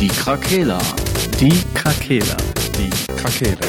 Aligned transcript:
Die 0.00 0.08
Krakela. 0.08 0.78
Die 1.38 1.62
Krakela. 1.72 2.36
Die 2.76 2.90
Krakela. 3.14 3.60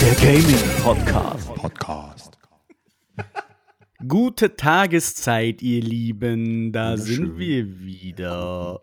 Der 0.00 0.14
Gaming 0.14 0.56
Podcast. 0.82 1.54
Podcast. 1.54 2.38
Gute 4.06 4.54
Tageszeit, 4.56 5.60
ihr 5.60 5.82
Lieben. 5.82 6.72
Da 6.72 6.96
sind 6.96 7.36
wir 7.36 7.80
wieder. 7.80 8.80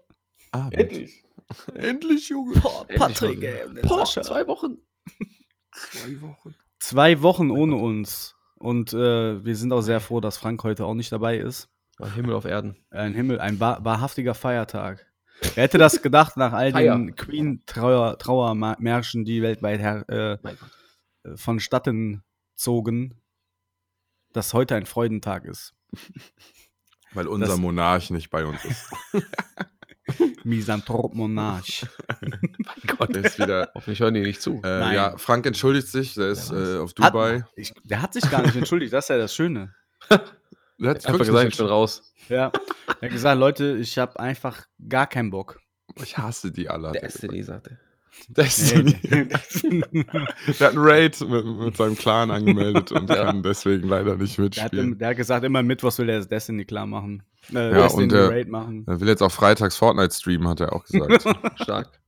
Abend. 0.52 0.74
Endlich. 0.74 1.25
Endlich, 1.76 2.30
Junge. 2.30 2.60
Boah, 2.60 2.86
Patrick, 2.88 3.44
ey, 3.44 3.68
Boah, 3.84 4.06
zwei 4.06 4.48
Wochen. 4.48 4.78
Zwei 5.72 6.22
Wochen. 6.22 6.56
Zwei 6.80 7.22
Wochen 7.22 7.52
ohne 7.52 7.76
uns. 7.76 8.36
Und 8.56 8.94
äh, 8.94 9.44
wir 9.44 9.56
sind 9.56 9.72
auch 9.74 9.82
sehr 9.82 10.00
froh, 10.00 10.22
dass 10.22 10.38
Frank 10.38 10.64
heute 10.64 10.86
auch 10.86 10.94
nicht 10.94 11.12
dabei 11.12 11.38
ist. 11.38 11.70
Ah, 12.00 12.08
Himmel 12.08 12.34
auf 12.36 12.46
Erden. 12.46 12.78
Ein 12.90 13.14
Himmel, 13.14 13.40
ein 13.40 13.60
wahr, 13.60 13.84
wahrhaftiger 13.86 14.34
Feiertag. 14.34 15.06
Wer 15.54 15.64
hätte 15.66 15.78
das 15.78 16.02
gedacht 16.02 16.38
nach 16.38 16.54
all 16.54 16.72
Feier. 16.72 16.96
den 16.96 17.16
Queen-Trauermärschen, 17.16 18.20
Trauermärschen, 18.20 19.26
die 19.26 19.42
weltweit 19.42 19.80
her, 19.82 20.06
äh, 20.10 21.36
vonstatten 21.36 22.24
zogen, 22.56 23.22
dass 24.32 24.54
heute 24.54 24.76
ein 24.76 24.86
Freudentag 24.86 25.46
ist. 25.46 25.74
Weil 27.14 27.28
unser 27.28 27.48
Das- 27.48 27.58
Monarch 27.58 28.10
nicht 28.12 28.30
bei 28.30 28.46
uns 28.46 28.64
ist. 28.66 28.90
Misanthrop 30.44 31.14
Monarch. 31.16 31.86
Mein 32.22 32.98
Gott. 32.98 33.16
Der 33.16 33.26
ist 33.26 33.40
wieder. 33.40 33.72
Hoffentlich 33.74 34.00
hören 34.00 34.14
die 34.14 34.22
nicht 34.22 34.42
zu. 34.42 34.62
Äh, 34.64 34.80
Nein. 34.80 34.96
ja, 34.96 35.18
Frank 35.18 35.46
entschuldigt 35.46 35.88
sich, 35.88 36.14
der 36.14 36.30
ist 36.30 36.52
äh, 36.52 36.78
auf 36.78 36.92
Hat- 37.00 37.14
Dubai. 37.14 37.46
Ich, 37.56 37.74
der 37.84 38.02
hat 38.02 38.14
sich 38.14 38.30
gar 38.30 38.42
nicht 38.44 38.56
entschuldigt, 38.56 38.94
das 38.94 39.06
ist 39.06 39.10
ja 39.10 39.18
das 39.18 39.34
Schöne. 39.36 39.74
Der 40.78 40.90
hat 40.90 41.06
Einfach 41.06 41.20
gesagt, 41.26 41.52
ich 41.54 41.58
bin 41.58 41.68
raus. 41.68 42.14
Ja. 42.28 42.52
Er 43.00 43.08
hat 43.08 43.10
gesagt, 43.10 43.40
Leute, 43.40 43.78
ich 43.78 43.98
habe 43.98 44.20
einfach 44.20 44.66
gar 44.90 45.08
keinen 45.08 45.30
Bock. 45.30 45.62
Ich 46.04 46.18
hasse 46.18 46.52
die 46.52 46.68
alle. 46.70 46.88
hat 46.90 46.96
Der 46.96 47.04
er 47.04 47.08
Destiny 47.08 47.44
sagte. 47.44 47.70
gesagt. 48.28 48.38
Destiny. 48.38 48.96
Nee. 49.92 50.04
der 50.60 50.68
hat 50.68 50.76
einen 50.76 50.78
Raid 50.86 51.22
mit, 51.22 51.46
mit 51.46 51.78
seinem 51.78 51.96
Clan 51.96 52.30
angemeldet 52.30 52.92
und 52.92 53.10
Ja. 53.10 53.24
kann 53.24 53.42
deswegen 53.42 53.88
leider 53.88 54.18
nicht 54.18 54.38
Der 54.38 54.44
hat, 54.46 54.56
mitspielen. 54.74 54.98
der 54.98 55.08
hat 55.10 55.16
gesagt, 55.18 55.46
immer 55.46 55.64
Mittwochs 55.64 55.98
will 55.98 56.10
er 56.10 56.18
das 56.18 56.28
Destiny 56.28 56.66
klar 56.66 56.86
machen. 56.86 57.24
Äh, 57.54 57.72
Ja, 57.78 57.88
und, 57.88 58.12
äh, 58.14 58.18
Raid 58.18 58.48
machen. 58.50 58.84
Er 58.88 59.00
will 59.00 59.08
jetzt 59.08 59.22
auch 59.22 59.32
freitags 59.32 59.76
Fortnite 59.78 60.14
streamen, 60.14 60.48
hat 60.48 60.60
er 60.62 60.74
auch 60.74 60.84
gesagt. 60.86 61.24
Stark. 61.62 62.00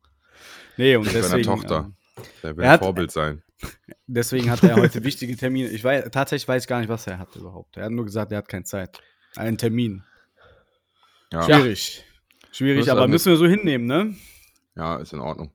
Nee, 0.78 0.96
und 0.96 1.04
mit 1.04 1.12
seiner 1.14 1.24
deswegen, 1.38 1.44
Tochter. 1.44 1.78
ähm, 2.18 2.24
Der 2.44 2.56
will 2.58 2.64
Er 2.64 2.70
ein 2.70 2.74
hat- 2.74 2.80
Vorbild 2.82 3.12
sein. 3.12 3.44
deswegen 4.08 4.50
hat 4.52 4.64
er 4.64 4.76
heute 4.82 5.04
wichtige 5.04 5.36
Termine. 5.36 5.70
Ich 5.70 5.84
weiß, 5.84 6.10
tatsächlich 6.12 6.48
weiß 6.48 6.64
ich 6.64 6.68
gar 6.68 6.80
nicht, 6.80 6.90
was 6.90 7.08
er 7.08 7.18
hat 7.20 7.36
überhaupt. 7.36 7.78
Er 7.78 7.86
hat 7.86 7.92
nur 7.92 8.06
gesagt, 8.06 8.32
er 8.32 8.40
hat 8.40 8.48
keine 8.48 8.64
Zeit. 8.66 9.00
Einen 9.36 9.58
Termin. 9.58 10.04
Ja, 11.34 11.44
Schwierig. 11.44 12.04
Schwierig, 12.52 12.80
Muss 12.80 12.90
aber 12.90 13.02
er 13.02 13.08
müssen 13.08 13.30
wir 13.32 13.38
so 13.38 13.46
hinnehmen, 13.48 13.86
ne? 13.86 14.16
ja 14.76 14.98
ist 14.98 15.12
in 15.14 15.20
Ordnung. 15.20 15.52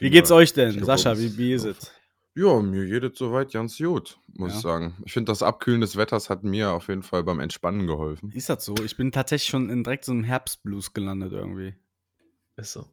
Wie 0.00 0.10
geht's 0.10 0.30
euch 0.30 0.52
denn? 0.52 0.84
Sascha, 0.84 1.16
wie, 1.18 1.36
wie 1.38 1.52
ist 1.54 1.64
es? 1.64 1.92
Ja, 2.36 2.60
mir 2.60 2.86
geht 2.86 3.02
es 3.02 3.18
soweit 3.18 3.50
ganz 3.52 3.78
gut, 3.78 4.18
muss 4.34 4.50
Ja. 4.52 4.56
ich 4.56 4.62
sagen. 4.62 4.94
Ich 5.06 5.12
finde, 5.12 5.32
das 5.32 5.42
Abkühlen 5.42 5.80
des 5.80 5.96
Wetters 5.96 6.28
hat 6.28 6.44
mir 6.44 6.70
auf 6.72 6.88
jeden 6.88 7.02
Fall 7.02 7.24
beim 7.24 7.40
Entspannen 7.40 7.86
geholfen. 7.86 8.30
Ist 8.32 8.50
das 8.50 8.64
so? 8.64 8.74
Ich 8.84 8.96
bin 8.96 9.10
tatsächlich 9.10 9.48
schon 9.48 9.70
in 9.70 9.82
direkt 9.82 10.04
so 10.04 10.12
einem 10.12 10.22
Herbstblues 10.24 10.92
gelandet 10.92 11.32
irgendwie. 11.32 11.74
Ist 12.56 12.72
so. 12.72 12.84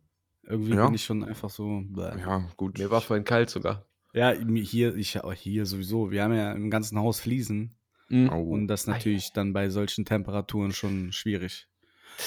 Irgendwie 0.43 0.75
Ja. 0.75 0.85
bin 0.85 0.95
ich 0.95 1.03
schon 1.03 1.23
einfach 1.25 1.49
so. 1.49 1.81
bäh. 1.85 2.19
Ja, 2.19 2.47
gut. 2.55 2.77
Mir 2.77 2.89
war 2.89 3.01
vorhin 3.01 3.25
kalt 3.25 3.49
sogar. 3.49 3.85
Ja, 4.13 4.33
mir 4.45 4.63
hier, 4.63 4.95
ich 4.95 5.21
auch 5.23 5.33
hier 5.33 5.65
sowieso. 5.65 6.09
Wir 6.11 6.23
haben 6.23 6.33
ja 6.33 6.53
im 6.53 6.69
ganzen 6.69 6.97
Haus 6.99 7.19
Fliesen. 7.19 7.75
Mhm. 8.09 8.29
Au. 8.29 8.41
Und 8.43 8.67
das 8.67 8.87
natürlich 8.87 9.33
dann 9.33 9.51
bei 9.53 9.69
solchen 9.69 10.05
Temperaturen 10.05 10.71
schon 10.71 11.11
schwierig. 11.11 11.67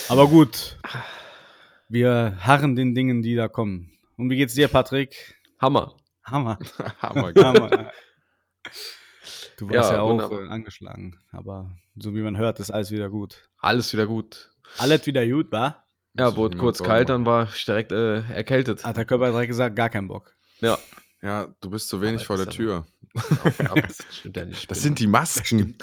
Aber 0.08 0.28
gut. 0.28 0.78
Wir 1.88 2.36
harren 2.40 2.74
den 2.76 2.94
Dingen, 2.94 3.22
die 3.22 3.36
da 3.36 3.48
kommen. 3.48 3.92
Und 4.16 4.28
wie 4.30 4.36
geht's 4.36 4.54
dir, 4.54 4.68
Patrick? 4.68 5.36
Hammer. 5.60 5.94
Hammer. 6.26 6.58
Hammer. 7.00 7.32
Hammer. 7.42 7.92
Du 9.58 9.68
warst 9.70 9.90
ja, 9.90 9.96
Ja, 9.96 10.00
auch 10.02 10.10
wunderbar. 10.10 10.42
äh, 10.44 10.48
angeschlagen. 10.48 11.18
Aber 11.32 11.70
so 11.96 12.14
wie 12.14 12.20
man 12.22 12.36
hört, 12.36 12.60
ist 12.60 12.70
alles 12.70 12.90
wieder 12.90 13.08
gut. 13.10 13.48
Alles 13.58 13.92
wieder 13.92 14.06
gut. 14.06 14.50
Alles 14.78 15.06
wieder 15.06 15.26
gut, 15.26 15.50
wa? 15.52 15.84
Ja, 16.14 16.26
Muss 16.26 16.36
wurde 16.36 16.56
ich 16.56 16.60
kurz 16.60 16.82
kalt, 16.82 17.08
dann 17.08 17.24
war 17.26 17.44
ich 17.54 17.64
direkt 17.64 17.92
äh, 17.92 18.20
erkältet. 18.32 18.84
Hat 18.84 18.96
der 18.96 19.04
Körper 19.04 19.30
direkt 19.30 19.48
gesagt, 19.48 19.76
gar 19.76 19.88
keinen 19.90 20.08
Bock. 20.08 20.34
Ja. 20.60 20.78
Ja, 21.22 21.54
du 21.60 21.70
bist 21.70 21.88
zu 21.88 22.00
wenig 22.02 22.26
vor 22.26 22.36
das 22.36 22.46
der 22.46 22.54
Tür. 22.54 22.86
Das 24.34 24.66
Das 24.68 24.82
sind 24.82 24.98
die 24.98 25.06
Masken. 25.06 25.76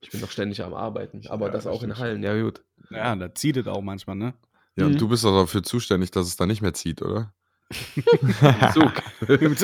Ich 0.00 0.10
bin 0.10 0.20
doch 0.20 0.30
ständig 0.30 0.62
am 0.62 0.74
Arbeiten. 0.74 1.22
Aber 1.28 1.46
Ja, 1.46 1.52
das 1.52 1.64
das 1.64 1.72
auch 1.72 1.82
in 1.82 1.96
Hallen. 1.98 2.22
Ja, 2.22 2.40
gut. 2.40 2.64
Ja, 2.90 3.14
da 3.14 3.32
zieht 3.34 3.56
es 3.56 3.66
auch 3.68 3.80
manchmal, 3.82 4.16
ne? 4.16 4.34
Ja, 4.76 4.86
und 4.86 4.94
Mhm. 4.94 4.98
du 4.98 5.08
bist 5.08 5.24
doch 5.24 5.32
dafür 5.40 5.62
zuständig, 5.62 6.10
dass 6.10 6.26
es 6.26 6.36
da 6.36 6.46
nicht 6.46 6.60
mehr 6.62 6.74
zieht, 6.74 7.02
oder? 7.02 7.32
Zug. 8.72 9.02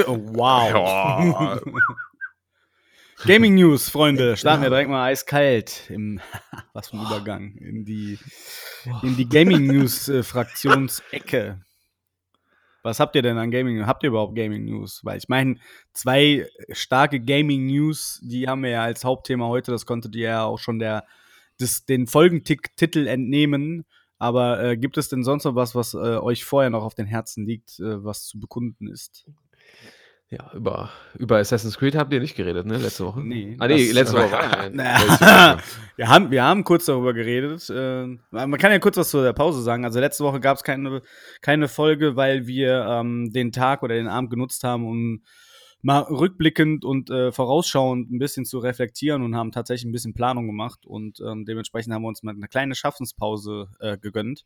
oh, 0.06 0.18
wow. 0.34 1.60
Gaming 3.26 3.54
News, 3.54 3.90
Freunde. 3.90 4.36
Starten 4.36 4.62
wir 4.62 4.70
direkt 4.70 4.88
mal 4.88 5.04
eiskalt 5.04 5.90
im 5.90 6.20
was 6.72 6.88
für 6.88 6.96
ein 6.96 7.06
Übergang 7.06 7.54
in 7.56 7.84
die 7.84 8.18
in 9.02 9.16
die 9.16 9.28
Gaming 9.28 9.66
News 9.66 10.08
äh, 10.08 10.22
Fraktionsecke. 10.22 11.60
Was 12.82 12.98
habt 12.98 13.14
ihr 13.14 13.22
denn 13.22 13.36
an 13.36 13.50
Gaming 13.50 13.76
News? 13.76 13.86
Habt 13.86 14.04
ihr 14.04 14.08
überhaupt 14.08 14.36
Gaming 14.36 14.64
News? 14.64 15.00
Weil 15.04 15.18
ich 15.18 15.28
meine, 15.28 15.56
zwei 15.92 16.46
starke 16.72 17.20
Gaming 17.20 17.66
News, 17.66 18.20
die 18.22 18.48
haben 18.48 18.62
wir 18.62 18.70
ja 18.70 18.84
als 18.84 19.04
Hauptthema 19.04 19.48
heute, 19.48 19.70
das 19.70 19.84
konntet 19.84 20.16
ihr 20.16 20.28
ja 20.28 20.44
auch 20.44 20.58
schon 20.58 20.78
der 20.78 21.04
des, 21.60 21.84
den 21.84 22.06
Folgentitel 22.06 23.06
entnehmen. 23.06 23.84
Aber 24.20 24.62
äh, 24.62 24.76
gibt 24.76 24.98
es 24.98 25.08
denn 25.08 25.24
sonst 25.24 25.44
noch 25.44 25.54
was, 25.54 25.74
was 25.74 25.94
äh, 25.94 25.96
euch 25.96 26.44
vorher 26.44 26.68
noch 26.70 26.84
auf 26.84 26.94
den 26.94 27.06
Herzen 27.06 27.46
liegt, 27.46 27.80
äh, 27.80 28.04
was 28.04 28.26
zu 28.26 28.38
bekunden 28.38 28.86
ist? 28.86 29.26
Ja, 30.28 30.52
über, 30.54 30.90
über 31.18 31.38
Assassin's 31.38 31.76
Creed 31.78 31.96
habt 31.96 32.12
ihr 32.12 32.20
nicht 32.20 32.36
geredet, 32.36 32.64
ne? 32.66 32.76
Letzte 32.76 33.06
Woche? 33.06 33.20
Nee, 33.20 33.56
Ah, 33.58 33.66
nee, 33.66 33.90
letzte 33.92 34.18
Woche. 34.18 34.30
wir, 35.96 36.08
haben, 36.08 36.30
wir 36.30 36.44
haben 36.44 36.62
kurz 36.64 36.84
darüber 36.84 37.14
geredet. 37.14 37.68
Äh, 37.70 38.06
man 38.30 38.58
kann 38.58 38.70
ja 38.70 38.78
kurz 38.78 38.96
was 38.98 39.10
zu 39.10 39.22
der 39.22 39.32
Pause 39.32 39.62
sagen. 39.62 39.84
Also 39.84 39.98
letzte 39.98 40.22
Woche 40.22 40.38
gab 40.38 40.58
es 40.58 40.62
keine, 40.62 41.02
keine 41.40 41.66
Folge, 41.66 42.14
weil 42.14 42.46
wir 42.46 42.84
ähm, 42.88 43.32
den 43.32 43.50
Tag 43.52 43.82
oder 43.82 43.94
den 43.94 44.06
Abend 44.06 44.30
genutzt 44.30 44.62
haben, 44.62 44.86
um 44.86 45.22
mal 45.82 46.00
rückblickend 46.00 46.84
und 46.84 47.10
äh, 47.10 47.32
vorausschauend 47.32 48.10
ein 48.10 48.18
bisschen 48.18 48.44
zu 48.44 48.58
reflektieren 48.58 49.22
und 49.22 49.36
haben 49.36 49.52
tatsächlich 49.52 49.88
ein 49.88 49.92
bisschen 49.92 50.14
Planung 50.14 50.46
gemacht. 50.46 50.86
Und 50.86 51.20
ähm, 51.20 51.44
dementsprechend 51.44 51.92
haben 51.92 52.02
wir 52.02 52.08
uns 52.08 52.22
mal 52.22 52.34
eine 52.34 52.48
kleine 52.48 52.74
Schaffenspause 52.74 53.68
äh, 53.80 53.98
gegönnt. 53.98 54.44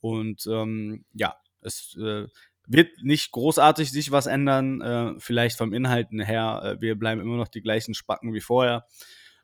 Und 0.00 0.46
ähm, 0.46 1.04
ja, 1.12 1.36
es 1.60 1.96
äh, 2.00 2.26
wird 2.66 3.02
nicht 3.02 3.32
großartig 3.32 3.90
sich 3.90 4.10
was 4.10 4.26
ändern, 4.26 4.80
äh, 4.80 5.14
vielleicht 5.18 5.56
vom 5.56 5.72
Inhalten 5.72 6.20
her. 6.20 6.60
Äh, 6.62 6.80
wir 6.80 6.98
bleiben 6.98 7.20
immer 7.20 7.36
noch 7.36 7.48
die 7.48 7.62
gleichen 7.62 7.94
Spacken 7.94 8.34
wie 8.34 8.40
vorher. 8.40 8.84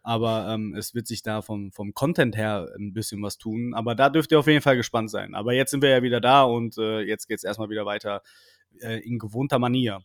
Aber 0.05 0.49
ähm, 0.49 0.75
es 0.75 0.95
wird 0.95 1.07
sich 1.07 1.23
da 1.23 1.43
vom, 1.43 1.71
vom 1.71 1.95
Content 1.95 2.37
her 2.37 2.69
ein 2.77 2.93
bisschen 2.93 3.23
was 3.23 3.39
tun. 3.39 3.73
Aber 3.73 3.95
da 3.95 4.11
dürft 4.11 4.33
ihr 4.33 4.39
auf 4.41 4.49
jeden 4.49 4.61
Fall 4.61 4.77
gespannt 4.77 5.11
sein. 5.11 5.35
Aber 5.35 5.53
jetzt 5.53 5.71
sind 5.71 5.83
wir 5.83 5.91
ja 5.91 6.03
wieder 6.03 6.21
da 6.21 6.43
und 6.43 6.77
äh, 6.77 7.03
jetzt 7.03 7.29
geht 7.29 7.39
es 7.39 7.45
erstmal 7.45 7.71
wieder 7.71 7.87
weiter 7.87 8.23
äh, 8.81 8.99
in 8.99 9.19
gewohnter 9.19 9.61
Manier. 9.61 10.01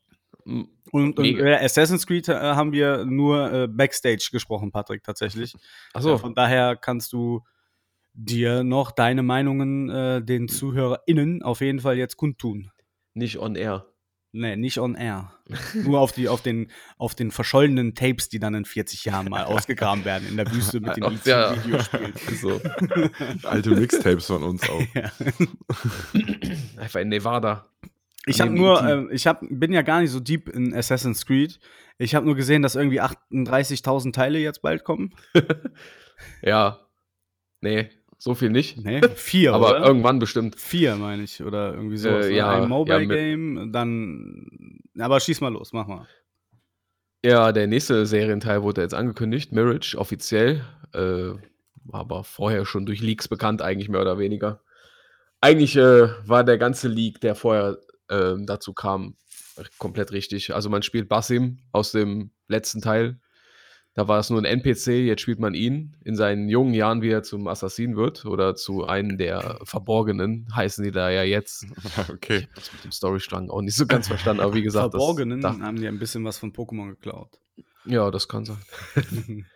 Und, 0.92 1.20
und 1.20 1.26
äh, 1.26 1.56
Assassin's 1.56 2.08
Creed 2.08 2.30
äh, 2.30 2.34
haben 2.34 2.72
wir 2.72 3.04
nur 3.06 3.52
äh, 3.52 3.68
Backstage 3.68 4.30
gesprochen, 4.32 4.72
Patrick, 4.72 5.04
tatsächlich. 5.04 5.56
Ach 5.94 6.00
Äh, 6.00 6.04
so. 6.04 6.18
von 6.18 6.34
daher 6.36 6.76
kannst 6.78 7.12
du 7.14 7.42
dir 8.14 8.64
noch 8.64 8.92
deine 8.92 9.22
Meinungen 9.24 9.90
äh, 9.90 10.24
den 10.24 10.48
ZuhörerInnen 10.48 11.44
auf 11.44 11.62
jeden 11.62 11.80
Fall 11.82 11.98
jetzt 11.98 12.18
kundtun. 12.18 12.72
Nicht 13.14 13.38
on 13.38 13.56
air. 13.56 13.86
Nee, 14.32 14.56
nicht 14.56 14.80
on 14.80 14.96
air. 14.96 15.32
Nur 15.74 16.00
auf, 16.00 16.12
die, 16.12 16.28
auf, 16.30 16.42
den, 16.42 16.70
auf 16.98 17.16
den 17.16 17.32
verschollenen 17.32 17.96
Tapes, 17.96 18.30
die 18.30 18.40
dann 18.40 18.54
in 18.56 18.66
40 18.66 19.06
Jahren 19.06 19.30
mal 19.30 19.44
ausgegraben 19.46 20.06
werden 20.06 20.28
in 20.28 20.38
der 20.38 20.52
Wüste 20.52 20.80
mit 20.80 20.96
den 20.98 21.04
Auf 21.04 21.24
der- 21.24 21.64
Videospielen. 21.64 22.14
so. 22.42 22.62
Alte 23.48 23.72
Mixtapes 23.72 24.28
von 24.28 24.44
uns 24.44 24.70
auch. 24.70 24.82
Ja. 24.94 25.12
Einfach 26.78 27.00
in 27.00 27.10
Nevada. 27.10 27.68
Ich 28.28 28.42
habe 28.42 28.52
nur, 28.52 28.84
äh, 28.84 29.14
ich 29.14 29.26
hab, 29.26 29.42
bin 29.50 29.72
ja 29.74 29.82
gar 29.82 30.02
nicht 30.02 30.12
so 30.12 30.20
deep 30.20 30.50
in 30.50 30.74
Assassin's 30.74 31.26
Creed. 31.26 31.60
Ich 31.98 32.14
habe 32.14 32.26
nur 32.26 32.36
gesehen, 32.36 32.62
dass 32.62 32.76
irgendwie 32.76 33.02
38.000 33.02 34.14
Teile 34.14 34.38
jetzt 34.40 34.62
bald 34.62 34.84
kommen. 34.84 35.14
Ja. 36.42 36.80
Nee, 37.62 37.90
so 38.18 38.34
viel 38.34 38.50
nicht. 38.50 38.78
Nee, 38.84 39.02
vier, 39.16 39.54
aber 39.54 39.70
oder? 39.70 39.86
irgendwann 39.86 40.18
bestimmt. 40.20 40.60
Vier, 40.60 40.96
meine 40.96 41.24
ich, 41.24 41.44
oder 41.44 41.74
irgendwie 41.76 41.98
sowas. 41.98 42.26
Äh, 42.28 42.36
ja, 42.36 42.50
Ein 42.52 42.64
ja, 42.64 42.68
Mobile 42.68 43.00
mit- 43.06 43.10
Game, 43.18 43.72
dann. 43.72 44.80
Aber 45.00 45.20
schieß 45.20 45.42
mal 45.42 45.54
los, 45.54 45.74
mach 45.74 45.88
mal. 45.88 46.08
Ja, 47.24 47.52
der 47.52 47.68
nächste 47.68 48.06
Serienteil 48.06 48.64
wurde 48.64 48.82
jetzt 48.82 48.94
angekündigt, 48.94 49.52
Mirage, 49.52 49.96
offiziell. 49.98 50.64
Äh, 50.94 51.34
war 51.84 52.00
aber 52.02 52.24
vorher 52.24 52.66
schon 52.66 52.86
durch 52.86 53.02
Leaks 53.02 53.28
bekannt, 53.28 53.62
eigentlich 53.62 53.90
mehr 53.90 54.02
oder 54.02 54.18
weniger. 54.18 54.62
eigentlich 55.42 55.76
äh, 55.76 56.10
war 56.28 56.44
der 56.44 56.58
ganze 56.58 56.88
Leak, 56.88 57.22
der 57.22 57.36
vorher 57.36 57.78
ähm, 58.10 58.46
dazu 58.46 58.74
kam, 58.74 59.16
komplett 59.78 60.12
richtig. 60.12 60.54
Also 60.54 60.70
man 60.70 60.84
spielt 60.84 61.10
Basim 61.10 61.60
aus 61.72 61.92
dem 61.92 62.32
letzten 62.48 62.82
Teil. 62.82 63.20
Da 63.94 64.08
war 64.08 64.20
es 64.20 64.30
nur 64.30 64.40
ein 64.40 64.46
NPC, 64.46 65.08
jetzt 65.08 65.22
spielt 65.22 65.40
man 65.40 65.56
ihn 65.56 65.96
in 66.06 66.16
seinen 66.16 66.50
jungen 66.50 66.76
Jahren, 66.76 67.02
wie 67.02 67.10
er 67.10 67.24
zum 67.24 67.48
Assassin 67.48 67.96
wird 67.96 68.26
oder 68.26 68.54
zu 68.54 68.86
einem 68.86 69.18
der 69.18 69.60
Verborgenen, 69.64 70.48
heißen 70.56 70.84
die 70.84 70.92
da 70.92 71.10
ja 71.10 71.24
jetzt. 71.24 71.66
okay. 72.10 72.38
Ich 72.38 72.44
habe 72.44 72.54
das 72.54 72.74
mit 72.74 72.84
dem 72.84 72.92
Storystrang 72.92 73.50
auch 73.50 73.62
nicht 73.62 73.76
so 73.76 73.88
ganz 73.88 74.08
verstanden, 74.08 74.44
aber 74.44 74.54
wie 74.54 74.62
gesagt, 74.62 74.92
Verborgenen 74.92 75.42
das, 75.42 75.58
haben 75.58 75.78
die 75.78 75.88
ein 75.88 75.98
bisschen 75.98 76.24
was 76.26 76.38
von 76.38 76.54
Pokémon 76.54 76.90
geklaut. 76.90 77.40
ja, 77.86 78.12
das 78.12 78.28
kann 78.28 78.46
sein. 78.46 78.58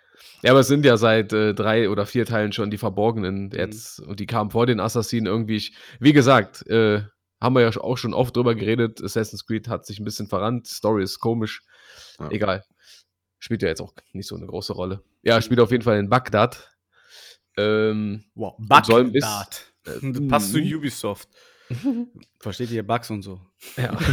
Ja, 0.43 0.51
aber 0.51 0.61
es 0.61 0.67
sind 0.67 0.85
ja 0.85 0.97
seit 0.97 1.33
äh, 1.33 1.53
drei 1.53 1.89
oder 1.89 2.05
vier 2.05 2.25
Teilen 2.25 2.51
schon 2.51 2.71
die 2.71 2.77
Verborgenen 2.77 3.51
jetzt 3.51 3.99
und 3.99 4.19
die 4.19 4.25
kamen 4.25 4.49
vor 4.49 4.65
den 4.65 4.79
Assassinen 4.79 5.27
irgendwie. 5.27 5.57
Ich, 5.57 5.73
wie 5.99 6.13
gesagt, 6.13 6.65
äh, 6.67 7.03
haben 7.41 7.55
wir 7.55 7.61
ja 7.61 7.69
auch 7.81 7.97
schon 7.97 8.13
oft 8.13 8.35
drüber 8.35 8.55
geredet. 8.55 9.03
Assassin's 9.03 9.45
Creed 9.45 9.67
hat 9.67 9.85
sich 9.85 9.99
ein 9.99 10.05
bisschen 10.05 10.27
verrannt. 10.27 10.67
Story 10.67 11.03
ist 11.03 11.19
komisch. 11.19 11.63
Ja. 12.19 12.29
Egal. 12.29 12.63
Spielt 13.39 13.63
ja 13.63 13.69
jetzt 13.69 13.81
auch 13.81 13.93
nicht 14.13 14.27
so 14.27 14.35
eine 14.35 14.45
große 14.45 14.73
Rolle. 14.73 15.03
Ja, 15.23 15.41
spielt 15.41 15.59
auf 15.59 15.71
jeden 15.71 15.83
Fall 15.83 15.97
in 15.97 16.09
Bagdad. 16.09 16.71
Ähm, 17.57 18.23
Wow, 18.35 18.55
Bagdad. 18.59 19.73
äh, 19.85 20.11
passt 20.29 20.51
zu 20.51 20.59
mhm. 20.59 20.75
Ubisoft. 20.75 21.27
Versteht 22.39 22.69
ihr 22.71 22.85
Bugs 22.85 23.09
und 23.09 23.23
so? 23.23 23.41
ja. 23.77 23.97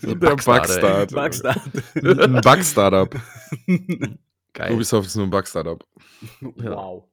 So 0.00 0.14
Der. 0.14 0.30
Bug-Start. 0.36 1.12
Bagdad. 1.12 1.60
Ein 1.94 2.40
Bug-Startup. 2.40 3.14
Geil. 4.52 4.72
Ubisoft 4.72 5.06
ist 5.06 5.16
nur 5.16 5.26
ein 5.26 5.30
Bug-Startup. 5.30 5.84
wow. 6.40 7.04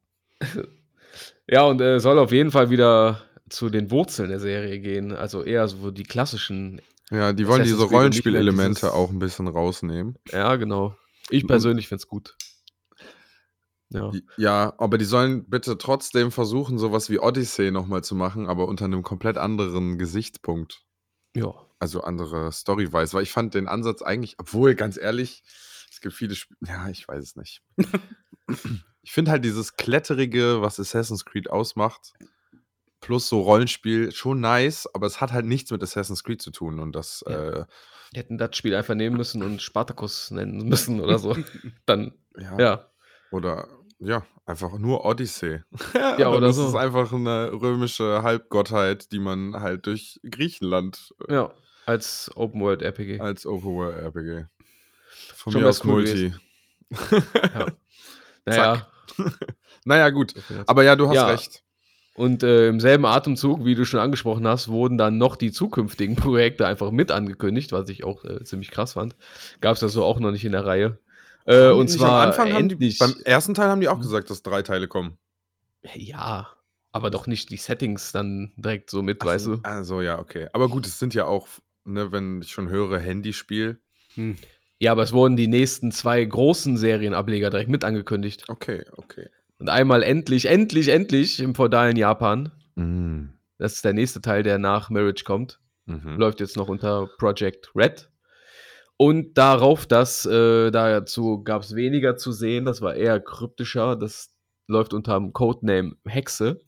Ja, 1.47 1.63
und 1.63 1.79
äh, 1.81 1.99
soll 1.99 2.19
auf 2.19 2.31
jeden 2.31 2.51
Fall 2.51 2.69
wieder 2.69 3.24
zu 3.49 3.69
den 3.69 3.91
Wurzeln 3.91 4.29
der 4.29 4.39
Serie 4.39 4.79
gehen. 4.79 5.11
Also 5.11 5.43
eher 5.43 5.67
so 5.67 5.91
die 5.91 6.03
klassischen. 6.03 6.81
Ja, 7.11 7.33
die 7.33 7.47
wollen 7.47 7.63
diese 7.63 7.83
Rollenspielelemente 7.83 8.93
auch 8.93 9.11
ein 9.11 9.19
bisschen 9.19 9.47
rausnehmen. 9.47 10.17
Ja, 10.31 10.55
genau. 10.55 10.97
Ich 11.29 11.45
persönlich 11.45 11.87
finde 11.87 12.01
es 12.01 12.07
gut. 12.07 12.35
Ja. 13.89 14.11
Ja, 14.37 14.73
aber 14.77 14.97
die 14.97 15.05
sollen 15.05 15.47
bitte 15.47 15.77
trotzdem 15.77 16.31
versuchen, 16.31 16.79
sowas 16.79 17.09
wie 17.09 17.19
Odyssey 17.19 17.71
nochmal 17.71 18.03
zu 18.03 18.15
machen, 18.15 18.47
aber 18.47 18.67
unter 18.67 18.85
einem 18.85 19.03
komplett 19.03 19.37
anderen 19.37 19.97
Gesichtspunkt. 19.97 20.83
Ja. 21.35 21.53
Also 21.79 22.01
andere 22.01 22.51
Story-wise, 22.51 23.13
weil 23.13 23.23
ich 23.23 23.31
fand 23.31 23.53
den 23.53 23.67
Ansatz 23.67 24.01
eigentlich, 24.01 24.35
obwohl, 24.39 24.75
ganz 24.75 24.97
ehrlich, 24.97 25.43
es 25.91 26.01
gibt 26.01 26.15
viele 26.15 26.35
Spiele, 26.35 26.57
ja, 26.67 26.89
ich 26.89 27.07
weiß 27.07 27.21
es 27.23 27.35
nicht. 27.35 27.61
ich 29.03 29.11
finde 29.11 29.31
halt 29.31 29.45
dieses 29.45 29.75
Kletterige, 29.75 30.61
was 30.61 30.79
Assassin's 30.79 31.25
Creed 31.25 31.49
ausmacht, 31.49 32.13
plus 33.05 33.27
so 33.29 33.41
Rollenspiel 33.41 34.11
schon 34.11 34.39
nice, 34.39 34.87
aber 34.93 35.07
es 35.07 35.21
hat 35.21 35.31
halt 35.31 35.45
nichts 35.45 35.71
mit 35.71 35.81
Assassin's 35.83 36.23
Creed 36.23 36.41
zu 36.41 36.51
tun 36.51 36.79
und 36.79 36.93
das, 36.95 37.23
Ja. 37.27 37.49
äh, 37.61 37.65
Die 38.13 38.19
hätten 38.19 38.37
das 38.37 38.55
Spiel 38.55 38.75
einfach 38.75 38.95
nehmen 38.95 39.17
müssen 39.17 39.43
und 39.43 39.61
Spartacus 39.61 40.31
nennen 40.31 40.67
müssen 40.69 40.99
oder 41.01 41.19
so. 41.19 41.35
Dann, 41.85 42.13
ja, 42.37 42.57
ja. 42.59 42.89
Oder 43.31 43.67
ja, 43.99 44.25
einfach 44.45 44.77
nur 44.77 45.05
Odyssey. 45.05 45.61
Ja, 46.19 46.29
oder 46.29 46.47
ist 46.49 46.55
so. 46.57 46.67
Es 46.67 46.75
einfach 46.75 47.11
eine 47.13 47.51
römische 47.51 48.23
Halbgottheit, 48.23 49.11
die 49.11 49.19
man 49.19 49.55
halt 49.61 49.85
durch 49.85 50.19
Griechenland 50.29 51.13
äh, 51.27 51.33
Ja. 51.33 51.53
Als 51.85 52.31
Open 52.35 52.61
World 52.61 52.81
RPG. 52.81 53.19
als 53.19 53.45
Overworld 53.45 53.97
RPG. 53.97 54.45
Von 55.35 55.53
Schon 55.53 55.61
mir 55.61 55.69
aus 55.69 55.83
cool 55.85 56.01
Multi. 56.03 56.33
Ja. 57.53 57.67
Naja. 58.45 58.87
Naja, 59.85 60.09
gut. 60.09 60.33
Aber 60.67 60.83
ja, 60.83 60.95
du 60.95 61.07
hast 61.07 61.15
Ja. 61.15 61.27
recht. 61.27 61.63
Und 62.15 62.43
äh, 62.43 62.69
im 62.69 62.79
selben 62.79 63.05
Atemzug, 63.05 63.65
wie 63.65 63.75
du 63.75 63.85
schon 63.85 63.99
angesprochen 63.99 64.47
hast, 64.47 64.69
wurden 64.69 64.97
dann 64.97 65.17
noch 65.17 65.35
die 65.35 65.51
zukünftigen 65.51 66.15
Projekte 66.15 66.65
einfach 66.65 66.91
mit 66.91 67.11
angekündigt, 67.11 67.73
was 67.73 67.89
ich 67.89 68.05
auch 68.05 68.23
äh, 68.23 68.43
ziemlich 68.43 68.71
krass 68.71 68.93
fand. 68.93 69.15
Gab 69.59 69.73
es 69.73 69.81
das 69.81 69.91
so 69.91 70.03
auch 70.03 70.19
noch 70.19 70.31
nicht 70.31 70.45
in 70.45 70.53
der 70.53 70.65
Reihe. 70.65 70.97
Äh, 71.45 71.71
und 71.71 71.89
zwar 71.89 72.23
am 72.23 72.29
Anfang 72.29 72.53
haben 72.53 72.69
die, 72.69 72.95
beim 72.97 73.15
ersten 73.25 73.53
Teil 73.53 73.67
haben 73.67 73.81
die 73.81 73.89
auch 73.89 73.99
gesagt, 73.99 74.29
dass 74.29 74.41
drei 74.41 74.61
Teile 74.61 74.87
kommen. 74.87 75.17
ja, 75.93 76.47
aber 76.93 77.09
doch 77.09 77.27
nicht 77.27 77.49
die 77.49 77.57
Settings 77.57 78.13
dann 78.13 78.53
direkt 78.55 78.89
so 78.89 79.03
mit, 79.03 79.23
weißt 79.23 79.47
du? 79.47 79.59
Also 79.63 80.01
ja, 80.01 80.17
okay. 80.17 80.47
Aber 80.53 80.69
gut, 80.69 80.87
es 80.87 80.97
sind 80.97 81.13
ja 81.13 81.25
auch, 81.25 81.49
ne, 81.83 82.13
wenn 82.13 82.41
ich 82.41 82.51
schon 82.51 82.69
höre, 82.69 82.97
Handyspiel. 82.97 83.81
Hm. 84.13 84.37
Ja, 84.79 84.93
aber 84.93 85.03
es 85.03 85.11
wurden 85.11 85.35
die 85.35 85.49
nächsten 85.49 85.91
zwei 85.91 86.23
großen 86.23 86.77
Serienableger 86.77 87.49
direkt 87.49 87.69
mit 87.69 87.83
angekündigt. 87.83 88.45
Okay, 88.47 88.85
okay. 88.95 89.27
Und 89.59 89.69
einmal 89.69 90.03
endlich, 90.03 90.47
endlich, 90.47 90.89
endlich 90.89 91.39
im 91.39 91.55
feudalen 91.55 91.95
Japan. 91.95 92.51
Mhm. 92.75 93.33
Das 93.57 93.73
ist 93.73 93.85
der 93.85 93.93
nächste 93.93 94.21
Teil, 94.21 94.43
der 94.43 94.57
nach 94.57 94.89
Marriage 94.89 95.23
kommt. 95.23 95.59
Mhm. 95.85 96.17
Läuft 96.17 96.39
jetzt 96.39 96.57
noch 96.57 96.67
unter 96.67 97.07
Project 97.17 97.71
Red. 97.75 98.09
Und 98.97 99.37
darauf, 99.37 99.85
das, 99.85 100.25
äh, 100.25 100.71
dazu 100.71 101.43
gab 101.43 101.63
es 101.63 101.75
weniger 101.75 102.15
zu 102.15 102.31
sehen, 102.31 102.65
das 102.65 102.81
war 102.81 102.95
eher 102.95 103.19
kryptischer. 103.19 103.95
Das 103.95 104.33
läuft 104.67 104.93
unter 104.93 105.15
dem 105.15 105.33
Codename 105.33 105.95
Hexe. 106.05 106.61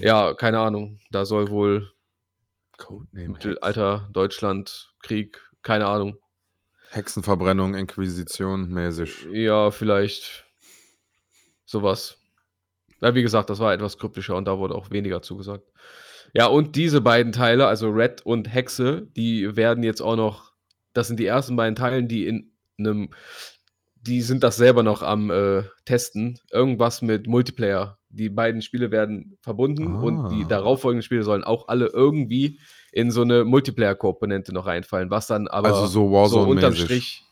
Ja, 0.00 0.34
keine 0.34 0.58
Ahnung. 0.58 0.98
Da 1.10 1.24
soll 1.24 1.50
wohl 1.50 1.92
Codename. 2.76 3.28
Mittelalter, 3.30 4.08
Deutschland, 4.12 4.92
Krieg, 5.02 5.40
keine 5.62 5.86
Ahnung. 5.86 6.16
Hexenverbrennung, 6.90 7.74
Inquisition 7.74 8.70
mäßig. 8.70 9.26
Ja, 9.30 9.70
vielleicht 9.70 10.47
sowas. 11.68 12.18
Ja, 13.00 13.14
wie 13.14 13.22
gesagt, 13.22 13.50
das 13.50 13.60
war 13.60 13.72
etwas 13.72 13.98
kryptischer 13.98 14.34
und 14.36 14.46
da 14.46 14.58
wurde 14.58 14.74
auch 14.74 14.90
weniger 14.90 15.22
zugesagt. 15.22 15.70
Ja, 16.34 16.46
und 16.46 16.74
diese 16.76 17.00
beiden 17.00 17.32
Teile, 17.32 17.66
also 17.66 17.88
Red 17.90 18.22
und 18.26 18.52
Hexe, 18.52 19.06
die 19.16 19.54
werden 19.56 19.84
jetzt 19.84 20.00
auch 20.00 20.16
noch, 20.16 20.52
das 20.94 21.06
sind 21.08 21.20
die 21.20 21.26
ersten 21.26 21.56
beiden 21.56 21.76
Teilen, 21.76 22.08
die 22.08 22.26
in 22.26 22.52
einem, 22.78 23.10
die 24.02 24.20
sind 24.22 24.42
das 24.42 24.56
selber 24.56 24.82
noch 24.82 25.02
am 25.02 25.30
äh, 25.30 25.62
Testen. 25.84 26.38
Irgendwas 26.50 27.02
mit 27.02 27.26
Multiplayer. 27.26 27.98
Die 28.10 28.30
beiden 28.30 28.62
Spiele 28.62 28.90
werden 28.90 29.36
verbunden 29.42 29.94
und 29.96 30.30
die 30.30 30.44
Ah. 30.44 30.48
darauffolgenden 30.48 31.02
Spiele 31.02 31.22
sollen 31.22 31.44
auch 31.44 31.68
alle 31.68 31.86
irgendwie 31.86 32.58
in 32.90 33.10
so 33.10 33.22
eine 33.22 33.44
Multiplayer-Komponente 33.44 34.52
noch 34.52 34.66
reinfallen, 34.66 35.10
was 35.10 35.26
dann 35.26 35.46
aber 35.46 35.68
Also 35.68 35.86
so 35.86 36.26
so 36.26 36.40
unterm 36.40 36.74
Strich 36.74 37.22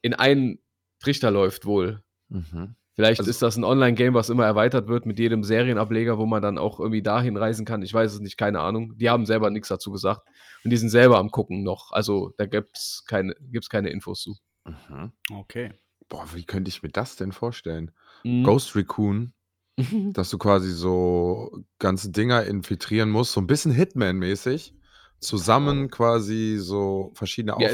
in 0.00 0.14
einen 0.14 0.58
Trichter 1.00 1.30
läuft 1.30 1.64
wohl. 1.66 2.02
Mhm. 2.28 2.74
Vielleicht 3.06 3.20
Also- 3.20 3.30
ist 3.30 3.42
das 3.42 3.56
ein 3.56 3.64
Online-Game, 3.64 4.14
was 4.14 4.30
immer 4.30 4.44
erweitert 4.44 4.88
wird 4.88 5.06
mit 5.06 5.18
jedem 5.18 5.44
Serienableger, 5.44 6.18
wo 6.18 6.26
man 6.26 6.42
dann 6.42 6.58
auch 6.58 6.78
irgendwie 6.80 7.02
dahin 7.02 7.36
reisen 7.36 7.64
kann. 7.64 7.82
Ich 7.82 7.92
weiß 7.92 8.12
es 8.14 8.20
nicht, 8.20 8.36
keine 8.36 8.60
Ahnung. 8.60 8.96
Die 8.98 9.10
haben 9.10 9.26
selber 9.26 9.50
nichts 9.50 9.68
dazu 9.68 9.90
gesagt. 9.92 10.22
Und 10.64 10.70
die 10.70 10.76
sind 10.76 10.90
selber 10.90 11.18
am 11.18 11.30
Gucken 11.30 11.62
noch. 11.62 11.92
Also 11.92 12.32
da 12.36 12.46
gibt 12.46 12.76
es 12.78 13.04
keine, 13.06 13.34
gibt's 13.50 13.68
keine 13.68 13.90
Infos 13.90 14.22
zu. 14.22 14.36
Mhm. 14.64 15.12
Okay. 15.32 15.72
Boah, 16.08 16.26
wie 16.34 16.44
könnte 16.44 16.68
ich 16.68 16.82
mir 16.82 16.90
das 16.90 17.16
denn 17.16 17.32
vorstellen? 17.32 17.90
Mhm. 18.22 18.44
Ghost 18.44 18.76
Recon, 18.76 19.32
dass 20.12 20.30
du 20.30 20.38
quasi 20.38 20.70
so 20.70 21.50
ganze 21.78 22.10
Dinger 22.10 22.44
infiltrieren 22.44 23.10
musst, 23.10 23.32
so 23.32 23.40
ein 23.40 23.46
bisschen 23.46 23.72
Hitman-mäßig. 23.72 24.74
Zusammen 25.20 25.88
quasi 25.90 26.56
so 26.58 27.12
verschiedene 27.14 27.56
Ja, 27.60 27.68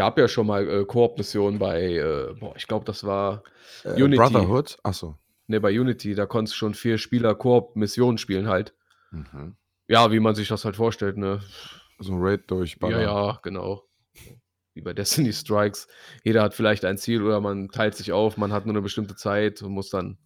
gab 0.00 0.16
ja 0.16 0.28
schon 0.28 0.46
mal 0.46 0.66
äh, 0.66 0.86
Koop-Missionen 0.86 1.58
bei, 1.58 1.92
äh, 1.96 2.32
boah, 2.40 2.56
ich 2.56 2.66
glaube, 2.66 2.86
das 2.86 3.04
war, 3.04 3.42
äh, 3.84 4.02
Unity. 4.02 4.16
Brotherhood. 4.16 4.78
Achso. 4.82 5.18
ne, 5.46 5.60
bei 5.60 5.78
Unity, 5.78 6.14
da 6.14 6.24
konntest 6.24 6.54
du 6.54 6.56
schon 6.56 6.72
vier 6.72 6.96
Spieler 6.96 7.34
Koop-Missionen 7.34 8.16
spielen 8.16 8.48
halt. 8.48 8.74
Mhm. 9.10 9.56
Ja, 9.88 10.10
wie 10.10 10.20
man 10.20 10.34
sich 10.34 10.48
das 10.48 10.64
halt 10.64 10.76
vorstellt, 10.76 11.18
ne? 11.18 11.42
So 11.98 12.14
ein 12.14 12.18
Raid 12.18 12.50
durch 12.50 12.78
Ja, 12.80 12.98
ja, 12.98 13.40
genau. 13.42 13.82
Wie 14.72 14.80
bei 14.80 14.94
Destiny 14.94 15.34
Strikes. 15.34 15.86
Jeder 16.24 16.44
hat 16.44 16.54
vielleicht 16.54 16.86
ein 16.86 16.96
Ziel 16.96 17.22
oder 17.22 17.42
man 17.42 17.68
teilt 17.68 17.94
sich 17.94 18.10
auf, 18.10 18.38
man 18.38 18.54
hat 18.54 18.64
nur 18.64 18.72
eine 18.72 18.80
bestimmte 18.80 19.16
Zeit 19.16 19.60
und 19.60 19.72
muss 19.72 19.90
dann 19.90 20.16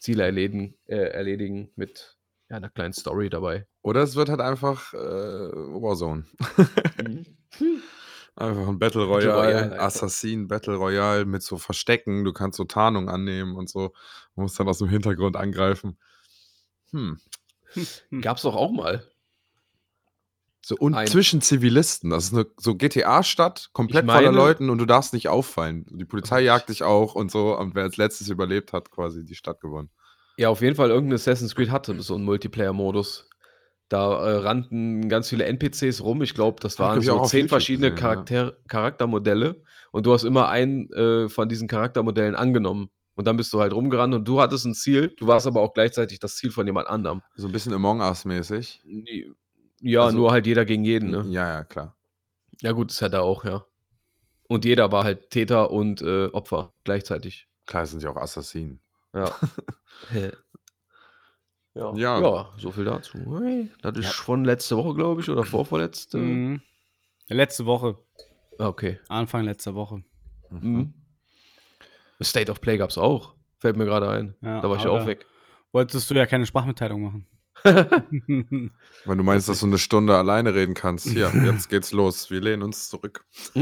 Ziele 0.00 0.24
erledigen, 0.24 0.74
äh, 0.84 0.96
erledigen 0.96 1.72
mit 1.76 2.18
ja, 2.50 2.58
einer 2.58 2.68
kleinen 2.68 2.92
Story 2.92 3.30
dabei. 3.30 3.66
Oder 3.80 4.02
es 4.02 4.16
wird 4.16 4.28
halt 4.28 4.42
einfach 4.42 4.92
äh, 4.92 4.98
Warzone. 4.98 6.26
Einfach 8.38 8.68
ein 8.68 8.78
Battle 8.78 9.06
Battle 9.08 9.32
Royale, 9.32 9.64
Royale. 9.64 9.80
Assassin 9.80 10.46
Battle 10.46 10.76
Royale 10.76 11.24
mit 11.24 11.42
so 11.42 11.58
Verstecken. 11.58 12.24
Du 12.24 12.32
kannst 12.32 12.56
so 12.56 12.64
Tarnung 12.64 13.08
annehmen 13.08 13.56
und 13.56 13.68
so. 13.68 13.92
Du 14.36 14.42
musst 14.42 14.58
dann 14.60 14.68
aus 14.68 14.78
dem 14.78 14.88
Hintergrund 14.88 15.36
angreifen. 15.36 15.98
Hm. 16.92 17.18
Gab 18.20 18.36
es 18.36 18.44
doch 18.44 18.54
auch 18.54 18.70
mal. 18.70 19.04
So 20.64 20.76
und 20.76 20.94
Ein- 20.94 21.06
zwischen 21.08 21.40
Zivilisten. 21.40 22.10
Das 22.10 22.26
ist 22.26 22.34
eine 22.34 22.46
so 22.58 22.74
GTA-Stadt, 22.76 23.70
komplett 23.72 24.04
Ich 24.04 24.10
voller 24.12 24.26
meine- 24.30 24.36
Leuten 24.36 24.70
und 24.70 24.78
du 24.78 24.86
darfst 24.86 25.14
nicht 25.14 25.28
auffallen. 25.28 25.84
Die 25.90 26.04
Polizei 26.04 26.42
jagt 26.42 26.68
dich 26.68 26.82
auch 26.84 27.14
und 27.16 27.30
so. 27.32 27.56
Und 27.58 27.74
wer 27.74 27.82
als 27.84 27.96
letztes 27.96 28.28
überlebt 28.28 28.72
hat, 28.72 28.90
quasi 28.90 29.24
die 29.24 29.34
Stadt 29.34 29.60
gewonnen. 29.60 29.90
Ja, 30.36 30.50
auf 30.50 30.60
jeden 30.60 30.76
Fall 30.76 30.90
irgendein 30.90 31.16
Assassin's 31.16 31.56
Creed 31.56 31.70
hatte 31.70 32.00
so 32.02 32.14
einen 32.14 32.24
Multiplayer-Modus. 32.24 33.27
Da 33.88 34.26
äh, 34.26 34.36
rannten 34.38 35.08
ganz 35.08 35.28
viele 35.28 35.44
NPCs 35.46 36.02
rum. 36.02 36.22
Ich 36.22 36.34
glaube, 36.34 36.60
das 36.60 36.78
waren 36.78 37.00
so 37.00 37.22
zehn 37.24 37.48
verschiedene 37.48 37.90
gesehen, 37.90 38.04
ja. 38.04 38.14
Charakter 38.14 38.56
Charaktermodelle. 38.68 39.62
Und 39.92 40.04
du 40.04 40.12
hast 40.12 40.24
immer 40.24 40.48
einen 40.48 40.92
äh, 40.92 41.28
von 41.28 41.48
diesen 41.48 41.68
Charaktermodellen 41.68 42.34
angenommen. 42.34 42.90
Und 43.14 43.26
dann 43.26 43.36
bist 43.36 43.52
du 43.52 43.60
halt 43.60 43.72
rumgerannt 43.72 44.14
und 44.14 44.28
du 44.28 44.40
hattest 44.40 44.64
ein 44.64 44.74
Ziel, 44.74 45.08
du 45.18 45.26
warst 45.26 45.46
aber 45.48 45.60
auch 45.60 45.74
gleichzeitig 45.74 46.20
das 46.20 46.36
Ziel 46.36 46.52
von 46.52 46.66
jemand 46.66 46.86
anderem. 46.86 47.20
So 47.34 47.48
ein 47.48 47.52
bisschen 47.52 47.72
Among 47.72 48.00
Us-mäßig. 48.00 48.80
Ja, 49.80 50.04
Also- 50.04 50.18
nur 50.18 50.30
halt 50.30 50.46
jeder 50.46 50.64
gegen 50.64 50.84
jeden, 50.84 51.10
ne? 51.10 51.24
Ja, 51.28 51.48
ja, 51.48 51.64
klar. 51.64 51.96
Ja, 52.60 52.72
gut, 52.72 52.90
das 52.90 53.02
hat 53.02 53.14
er 53.14 53.22
auch, 53.22 53.44
ja. 53.44 53.64
Und 54.48 54.64
jeder 54.64 54.92
war 54.92 55.02
halt 55.04 55.30
Täter 55.30 55.70
und 55.70 56.00
äh, 56.00 56.26
Opfer 56.26 56.72
gleichzeitig. 56.84 57.48
Klar, 57.66 57.82
es 57.82 57.90
sind 57.90 58.02
ja 58.02 58.10
auch 58.10 58.16
Assassinen. 58.16 58.80
Ja. 59.14 59.34
ja. 61.74 61.94
Ja. 61.94 62.20
Ja, 62.20 62.52
so 62.58 62.70
viel 62.72 62.84
dazu. 62.84 63.18
Das 63.82 63.96
ist 63.96 64.04
Ja. 64.04 64.10
von 64.10 64.44
letzte 64.44 64.76
Woche, 64.76 64.94
glaube 64.94 65.20
ich, 65.20 65.28
oder 65.30 65.44
vorvorletzte. 65.44 66.18
Mhm. 66.18 66.60
Letzte 67.28 67.66
Woche. 67.66 67.98
Ah, 68.58 68.66
Okay. 68.68 68.98
Anfang 69.08 69.44
letzter 69.44 69.74
Woche. 69.74 70.02
Mhm. 70.50 70.92
State 72.22 72.50
of 72.50 72.60
Play 72.60 72.78
gab 72.78 72.90
es 72.90 72.98
auch. 72.98 73.34
Fällt 73.58 73.76
mir 73.76 73.84
gerade 73.84 74.08
ein. 74.08 74.34
Ja, 74.40 74.60
da 74.60 74.68
war 74.70 74.76
ich 74.76 74.82
aber 74.84 75.02
auch 75.02 75.06
weg. 75.06 75.26
Wolltest 75.72 76.10
du 76.10 76.14
ja 76.14 76.26
keine 76.26 76.46
Sprachmitteilung 76.46 77.02
machen. 77.02 77.26
Wenn 77.64 79.18
du 79.18 79.24
meinst, 79.24 79.48
dass 79.48 79.60
du 79.60 79.66
eine 79.66 79.78
Stunde 79.78 80.16
alleine 80.16 80.54
reden 80.54 80.74
kannst, 80.74 81.08
hier, 81.08 81.30
jetzt 81.44 81.68
geht's 81.68 81.92
los. 81.92 82.30
Wir 82.30 82.40
lehnen 82.40 82.62
uns 82.62 82.88
zurück. 82.88 83.24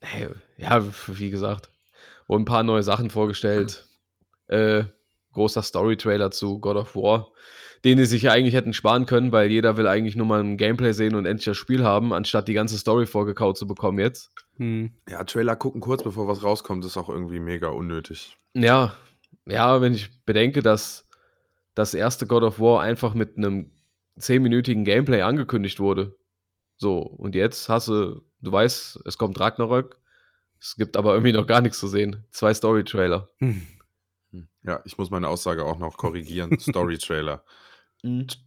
Hey, 0.00 0.28
ja, 0.56 0.84
wie 1.08 1.30
gesagt, 1.30 1.70
wurden 2.28 2.42
ein 2.42 2.44
paar 2.46 2.62
neue 2.62 2.84
Sachen 2.84 3.10
vorgestellt. 3.10 3.88
Äh, 4.46 4.84
großer 5.32 5.62
Story-Trailer 5.62 6.30
zu 6.30 6.58
God 6.58 6.76
of 6.76 6.96
War, 6.96 7.30
den 7.84 7.98
die 7.98 8.06
sich 8.06 8.22
ja 8.22 8.32
eigentlich 8.32 8.54
hätten 8.54 8.72
sparen 8.72 9.06
können, 9.06 9.32
weil 9.32 9.50
jeder 9.50 9.76
will 9.76 9.86
eigentlich 9.86 10.16
nur 10.16 10.26
mal 10.26 10.40
ein 10.40 10.56
Gameplay 10.56 10.92
sehen 10.92 11.14
und 11.14 11.26
endlich 11.26 11.44
das 11.44 11.56
Spiel 11.56 11.84
haben, 11.84 12.12
anstatt 12.12 12.48
die 12.48 12.54
ganze 12.54 12.78
Story 12.78 13.06
vorgekaut 13.06 13.56
zu 13.56 13.66
bekommen 13.66 13.98
jetzt. 13.98 14.30
Hm. 14.56 14.92
Ja, 15.08 15.24
Trailer 15.24 15.56
gucken 15.56 15.80
kurz 15.80 16.02
bevor 16.02 16.26
was 16.26 16.42
rauskommt, 16.42 16.84
ist 16.84 16.96
auch 16.96 17.08
irgendwie 17.08 17.40
mega 17.40 17.68
unnötig. 17.68 18.36
Ja, 18.54 18.94
ja, 19.46 19.80
wenn 19.80 19.94
ich 19.94 20.10
bedenke, 20.24 20.62
dass 20.62 21.06
das 21.74 21.94
erste 21.94 22.26
God 22.26 22.42
of 22.42 22.60
War 22.60 22.80
einfach 22.80 23.14
mit 23.14 23.36
einem 23.36 23.70
10-minütigen 24.18 24.84
Gameplay 24.84 25.22
angekündigt 25.22 25.78
wurde. 25.78 26.16
So, 26.76 26.98
und 26.98 27.34
jetzt 27.34 27.68
hast 27.68 27.88
du, 27.88 28.22
du 28.40 28.52
weißt, 28.52 29.00
es 29.04 29.16
kommt 29.16 29.38
Ragnarök, 29.38 29.96
es 30.60 30.76
gibt 30.76 30.96
aber 30.96 31.12
irgendwie 31.12 31.32
noch 31.32 31.46
gar 31.46 31.60
nichts 31.60 31.78
zu 31.78 31.86
sehen. 31.86 32.24
Zwei 32.30 32.52
Story-Trailer. 32.52 33.28
Hm. 33.38 33.66
Ja, 34.68 34.82
ich 34.84 34.98
muss 34.98 35.08
meine 35.10 35.28
Aussage 35.28 35.64
auch 35.64 35.78
noch 35.78 35.96
korrigieren. 35.96 36.58
Story-Trailer. 36.60 37.42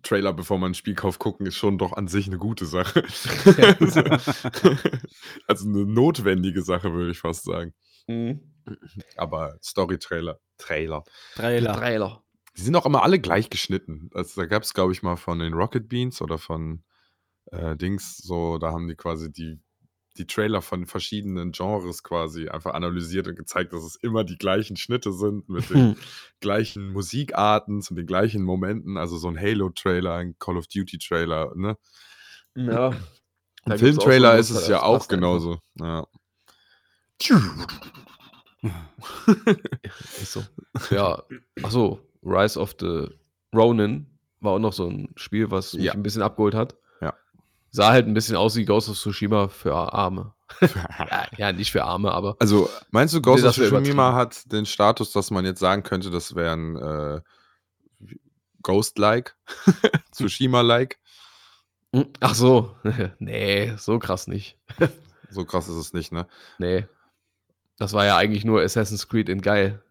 Trailer, 0.04 0.34
bevor 0.34 0.60
man 0.60 0.72
ein 0.72 0.76
Spiel 0.76 0.94
kauft, 0.94 1.20
gucken, 1.20 1.48
ist 1.48 1.56
schon 1.56 1.80
doch 1.80 1.94
an 1.94 2.08
sich 2.08 2.28
eine 2.28 2.38
gute 2.38 2.66
Sache. 2.66 3.02
also 5.48 5.68
eine 5.68 5.86
notwendige 5.86 6.62
Sache, 6.62 6.94
würde 6.94 7.10
ich 7.10 7.18
fast 7.18 7.46
sagen. 7.46 7.74
Mhm. 8.06 8.40
Aber 9.18 9.58
Story-Trailer. 9.64 10.40
Trailer. 10.60 11.04
Trailer. 11.34 11.74
Trailer. 11.74 12.24
Die 12.56 12.62
sind 12.62 12.76
auch 12.76 12.86
immer 12.86 13.02
alle 13.02 13.20
gleich 13.20 13.50
geschnitten. 13.50 14.12
Also, 14.14 14.42
da 14.42 14.46
gab 14.46 14.62
es, 14.62 14.76
glaube 14.76 14.92
ich, 14.92 15.02
mal 15.02 15.16
von 15.16 15.40
den 15.40 15.54
Rocket 15.54 15.90
Beans 15.90 16.22
oder 16.22 16.38
von 16.38 16.84
äh, 17.48 17.76
Dings, 17.76 18.18
so, 18.18 18.60
da 18.60 18.72
haben 18.72 18.88
die 18.88 18.96
quasi 18.96 19.32
die, 19.32 19.60
die 20.18 20.28
Trailer 20.28 20.62
von 20.62 20.86
verschiedenen 20.86 21.52
Genres 21.54 22.04
quasi 22.04 22.50
einfach 22.50 22.74
analysiert 22.74 23.28
und 23.28 23.36
gezeigt, 23.38 23.72
dass 23.74 23.84
es 23.84 23.96
immer 23.96 24.24
die 24.24 24.38
gleichen 24.38 24.76
Schnitte 24.76 25.14
sind 25.14 25.48
mit 25.50 25.70
den 25.70 25.96
gleichen 26.42 26.92
Musikarten, 26.92 27.82
zu 27.82 27.94
den 27.96 28.06
gleichen 28.06 28.44
Momenten. 28.44 28.98
Also 28.98 29.18
so 29.18 29.28
ein 29.30 29.40
Halo-Trailer, 29.40 30.16
ein 30.16 30.36
Call 30.40 30.58
of 30.58 30.68
Duty-Trailer, 30.68 31.54
ne? 31.56 31.78
Ja. 32.56 32.92
Gibt's 33.66 33.80
Filmtrailer 33.82 34.38
ist 34.38 34.50
es 34.50 34.68
ja 34.68 34.82
auch 34.84 34.98
passt 35.00 35.12
einfach. 35.14 35.18
genauso. 35.18 35.60
Ja. 35.80 36.06
Ist 40.22 40.34
so. 40.34 40.44
Ja, 40.90 41.24
achso, 41.64 42.00
Rise 42.24 42.60
of 42.60 42.76
the 42.80 43.08
Ronin 43.56 44.08
war 44.40 44.54
auch 44.54 44.60
noch 44.60 44.74
so 44.74 44.88
ein 44.90 45.10
Spiel, 45.16 45.52
was 45.52 45.74
mich 45.74 45.86
Ja. 45.86 45.94
ein 45.94 46.04
bisschen 46.04 46.22
abgeholt 46.22 46.56
hat. 46.56 46.76
Sah 47.72 47.92
halt 47.92 48.06
ein 48.06 48.14
bisschen 48.14 48.36
aus 48.36 48.56
wie 48.58 48.66
Ghost 48.66 48.90
of 48.90 48.98
Tsushima 48.98 49.48
für 49.48 49.76
Arme. 49.76 50.34
Ja, 50.62 51.28
ja 51.38 51.54
nicht 51.54 51.72
für 51.72 51.86
Arme, 51.86 52.12
aber 52.12 52.36
Also, 52.40 52.70
meinst 52.92 53.14
du, 53.14 53.22
Ghost 53.22 53.46
of 53.46 53.56
Tsushima 53.56 54.14
hat 54.14 54.52
den 54.52 54.66
Status, 54.66 55.12
dass 55.14 55.32
man 55.32 55.46
jetzt 55.46 55.60
sagen 55.60 55.82
könnte, 55.82 56.12
das 56.12 56.36
wäre 56.36 56.54
ein 56.54 56.76
äh, 56.76 57.22
Ghost-like? 58.62 59.38
Tsushima-like? 60.12 61.00
Hm, 61.94 62.08
ach 62.20 62.36
so, 62.36 62.76
nee, 63.20 63.74
so 63.78 63.98
krass 64.00 64.28
nicht. 64.28 64.58
So 65.30 65.46
krass 65.46 65.70
ist 65.70 65.76
es 65.76 65.94
nicht, 65.94 66.12
ne? 66.12 66.28
Nee. 66.58 66.86
Das 67.78 67.94
war 67.94 68.06
ja 68.06 68.18
eigentlich 68.18 68.46
nur 68.46 68.62
Assassin's 68.62 69.08
Creed 69.08 69.30
in 69.30 69.42
geil. 69.42 69.82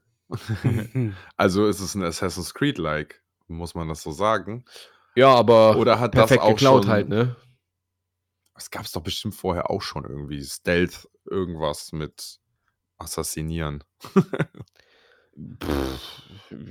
Also 1.36 1.66
ist 1.66 1.80
es 1.80 1.94
ein 1.94 2.04
Assassin's 2.04 2.54
Creed-like, 2.54 3.22
muss 3.48 3.74
man 3.74 3.88
das 3.88 4.02
so 4.02 4.12
sagen? 4.12 4.64
Ja, 5.16 5.34
aber 5.34 5.76
Oder 5.76 5.98
hat 5.98 6.14
das 6.14 6.30
auch 6.38 6.50
geklaut 6.50 6.84
schon... 6.84 6.92
halt, 6.92 7.08
ne? 7.08 7.36
Es 8.60 8.70
gab 8.70 8.84
es 8.84 8.92
doch 8.92 9.02
bestimmt 9.02 9.34
vorher 9.34 9.70
auch 9.70 9.80
schon 9.80 10.04
irgendwie. 10.04 10.42
Stealth, 10.44 11.08
irgendwas 11.24 11.92
mit 11.92 12.38
Assassinieren. 12.98 13.82
Pff, 15.64 16.22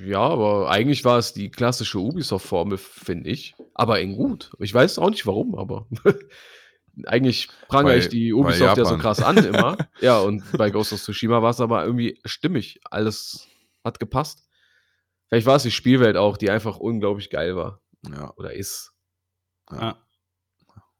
ja, 0.05 0.19
aber 0.19 0.69
eigentlich 0.69 1.03
war 1.03 1.17
es 1.17 1.33
die 1.33 1.49
klassische 1.49 1.97
Ubisoft-Formel, 1.97 2.77
finde 2.77 3.29
ich. 3.29 3.55
Aber 3.73 3.99
in 3.99 4.15
gut. 4.15 4.51
Ich 4.59 4.73
weiß 4.73 4.99
auch 4.99 5.09
nicht 5.09 5.25
warum, 5.25 5.55
aber 5.55 5.87
eigentlich 7.05 7.49
prangere 7.67 7.97
ich 7.97 8.09
die 8.09 8.33
Ubisoft 8.33 8.77
ja 8.77 8.85
so 8.85 8.97
krass 8.97 9.21
an 9.23 9.37
immer. 9.37 9.77
ja, 9.99 10.19
und 10.19 10.43
bei 10.57 10.69
Ghost 10.69 10.93
of 10.93 11.01
Tsushima 11.01 11.41
war 11.41 11.49
es 11.49 11.59
aber 11.59 11.83
irgendwie 11.83 12.19
stimmig. 12.23 12.79
Alles 12.83 13.47
hat 13.83 13.99
gepasst. 13.99 14.47
Vielleicht 15.27 15.47
war 15.47 15.55
es 15.55 15.63
die 15.63 15.71
Spielwelt 15.71 16.17
auch, 16.17 16.37
die 16.37 16.51
einfach 16.51 16.77
unglaublich 16.77 17.31
geil 17.31 17.55
war. 17.55 17.81
Ja, 18.07 18.33
Oder 18.35 18.53
ist. 18.53 18.93
Ja. 19.71 19.97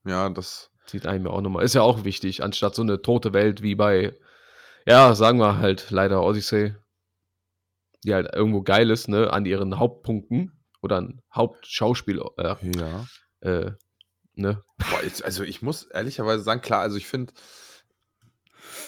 ja 0.05 0.29
das... 0.29 0.71
Sieht 0.89 1.05
einem 1.05 1.25
ja 1.25 1.31
auch 1.31 1.41
nochmal. 1.41 1.63
Ist 1.63 1.75
ja 1.75 1.81
auch 1.81 2.03
wichtig, 2.03 2.43
anstatt 2.43 2.75
so 2.75 2.81
eine 2.81 3.01
tote 3.01 3.33
Welt 3.33 3.61
wie 3.61 3.75
bei, 3.75 4.13
ja, 4.85 5.13
sagen 5.15 5.39
wir 5.39 5.57
halt 5.59 5.91
leider 5.91 6.23
Odyssey, 6.23 6.73
die 8.03 8.13
halt 8.13 8.33
irgendwo 8.33 8.61
geil 8.61 8.89
ist, 8.89 9.07
ne, 9.07 9.31
an 9.31 9.45
ihren 9.45 9.77
Hauptpunkten 9.77 10.51
oder 10.81 10.97
an 10.97 11.21
Hauptschauspiel, 11.33 12.21
äh, 12.37 12.55
Ja. 12.75 13.05
äh, 13.41 13.71
ne. 14.35 14.63
Boah, 14.77 15.03
jetzt, 15.03 15.23
also 15.23 15.43
ich 15.43 15.61
muss 15.61 15.83
ehrlicherweise 15.83 16.43
sagen, 16.43 16.61
klar, 16.61 16.81
also 16.81 16.97
ich 16.97 17.07
finde 17.07 17.33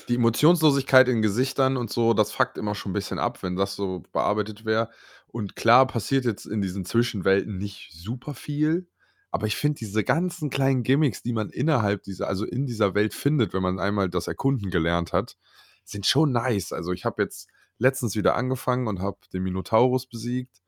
die 0.08 0.15
Emotionslosigkeit 0.15 1.08
in 1.08 1.22
Gesichtern 1.22 1.77
und 1.77 1.91
so, 1.91 2.13
das 2.13 2.31
fuckt 2.31 2.58
immer 2.58 2.75
schon 2.75 2.91
ein 2.91 2.93
bisschen 2.93 3.20
ab, 3.20 3.43
wenn 3.43 3.55
das 3.55 3.75
so 3.75 4.03
bearbeitet 4.12 4.65
wäre. 4.65 4.89
Und 5.27 5.55
klar 5.55 5.88
passiert 5.88 6.25
jetzt 6.25 6.46
in 6.46 6.62
diesen 6.62 6.86
Zwischenwelten 6.86 7.58
nicht 7.58 7.91
super 7.93 8.34
viel, 8.34 8.88
aber 9.31 9.47
ich 9.47 9.55
finde 9.55 9.79
diese 9.79 10.03
ganzen 10.03 10.50
kleinen 10.50 10.83
Gimmicks, 10.83 11.23
die 11.23 11.33
man 11.33 11.50
innerhalb 11.50 12.03
dieser, 12.03 12.27
also 12.27 12.45
in 12.45 12.65
dieser 12.65 12.93
Welt 12.95 13.13
findet, 13.13 13.53
wenn 13.53 13.63
man 13.63 13.79
einmal 13.79 14.09
das 14.09 14.27
Erkunden 14.27 14.69
gelernt 14.71 15.13
hat, 15.13 15.38
sind 15.83 16.05
schon 16.05 16.31
nice. 16.31 16.73
Also 16.73 16.91
ich 16.91 17.05
habe 17.05 17.23
jetzt 17.23 17.50
letztens 17.79 18.15
wieder 18.15 18.35
angefangen 18.35 18.88
und 18.88 19.00
habe 19.01 19.17
den 19.33 19.43
Minotaurus 19.43 20.05
besiegt 20.07 20.61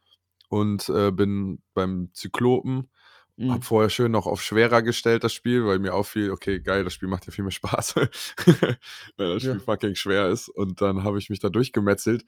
und 0.49 0.89
äh, 0.89 1.11
bin 1.11 1.61
beim 1.73 2.09
Zyklopen 2.13 2.89
Mhm. 3.35 3.51
hab 3.51 3.63
vorher 3.63 3.89
schön 3.89 4.11
noch 4.11 4.27
auf 4.27 4.43
schwerer 4.43 4.83
gestellt, 4.83 5.23
das 5.23 5.33
Spiel, 5.33 5.65
weil 5.65 5.79
mir 5.79 5.95
auffiel, 5.95 6.29
okay, 6.29 6.59
geil, 6.59 6.83
das 6.83 6.93
Spiel 6.93 7.09
macht 7.09 7.25
ja 7.25 7.31
viel 7.31 7.43
mehr 7.43 7.51
Spaß, 7.51 7.95
weil 9.17 9.33
das 9.33 9.41
Spiel 9.43 9.57
Ja. 9.57 9.59
fucking 9.59 9.95
schwer 9.95 10.29
ist. 10.29 10.49
Und 10.49 10.81
dann 10.81 11.03
habe 11.03 11.17
ich 11.17 11.31
mich 11.31 11.39
da 11.39 11.49
durchgemetzelt. 11.49 12.25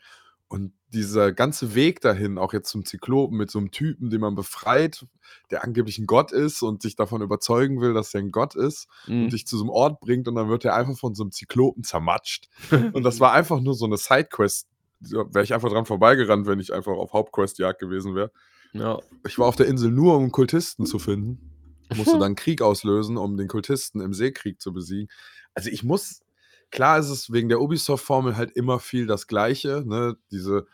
Und 0.48 0.74
dieser 0.94 1.34
ganze 1.34 1.74
Weg 1.76 2.02
dahin, 2.02 2.38
auch 2.38 2.54
jetzt 2.54 2.70
zum 2.70 2.86
Zyklopen 2.86 3.36
mit 3.38 3.50
so 3.52 3.60
einem 3.60 3.72
Typen, 3.72 4.10
den 4.12 4.22
man 4.22 4.36
befreit, 4.36 5.06
der 5.50 5.64
angeblich 5.64 5.98
ein 5.98 6.06
Gott 6.06 6.32
ist 6.32 6.62
und 6.62 6.82
sich 6.84 6.96
davon 6.96 7.22
überzeugen 7.22 7.82
will, 7.82 7.94
dass 7.94 8.14
er 8.14 8.20
ein 8.22 8.32
Gott 8.32 8.56
ist 8.56 8.88
Mhm. 9.08 9.24
und 9.26 9.34
dich 9.34 9.48
zu 9.48 9.58
so 9.58 9.64
einem 9.64 9.72
Ort 9.72 10.00
bringt 10.00 10.28
und 10.28 10.36
dann 10.36 10.48
wird 10.50 10.64
er 10.64 10.76
einfach 10.76 10.98
von 10.98 11.16
so 11.16 11.24
einem 11.24 11.32
Zyklopen 11.32 11.84
zermatscht. 11.84 12.48
Und 12.94 13.04
das 13.04 13.20
war 13.20 13.34
einfach 13.34 13.60
nur 13.60 13.74
so 13.74 13.86
eine 13.86 13.98
Sidequest. 13.98 14.68
Da 15.02 15.26
wäre 15.34 15.44
ich 15.44 15.54
einfach 15.54 15.70
dran 15.70 15.86
vorbeigerannt, 15.86 16.46
wenn 16.48 16.60
ich 16.60 16.72
einfach 16.74 16.94
auf 16.94 17.12
Hauptquest-Jagd 17.14 17.80
gewesen 17.80 18.16
wäre. 18.16 18.32
ja. 18.74 19.00
Ich 19.28 19.38
war 19.40 19.48
auf 19.48 19.56
der 19.56 19.66
Insel 19.66 19.92
nur, 19.92 20.16
um 20.16 20.32
Kultisten 20.32 20.86
zu 20.86 21.00
finden. 21.00 21.52
Musste 21.96 22.18
dann 22.20 22.36
Krieg 22.36 22.62
auslösen, 22.62 23.18
um 23.18 23.36
den 23.36 23.48
Kultisten 23.48 24.00
im 24.00 24.14
Seekrieg 24.14 24.62
zu 24.62 24.72
besiegen. 24.72 25.10
Also 25.54 25.70
ich 25.70 25.84
muss, 25.84 26.22
klar 26.72 27.00
ist 27.00 27.10
es 27.10 27.32
wegen 27.32 27.50
der 27.50 27.62
Ubisoft-Formel 27.62 28.36
halt 28.38 28.52
immer 28.52 28.80
viel 28.80 29.08
das 29.08 29.28
Gleiche. 29.28 29.84
Ne? 29.86 30.18
Diese, 30.32 30.68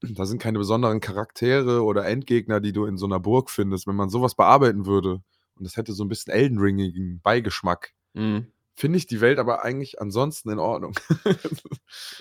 da 0.00 0.24
sind 0.26 0.40
keine 0.40 0.58
besonderen 0.58 1.00
Charaktere 1.00 1.82
oder 1.82 2.06
Endgegner, 2.06 2.60
die 2.60 2.72
du 2.72 2.86
in 2.86 2.96
so 2.96 3.06
einer 3.06 3.20
Burg 3.20 3.50
findest. 3.50 3.86
Wenn 3.86 3.96
man 3.96 4.10
sowas 4.10 4.34
bearbeiten 4.34 4.86
würde 4.86 5.22
und 5.56 5.64
das 5.64 5.76
hätte 5.76 5.92
so 5.92 6.04
ein 6.04 6.08
bisschen 6.08 6.32
Elden 6.32 6.58
Ringigen 6.58 7.20
Beigeschmack, 7.22 7.92
Mhm. 8.14 8.48
finde 8.74 8.98
ich 8.98 9.06
die 9.06 9.20
Welt 9.20 9.38
aber 9.38 9.64
eigentlich 9.64 10.00
ansonsten 10.00 10.50
in 10.50 10.58
Ordnung. 10.58 10.94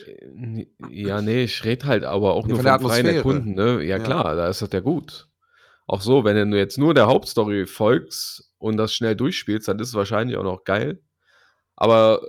Äh, 0.06 0.66
Ja, 0.90 1.22
nee, 1.22 1.44
ich 1.44 1.64
rede 1.64 1.86
halt 1.88 2.04
aber 2.04 2.34
auch 2.34 2.44
Ja, 2.44 2.50
nur 2.50 2.58
von 2.58 2.66
der 2.66 2.74
freien 2.80 3.08
Atmosphäre. 3.08 3.16
Erkunden, 3.18 3.54
ne? 3.56 3.84
Ja, 3.84 3.98
Ja. 3.98 4.00
klar, 4.00 4.36
da 4.36 4.48
ist 4.48 4.62
das 4.62 4.70
ja 4.72 4.80
gut. 4.80 5.28
Auch 5.88 6.02
so, 6.02 6.24
wenn 6.24 6.52
du 6.52 6.58
jetzt 6.58 6.78
nur 6.78 6.94
der 6.94 7.08
Hauptstory 7.08 7.66
folgst 7.66 8.54
und 8.58 8.78
das 8.78 8.94
schnell 8.94 9.16
durchspielst, 9.16 9.68
dann 9.68 9.80
ist 9.80 9.90
es 9.90 9.94
wahrscheinlich 9.94 10.38
auch 10.38 10.44
noch 10.44 10.64
geil. 10.64 11.02
Aber 11.76 12.22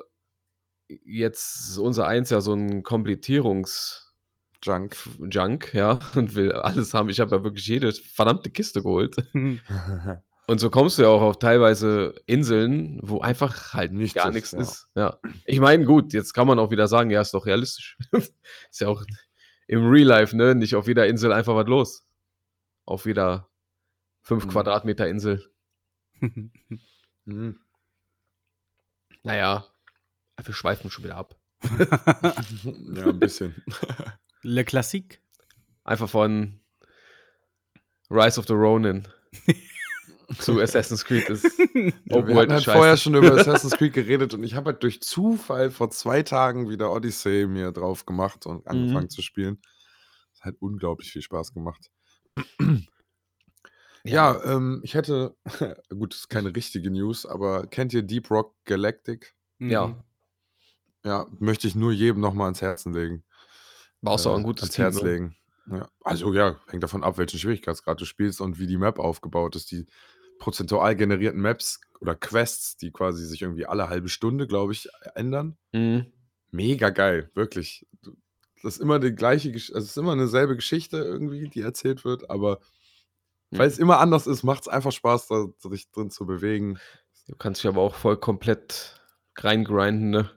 jetzt 1.04 1.70
ist 1.70 1.78
unser 1.78 2.06
Eins 2.06 2.30
ja 2.30 2.40
so 2.40 2.54
ein 2.54 2.82
Komplettierungs- 2.82 4.00
Junk. 4.64 4.96
Junk, 5.28 5.74
ja, 5.74 5.98
und 6.14 6.34
will 6.36 6.52
alles 6.52 6.94
haben. 6.94 7.08
Ich 7.08 7.18
habe 7.20 7.34
ja 7.36 7.42
wirklich 7.42 7.66
jede 7.66 7.92
verdammte 7.92 8.50
Kiste 8.50 8.82
geholt. 8.82 9.16
Und 10.48 10.58
so 10.58 10.70
kommst 10.70 10.98
du 10.98 11.02
ja 11.02 11.08
auch 11.08 11.22
auf 11.22 11.38
teilweise 11.38 12.14
Inseln, 12.26 12.98
wo 13.00 13.20
einfach 13.20 13.74
halt 13.74 13.92
Nichts 13.92 14.14
gar 14.16 14.28
ist, 14.28 14.34
nichts 14.34 14.50
ja. 14.52 14.58
ist. 14.60 14.88
Ja. 14.96 15.18
Ich 15.46 15.60
meine, 15.60 15.84
gut, 15.84 16.12
jetzt 16.12 16.32
kann 16.34 16.48
man 16.48 16.58
auch 16.58 16.72
wieder 16.72 16.88
sagen, 16.88 17.10
ja, 17.10 17.20
ist 17.20 17.32
doch 17.32 17.46
realistisch. 17.46 17.96
ist 18.12 18.80
ja 18.80 18.88
auch 18.88 19.04
im 19.68 19.88
Real 19.88 20.06
Life, 20.08 20.36
ne? 20.36 20.56
Nicht 20.56 20.74
auf 20.74 20.88
jeder 20.88 21.06
Insel 21.06 21.32
einfach 21.32 21.54
was 21.54 21.68
los. 21.68 22.04
Auf 22.84 23.06
jeder 23.06 23.48
5 24.22 24.44
Mhm. 24.46 24.48
Quadratmeter 24.50 25.08
Insel. 25.08 25.48
Mhm. 27.24 27.60
Naja, 29.22 29.64
wir 30.46 30.54
schweifen 30.54 30.90
schon 30.90 31.04
wieder 31.04 31.16
ab. 31.16 31.36
ja, 32.94 33.06
ein 33.06 33.18
bisschen. 33.18 33.54
Le 34.42 34.64
Classique. 34.64 35.20
Einfach 35.84 36.08
von 36.08 36.60
Rise 38.10 38.38
of 38.38 38.46
the 38.46 38.52
Ronin 38.52 39.08
zu 40.38 40.60
Assassin's 40.60 41.04
Creed 41.04 41.28
ist 41.28 41.44
Ja, 42.04 42.26
wir 42.26 42.36
hatten 42.36 42.52
halt 42.52 42.62
scheiße. 42.62 42.76
vorher 42.76 42.96
schon 42.96 43.14
über 43.14 43.32
Assassin's 43.36 43.76
Creed 43.76 43.92
geredet 43.92 44.34
und 44.34 44.44
ich 44.44 44.54
habe 44.54 44.72
halt 44.72 44.82
durch 44.82 45.00
Zufall 45.00 45.70
vor 45.70 45.90
zwei 45.90 46.22
Tagen 46.22 46.68
wieder 46.68 46.92
Odyssey 46.92 47.46
mir 47.46 47.72
drauf 47.72 48.06
gemacht 48.06 48.46
und 48.46 48.66
angefangen 48.66 49.10
zu 49.10 49.22
spielen. 49.22 49.60
Das 50.32 50.40
hat 50.40 50.44
halt 50.44 50.56
unglaublich 50.60 51.10
viel 51.10 51.22
Spaß 51.22 51.52
gemacht. 51.52 51.90
Ja, 54.04 54.42
ähm, 54.44 54.80
ich 54.82 54.94
hätte, 54.94 55.36
gut, 55.90 56.12
das 56.12 56.20
ist 56.20 56.28
keine 56.28 56.54
richtige 56.54 56.90
News, 56.90 57.24
aber 57.24 57.66
kennt 57.66 57.92
ihr 57.92 58.02
Deep 58.02 58.30
Rock 58.30 58.54
Galactic? 58.64 59.34
Ja. 59.58 60.04
Ja, 61.04 61.26
möchte 61.38 61.66
ich 61.66 61.74
nur 61.74 61.92
jedem 61.92 62.20
nochmal 62.20 62.46
ans 62.46 62.62
Herzen 62.62 62.92
legen. 62.92 63.24
War 64.00 64.14
auch 64.14 64.18
so 64.18 64.30
äh, 64.30 64.36
ein 64.36 64.42
gutes 64.42 64.64
ans 64.64 64.74
Team. 64.74 64.82
Herz 64.84 65.02
ne? 65.02 65.10
legen. 65.10 65.36
Ja. 65.70 65.88
Also 66.02 66.32
ja, 66.32 66.60
hängt 66.68 66.82
davon 66.82 67.04
ab, 67.04 67.18
welchen 67.18 67.38
Schwierigkeitsgrad 67.38 68.00
du 68.00 68.04
spielst 68.04 68.40
und 68.40 68.58
wie 68.58 68.66
die 68.66 68.78
Map 68.78 68.98
aufgebaut 68.98 69.56
ist. 69.56 69.70
Die 69.70 69.86
prozentual 70.38 70.96
generierten 70.96 71.40
Maps 71.40 71.80
oder 72.00 72.16
Quests, 72.16 72.76
die 72.76 72.90
quasi 72.90 73.24
sich 73.24 73.42
irgendwie 73.42 73.66
alle 73.66 73.88
halbe 73.88 74.08
Stunde, 74.08 74.46
glaube 74.46 74.72
ich, 74.72 74.88
ändern. 75.14 75.56
Mhm. 75.72 76.06
Mega 76.50 76.90
geil, 76.90 77.30
wirklich. 77.34 77.86
Das 78.62 78.74
ist 78.74 78.80
immer 78.80 78.98
die 78.98 79.14
gleiche, 79.14 79.52
also 79.52 79.78
es 79.78 79.84
ist 79.84 79.96
immer 79.96 80.12
eine 80.12 80.28
selbe 80.28 80.56
Geschichte 80.56 80.98
irgendwie, 80.98 81.48
die 81.48 81.60
erzählt 81.62 82.04
wird, 82.04 82.28
aber 82.30 82.60
Mhm. 83.52 83.58
weil 83.58 83.68
es 83.68 83.78
immer 83.78 84.00
anders 84.00 84.26
ist, 84.26 84.42
macht 84.42 84.62
es 84.62 84.68
einfach 84.68 84.92
Spaß, 84.92 85.28
da 85.28 85.46
sich 85.68 85.90
drin 85.90 86.10
zu 86.10 86.26
bewegen. 86.26 86.78
Du 87.28 87.36
kannst 87.36 87.62
dich 87.62 87.68
aber 87.68 87.82
auch 87.82 87.94
voll 87.94 88.16
komplett 88.16 89.00
reingrinden, 89.36 90.10
ne? 90.10 90.30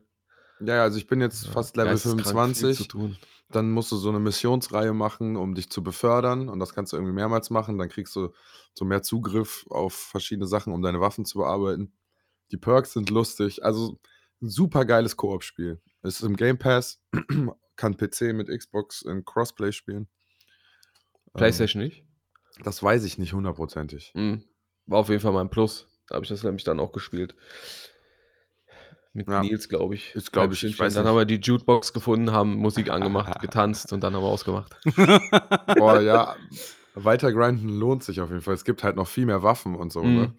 Ja, 0.60 0.84
also 0.84 0.98
ich 0.98 1.08
bin 1.08 1.22
jetzt 1.22 1.46
Ja, 1.46 1.52
fast 1.52 1.76
Level 1.76 1.92
geisteskrank 1.92 2.24
viel 2.24 2.34
25. 2.34 2.78
Zu 2.78 2.84
tun. 2.86 3.18
Dann 3.50 3.72
musst 3.72 3.92
du 3.92 3.98
so 3.98 4.10
eine 4.10 4.20
Missionsreihe 4.20 4.94
machen, 4.94 5.36
um 5.36 5.54
dich 5.54 5.70
zu 5.70 5.84
befördern. 5.84 6.50
Und 6.50 6.60
das 6.60 6.74
kannst 6.74 6.94
du 6.94 6.98
irgendwie 6.98 7.14
mehrmals 7.14 7.50
machen. 7.50 7.78
Dann 7.78 7.90
kriegst 7.90 8.16
du 8.16 8.34
so 8.74 8.86
mehr 8.86 9.04
Zugriff 9.04 9.66
auf 9.70 9.94
verschiedene 9.94 10.48
Sachen, 10.48 10.74
um 10.74 10.82
deine 10.82 11.00
Waffen 11.02 11.26
zu 11.26 11.40
bearbeiten. 11.40 11.94
Die 12.52 12.58
Perks 12.58 12.94
sind 12.94 13.10
lustig. 13.10 13.64
Also 13.64 14.00
ein 14.42 14.50
super 14.50 14.86
geiles 14.86 15.18
Koop-Spiel. 15.18 15.82
Es 16.02 16.20
ist 16.20 16.24
im 16.24 16.36
Game 16.36 16.58
Pass, 16.58 17.02
kann 17.76 17.98
PC 17.98 18.34
mit 18.34 18.48
Xbox 18.48 19.02
in 19.02 19.26
Crossplay 19.26 19.72
spielen. 19.72 20.08
PlayStation 21.34 21.82
nicht? 21.84 22.00
Ähm, 22.00 22.64
das 22.64 22.82
weiß 22.82 23.04
ich 23.04 23.18
nicht 23.18 23.34
hundertprozentig. 23.34 24.12
Mhm. 24.16 24.44
War 24.86 25.00
auf 25.00 25.10
jeden 25.10 25.22
Fall 25.22 25.34
mein 25.34 25.50
Plus. 25.50 25.88
Da 26.08 26.16
habe 26.16 26.24
ich 26.26 26.30
das 26.30 26.44
nämlich 26.44 26.64
dann 26.64 26.80
auch 26.80 26.92
gespielt. 26.92 27.36
Mit 29.16 29.30
Ja. 29.30 29.42
Nils, 29.42 29.70
glaube 29.70 29.96
ich. 29.96 30.14
Ist, 30.14 30.34
glaub 30.34 30.44
Halb 30.44 30.52
ich, 30.54 30.64
ich 30.66 30.78
weiß 30.78 30.94
Dann 30.94 31.04
nicht. 31.04 31.10
haben 31.10 31.18
wir 31.18 31.24
die 31.26 31.40
Jukebox 31.40 31.94
gefunden, 31.94 32.32
haben 32.34 32.56
Musik 32.58 32.90
angemacht, 32.92 33.40
getanzt 33.40 33.94
und 33.94 34.04
dann 34.04 34.14
haben 34.14 34.22
wir 34.24 34.28
ausgemacht. 34.28 34.76
Boah, 35.78 36.02
ja, 36.02 36.36
weiter 36.96 37.32
grinden 37.32 37.70
lohnt 37.80 38.04
sich 38.04 38.20
auf 38.20 38.30
jeden 38.30 38.42
Fall. 38.42 38.54
Es 38.56 38.66
gibt 38.66 38.84
halt 38.84 38.98
noch 38.98 39.08
viel 39.08 39.26
mehr 39.26 39.42
Waffen 39.42 39.76
und 39.76 39.92
so. 39.94 40.04
Mhm. 40.04 40.16
Ne? 40.16 40.34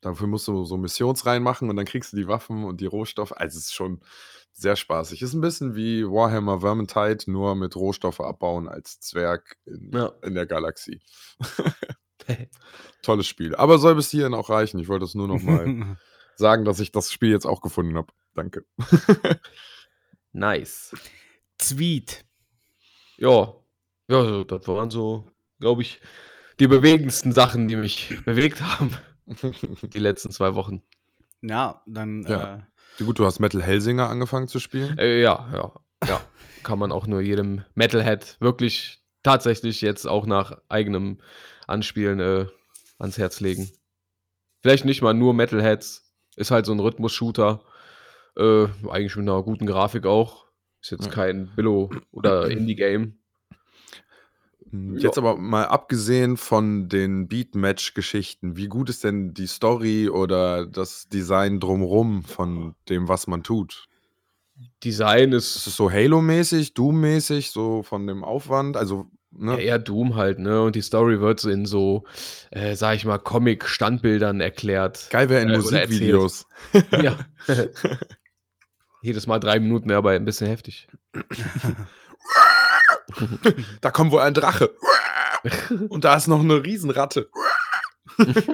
Dafür 0.00 0.26
musst 0.26 0.48
du 0.48 0.64
so 0.64 0.76
Missionsreihen 0.76 1.42
machen 1.42 1.70
und 1.70 1.76
dann 1.76 1.84
kriegst 1.86 2.12
du 2.12 2.16
die 2.16 2.26
Waffen 2.26 2.64
und 2.64 2.80
die 2.80 2.86
Rohstoffe. 2.86 3.32
Also 3.32 3.58
es 3.58 3.66
ist 3.66 3.74
schon 3.74 4.00
sehr 4.52 4.74
spaßig. 4.74 5.22
Ist 5.22 5.34
ein 5.34 5.40
bisschen 5.40 5.76
wie 5.76 6.04
Warhammer 6.04 6.60
Vermintide, 6.60 7.30
nur 7.30 7.54
mit 7.54 7.76
Rohstoffe 7.76 8.20
abbauen 8.20 8.66
als 8.68 8.98
Zwerg 8.98 9.56
in, 9.66 9.92
Ja. 9.94 10.10
in 10.22 10.34
der 10.34 10.46
Galaxie. 10.46 11.00
Tolles 13.02 13.26
Spiel. 13.26 13.54
Aber 13.54 13.78
soll 13.78 13.94
bis 13.94 14.10
hierhin 14.10 14.34
auch 14.34 14.50
reichen. 14.50 14.78
Ich 14.80 14.88
wollte 14.88 15.04
es 15.04 15.14
nur 15.14 15.28
noch 15.28 15.40
mal 15.42 15.96
sagen, 16.40 16.64
dass 16.64 16.80
ich 16.80 16.90
das 16.90 17.12
Spiel 17.12 17.30
jetzt 17.30 17.46
auch 17.46 17.60
gefunden 17.60 17.96
habe. 17.96 18.12
Danke. 18.34 18.64
nice. 20.32 20.94
Tweet. 21.58 22.24
Ja. 23.18 23.54
Ja, 24.08 24.24
so, 24.24 24.42
das 24.44 24.66
waren 24.66 24.90
so, 24.90 25.30
glaube 25.60 25.82
ich, 25.82 26.00
die 26.58 26.66
bewegendsten 26.66 27.32
Sachen, 27.32 27.68
die 27.68 27.76
mich 27.76 28.18
bewegt 28.24 28.60
haben 28.60 28.96
die 29.82 29.98
letzten 29.98 30.30
zwei 30.30 30.54
Wochen. 30.54 30.82
Ja, 31.42 31.82
dann 31.86 32.24
Ja. 32.26 32.56
Äh, 32.98 33.04
Gut, 33.04 33.18
du 33.18 33.24
hast 33.24 33.38
Metal 33.38 33.62
Hellsinger 33.62 34.08
angefangen 34.08 34.48
zu 34.48 34.58
spielen. 34.58 34.98
Äh, 34.98 35.22
ja, 35.22 35.48
ja, 35.54 35.72
ja. 36.06 36.20
Kann 36.62 36.78
man 36.78 36.92
auch 36.92 37.06
nur 37.06 37.20
jedem 37.20 37.64
Metalhead 37.74 38.36
wirklich 38.40 39.02
tatsächlich 39.22 39.80
jetzt 39.80 40.06
auch 40.06 40.26
nach 40.26 40.58
eigenem 40.68 41.18
Anspielen 41.66 42.20
äh, 42.20 42.46
ans 42.98 43.16
Herz 43.16 43.40
legen. 43.40 43.70
Vielleicht 44.60 44.84
nicht 44.84 45.00
mal 45.00 45.14
nur 45.14 45.32
Metalheads. 45.32 46.09
Ist 46.36 46.50
halt 46.50 46.66
so 46.66 46.72
ein 46.72 46.80
Rhythmus-Shooter. 46.80 47.60
Äh, 48.36 48.66
eigentlich 48.88 49.16
mit 49.16 49.28
einer 49.28 49.42
guten 49.42 49.66
Grafik 49.66 50.06
auch. 50.06 50.46
Ist 50.80 50.90
jetzt 50.92 51.06
Ja. 51.06 51.10
kein 51.12 51.50
Billo- 51.56 51.90
oder 52.12 52.48
Indie-Game. 52.50 53.18
Hm. 54.70 54.98
Jetzt 54.98 55.18
aber 55.18 55.36
mal 55.36 55.64
abgesehen 55.66 56.36
von 56.36 56.88
den 56.88 57.26
Beat-Match-Geschichten, 57.28 58.56
wie 58.56 58.68
gut 58.68 58.88
ist 58.88 59.02
denn 59.04 59.34
die 59.34 59.48
Story 59.48 60.08
oder 60.08 60.64
das 60.66 61.08
Design 61.08 61.58
drumrum 61.60 62.22
von 62.22 62.76
dem, 62.88 63.08
was 63.08 63.26
man 63.26 63.42
tut? 63.42 63.86
Design 64.84 65.32
Ist 65.32 65.56
ist 65.56 65.66
es 65.66 65.76
so 65.76 65.90
Halo-mäßig, 65.90 66.74
Doom-mäßig, 66.74 67.50
so 67.50 67.82
von 67.82 68.06
dem 68.06 68.22
Aufwand? 68.22 68.76
Also, 68.76 69.06
ja, 69.32 69.56
ne? 69.56 69.60
eher 69.60 69.78
Doom 69.78 70.16
halt, 70.16 70.38
ne? 70.38 70.62
Und 70.62 70.76
die 70.76 70.82
Story 70.82 71.20
wird 71.20 71.40
so 71.40 71.50
in 71.50 71.66
so, 71.66 72.04
äh, 72.50 72.74
sag 72.74 72.96
ich 72.96 73.04
mal, 73.04 73.18
Comic-Standbildern 73.18 74.40
erklärt. 74.40 75.08
Geil 75.10 75.28
wäre 75.28 75.42
in 75.42 75.50
äh. 75.50 75.56
Musikvideos. 75.56 76.46
Ja. 76.90 77.18
Jedes 79.02 79.26
Mal 79.26 79.38
drei 79.38 79.60
Minuten 79.60 79.88
wäre 79.88 79.98
aber 79.98 80.10
ein 80.10 80.24
bisschen 80.24 80.48
heftig. 80.48 80.88
Da 83.80 83.90
kommt 83.90 84.12
wohl 84.12 84.20
ein 84.20 84.34
Drache. 84.34 84.70
Und 85.88 86.04
da 86.04 86.16
ist 86.16 86.28
noch 86.28 86.40
eine 86.40 86.62
Riesenratte. 86.64 87.30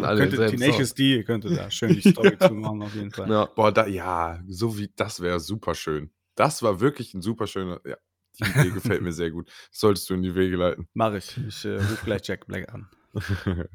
Könnte 0.00 0.46
Tenacious 0.46 0.94
D 0.94 1.24
könnte 1.24 1.52
da 1.52 1.68
schön 1.68 1.94
die 1.94 2.08
Story 2.08 2.38
zu 2.38 2.54
machen, 2.54 2.82
auf 2.82 2.94
jeden 2.94 3.10
Fall. 3.10 3.28
Ja. 3.28 3.46
Boah, 3.46 3.72
da, 3.72 3.86
ja, 3.88 4.40
so 4.46 4.78
wie, 4.78 4.92
das 4.94 5.20
wäre 5.20 5.40
super 5.40 5.74
schön. 5.74 6.12
Das 6.36 6.62
war 6.62 6.78
wirklich 6.78 7.12
ein 7.14 7.22
super 7.22 7.48
schöner, 7.48 7.80
ja, 7.84 7.96
die 8.40 8.50
Idee 8.50 8.70
gefällt 8.70 9.02
mir 9.02 9.12
sehr 9.12 9.30
gut. 9.30 9.48
Das 9.70 9.80
solltest 9.80 10.10
du 10.10 10.14
in 10.14 10.22
die 10.22 10.34
Wege 10.34 10.56
leiten. 10.56 10.88
Mach 10.94 11.14
ich. 11.14 11.36
Ich 11.46 11.64
äh, 11.64 11.76
ruf 11.76 12.02
gleich 12.04 12.26
Jack 12.26 12.46
Black 12.46 12.72
an. 12.72 12.88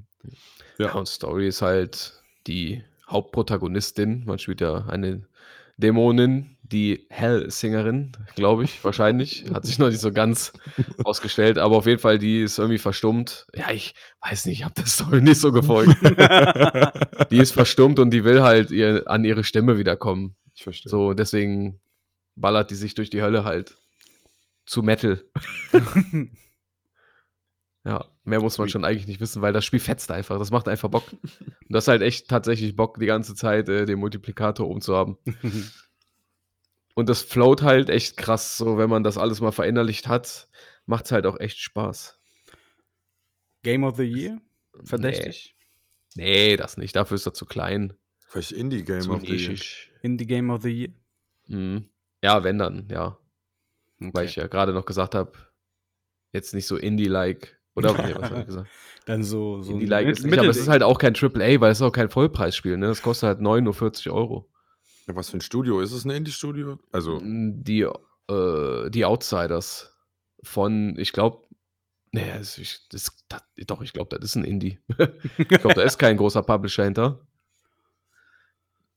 Ja, 0.78 0.94
und 0.94 1.08
Story 1.08 1.48
ist 1.48 1.62
halt 1.62 2.22
die 2.48 2.84
Hauptprotagonistin. 3.10 4.24
Man 4.26 4.40
spielt 4.40 4.62
ja 4.62 4.86
eine 4.88 5.28
Dämonin, 5.78 6.58
die 6.62 7.06
Hell-Singerin, 7.10 8.12
glaube 8.36 8.64
ich, 8.64 8.84
wahrscheinlich. 8.84 9.46
Hat 9.54 9.66
sich 9.66 9.80
noch 9.80 9.90
nicht 9.90 10.00
so 10.02 10.12
ganz 10.12 10.54
ausgestellt, 11.04 11.58
aber 11.58 11.78
auf 11.78 11.86
jeden 11.86 12.00
Fall, 12.00 12.18
die 12.18 12.42
ist 12.42 12.60
irgendwie 12.60 12.78
verstummt. 12.78 13.48
Ja, 13.56 13.72
ich 13.72 13.94
weiß 14.22 14.46
nicht, 14.46 14.60
ich 14.60 14.64
habe 14.66 14.74
der 14.76 14.86
Story 14.86 15.22
nicht 15.22 15.40
so 15.40 15.52
gefolgt. 15.52 15.98
die 17.32 17.38
ist 17.38 17.52
verstummt 17.52 18.00
und 18.00 18.12
die 18.12 18.24
will 18.24 18.42
halt 18.42 18.72
ihr, 18.72 19.04
an 19.08 19.26
ihre 19.26 19.44
Stimme 19.44 19.78
wiederkommen. 19.78 20.36
Ich 20.54 20.64
verstehe. 20.64 20.90
So, 20.90 21.14
deswegen 21.14 21.80
ballert 22.36 22.72
die 22.72 22.76
sich 22.76 22.94
durch 22.94 23.10
die 23.10 23.22
Hölle 23.22 23.44
halt. 23.44 23.78
Zu 24.70 24.84
Metal. 24.84 25.26
Ja, 27.86 28.06
mehr 28.26 28.42
muss 28.42 28.58
man 28.58 28.68
schon 28.68 28.84
eigentlich 28.84 29.08
nicht 29.08 29.22
wissen, 29.22 29.42
weil 29.42 29.54
das 29.54 29.64
Spiel 29.64 29.80
fetzt 29.80 30.12
einfach. 30.12 30.38
Das 30.38 30.52
macht 30.52 30.68
einfach 30.68 30.90
Bock. 30.90 31.12
Und 31.14 31.24
das 31.70 31.86
ist 31.86 31.88
halt 31.88 32.02
echt 32.02 32.28
tatsächlich 32.28 32.76
Bock, 32.76 33.00
die 33.00 33.06
ganze 33.06 33.36
Zeit 33.36 33.70
äh, 33.70 33.86
den 33.86 34.00
Multiplikator 34.00 34.68
oben 34.68 34.82
zu 34.82 34.98
haben. 34.98 35.18
Und 36.94 37.08
das 37.08 37.22
float 37.22 37.62
halt 37.62 37.90
echt 37.90 38.18
krass. 38.18 38.58
So, 38.58 38.78
wenn 38.78 38.90
man 38.90 39.04
das 39.04 39.18
alles 39.18 39.40
mal 39.40 39.54
verinnerlicht 39.54 40.10
hat, 40.10 40.50
macht 40.86 41.06
es 41.06 41.14
halt 41.14 41.26
auch 41.26 41.40
echt 41.40 41.58
Spaß. 41.60 42.20
Game 43.64 43.86
of 43.86 43.96
the 43.96 44.04
Year? 44.04 44.42
Verdächtig. 44.84 45.56
Nee, 46.16 46.58
das 46.58 46.76
nicht. 46.76 46.98
Dafür 46.98 47.16
ist 47.16 47.26
er 47.26 47.34
zu 47.34 47.46
klein. 47.46 47.94
Vielleicht 48.28 48.52
Indie-Game 48.52 49.02
zu 49.02 49.14
of 49.14 49.22
the 49.22 49.36
Year. 49.36 49.58
Indie 50.02 50.28
Game 50.28 50.50
of 50.50 50.62
the 50.64 50.70
Year? 50.70 50.94
Mhm. 51.48 51.90
Ja, 52.22 52.44
wenn 52.44 52.58
dann, 52.58 52.90
ja. 52.92 53.18
Weil 54.00 54.10
Okay. 54.10 54.26
ich 54.26 54.36
ja 54.38 54.48
gerade 54.48 54.74
noch 54.74 54.86
gesagt 54.86 55.14
habe, 55.16 55.34
jetzt 56.32 56.54
nicht 56.54 56.68
so 56.68 56.78
Indie-like. 56.78 57.60
Oder 57.76 57.94
nee, 57.94 58.14
was 58.16 58.30
habe 58.32 58.42
ich 58.42 58.46
gesagt? 58.48 58.70
Dann 59.06 59.24
so, 59.24 59.62
so 59.62 59.74
Indie-like 59.74 60.08
ist 60.08 60.24
nicht, 60.24 60.38
aber 60.38 60.50
es 60.50 60.58
ist 60.58 60.68
halt 60.68 60.84
auch 60.84 60.98
kein 60.98 61.16
AAA, 61.16 61.60
weil 61.62 61.72
es 61.72 61.80
ist 61.80 61.82
auch 61.82 61.92
kein 61.92 62.10
Vollpreisspiel. 62.10 62.78
Ne? 62.78 62.88
Das 62.88 63.02
kostet 63.02 63.28
halt 63.28 63.40
9,40 63.40 64.12
Euro. 64.12 64.50
Ja, 65.08 65.16
was 65.16 65.30
für 65.30 65.38
ein 65.38 65.42
Studio? 65.42 65.80
Ist 65.82 65.92
es 65.92 66.06
ein 66.06 66.12
Indie-Studio? 66.12 66.80
Also, 66.92 67.20
Die, 67.24 67.82
äh, 68.30 68.90
die 68.90 69.06
Outsiders 69.06 69.96
von, 70.44 70.98
ich 70.98 71.12
glaube, 71.14 71.44
nee, 72.12 72.32
das, 72.38 72.58
ich, 72.58 72.88
das, 72.90 73.12
das, 73.28 73.42
doch, 73.68 73.82
ich 73.82 73.92
glaube, 73.94 74.16
das 74.18 74.24
ist 74.30 74.36
ein 74.36 74.44
Indie. 74.44 74.80
ich 75.38 75.48
glaube, 75.48 75.74
da 75.74 75.82
ist 75.82 75.98
kein 75.98 76.16
großer 76.18 76.44
Publisher 76.44 76.84
hinter. 76.84 77.20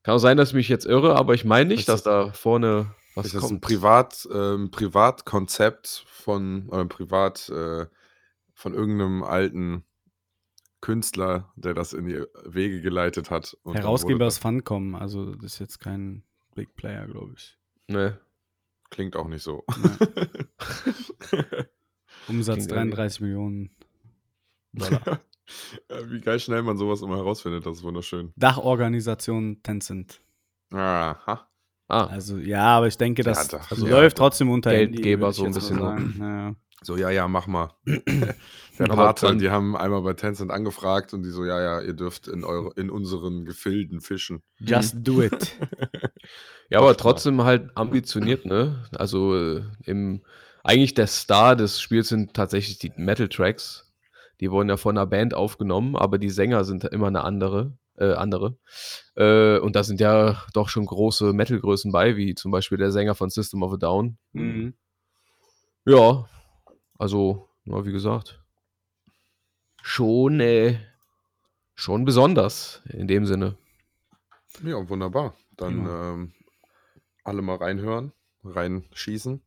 Kann 0.03 0.17
auch 0.17 0.19
sein, 0.19 0.37
dass 0.37 0.51
ich 0.51 0.55
mich 0.55 0.69
jetzt 0.69 0.85
irre, 0.85 1.15
aber 1.17 1.35
ich 1.35 1.45
meine 1.45 1.69
nicht, 1.69 1.81
Ist 1.81 1.89
dass 1.89 2.03
da 2.03 2.33
vorne 2.33 2.93
was 3.15 3.27
ist 3.27 3.35
das 3.35 3.43
ein 3.45 3.49
kommt. 3.49 3.61
Privat, 3.63 4.29
ähm, 4.33 4.71
Privatkonzept 4.71 6.05
von, 6.09 6.69
oder 6.69 6.85
Privat, 6.87 7.49
äh, 7.51 7.87
von 8.55 8.75
irgendeinem 8.75 9.23
alten 9.23 9.85
Künstler, 10.81 11.53
der 11.57 11.75
das 11.75 11.93
in 11.93 12.07
die 12.07 12.23
Wege 12.45 12.81
geleitet 12.81 13.31
hat. 13.31 13.57
Herausgeber 13.65 14.27
ist 14.27 14.39
Funcom, 14.39 14.95
also 14.95 15.35
das 15.35 15.55
ist 15.55 15.59
jetzt 15.61 15.79
kein 15.79 16.23
Big 16.55 16.75
Player, 16.75 17.07
glaube 17.07 17.35
ich. 17.37 17.57
Nee. 17.89 18.11
das- 18.11 18.15
Klingt 18.91 19.17
auch 19.17 19.29
nicht 19.29 19.43
so. 19.43 19.65
Umsatz 22.29 22.57
Klingt 22.67 22.73
33 22.73 23.21
Millionen 23.21 23.71
Dollar. 24.73 25.21
Ja, 25.91 26.11
Wie 26.11 26.21
geil 26.21 26.41
schnell 26.41 26.63
man 26.63 26.79
sowas 26.79 27.03
immer 27.03 27.17
herausfindet, 27.17 27.67
das 27.67 27.79
ist 27.79 27.83
wunderschön. 27.83 28.33
Dachorganisation 28.37 29.61
Tencent. 29.63 30.21
Aha. 30.71 31.47
Ah, 31.93 32.07
Also 32.07 32.39
ja, 32.39 32.65
aber 32.79 32.87
ich 32.87 32.97
denke, 32.97 33.23
das 33.23 33.53
Ja, 33.53 33.61
also 33.69 33.87
ja, 33.87 34.01
läuft 34.01 34.17
trotzdem 34.17 34.51
unter 34.51 34.71
Geldgeber 34.71 35.29
ich 35.29 35.37
so 35.37 35.45
ein 35.45 35.53
bisschen, 35.53 35.79
sagen. 35.79 36.17
Ja. 36.19 36.55
So, 36.83 36.97
ja, 36.97 37.11
ja, 37.11 37.29
mach 37.29 37.47
mal. 37.47 37.75
Der 38.79 38.87
Pate, 38.87 39.37
die 39.37 39.51
haben 39.51 39.77
einmal 39.77 40.01
bei 40.01 40.15
Tencent 40.15 40.51
angefragt 40.51 41.13
und 41.13 41.23
die 41.23 41.29
so, 41.29 41.45
ja, 41.45 41.61
ja, 41.61 41.81
ihr 41.83 41.93
dürft 41.93 42.29
in, 42.29 42.45
eure, 42.45 42.73
in 42.77 42.89
unseren 42.89 43.45
Gefilden 43.45 44.01
fischen. 44.01 44.43
Just 44.59 44.97
do 45.01 45.23
it. 45.23 45.55
ja, 46.71 46.79
aber 46.79 46.97
trotzdem 46.97 47.45
halt 47.45 47.71
ambitioniert, 47.77 48.47
ne? 48.47 48.87
Also 48.97 49.37
äh, 49.37 49.63
im 49.85 50.23
eigentlich 50.65 50.95
der 50.95 51.09
Star 51.09 51.57
des 51.57 51.81
Spiels 51.81 52.09
sind 52.09 52.33
tatsächlich 52.33 52.79
die 52.79 52.93
Metal-Tracks. 52.97 53.93
Die 54.41 54.51
wurden 54.51 54.71
ja 54.71 54.79
von 54.79 54.97
einer 54.97 55.07
Band 55.07 55.35
aufgenommen, 55.35 55.95
aber 55.95 56.19
die 56.19 56.31
Sänger 56.31 56.65
sind 56.65 56.85
immer 56.85 57.09
eine 57.09 57.23
andere. 57.23 57.77
Äh, 57.97 58.15
andere. 58.15 58.57
Äh, 59.17 59.59
und 59.59 59.77
da 59.77 59.85
sind 59.85 60.01
ja 60.01 60.43
doch 60.55 60.71
schon 60.71 60.87
große 60.87 61.33
Metal-Größen 61.35 61.93
bei, 61.93 62.17
wie 62.17 62.35
zum 62.35 62.51
Beispiel 62.51 62.79
der 62.79 62.91
Sänger 62.91 63.15
von 63.15 63.29
System 63.29 63.63
of 63.63 63.75
a 63.75 63.77
Down. 63.77 64.17
mhm. 64.33 64.75
Ja, 65.85 66.29
also, 66.97 67.49
ja, 67.65 67.85
wie 67.85 67.91
gesagt, 67.93 68.41
schon, 69.83 70.39
äh, 70.41 70.79
schon 71.75 72.05
besonders 72.05 72.81
in 72.89 73.09
dem 73.09 73.27
Sinne. 73.27 73.57
Ja, 74.63 74.89
wunderbar. 74.89 75.35
Dann 75.57 75.85
Prima. 75.85 76.11
ähm, 76.13 76.33
alle 77.25 77.43
mal 77.43 77.57
reinhören, 77.57 78.13
reinschießen, 78.45 79.43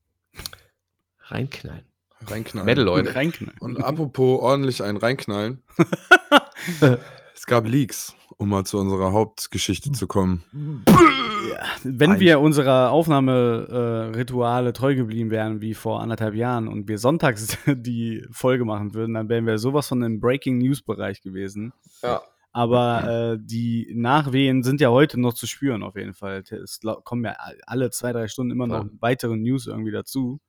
Reinknallen. 1.20 1.86
reinknallen. 2.28 2.66
Metal, 2.66 2.84
Leute. 2.84 3.16
Reinknallen. 3.16 3.58
Und 3.60 3.82
apropos 3.84 4.42
ordentlich 4.42 4.84
einen 4.84 4.98
reinknallen. 4.98 5.64
es 7.36 7.46
gab 7.46 7.68
Leaks, 7.68 8.16
um 8.38 8.50
mal 8.50 8.66
zu 8.66 8.78
unserer 8.80 9.12
Hauptgeschichte 9.12 9.92
zu 9.92 10.08
kommen. 10.08 10.44
Ja, 10.88 11.60
wenn 11.84 12.20
wir 12.20 12.40
unserer 12.40 12.92
Aufnahmerituale 12.92 14.74
treu 14.74 14.96
geblieben 14.96 15.30
wären 15.30 15.62
wie 15.62 15.74
vor 15.74 16.02
anderthalb 16.02 16.34
Jahren 16.34 16.68
und 16.68 16.88
wir 16.88 16.98
sonntags 16.98 17.58
die 17.68 18.26
Folge 18.32 18.66
machen 18.66 18.94
würden, 18.94 19.14
dann 19.14 19.30
wären 19.30 19.46
wir 19.46 19.58
sowas 19.58 19.88
von 19.88 20.02
im 20.02 20.20
Breaking 20.20 20.58
News 20.58 20.82
Bereich 20.82 21.22
gewesen. 21.22 21.74
Ja. 22.02 22.22
Aber 22.54 23.34
äh, 23.34 23.38
die 23.40 23.92
Nachwehen 23.94 24.64
sind 24.64 24.80
ja 24.80 24.90
heute 24.90 25.20
noch 25.20 25.34
zu 25.34 25.46
spüren, 25.46 25.84
auf 25.84 25.98
jeden 25.98 26.14
Fall. 26.14 26.42
Es 26.50 26.80
kommen 27.04 27.26
ja 27.26 27.36
alle 27.68 27.92
zwei, 27.92 28.14
drei 28.14 28.30
Stunden 28.30 28.52
immer 28.52 28.66
noch 28.66 28.84
Voll. 28.84 28.92
weitere 29.02 29.36
News 29.36 29.68
irgendwie 29.68 29.92
dazu. 29.92 30.40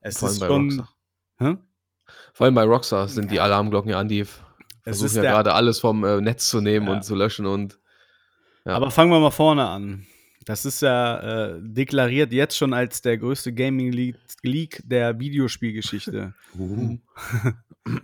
Es 0.00 0.18
Vor 0.18 0.28
allem 0.28 0.34
ist 0.34 0.40
bei 0.40 0.46
schon. 0.46 0.62
Rockstar. 0.62 0.88
Hä? 1.38 1.56
Vor 2.34 2.44
allem 2.44 2.54
bei 2.54 2.64
Rockstar 2.64 3.08
sind 3.08 3.30
die 3.30 3.40
Alarmglocken 3.40 3.90
ja 3.90 3.98
an, 3.98 4.08
die 4.08 4.26
Es 4.90 4.98
versuchen 4.98 5.18
ist 5.18 5.24
ja 5.24 5.30
gerade 5.30 5.54
alles 5.54 5.80
vom 5.80 6.04
äh, 6.04 6.20
Netz 6.20 6.48
zu 6.48 6.60
nehmen 6.60 6.86
Ja. 6.86 6.94
und 6.94 7.04
zu 7.04 7.14
löschen 7.14 7.46
und 7.46 7.78
ja. 8.64 8.74
Aber 8.74 8.90
fangen 8.90 9.10
wir 9.10 9.20
mal 9.20 9.30
vorne 9.30 9.66
an. 9.66 10.06
Das 10.44 10.64
ist 10.64 10.82
ja 10.82 11.18
äh, 11.20 11.58
deklariert 11.60 12.32
jetzt 12.32 12.56
schon 12.56 12.72
als 12.72 13.02
der 13.02 13.18
größte 13.18 13.52
Gaming-Leak 13.52 14.16
Leak 14.42 14.82
der 14.84 15.18
Videospielgeschichte. 15.18 16.34
Uh. 16.58 16.98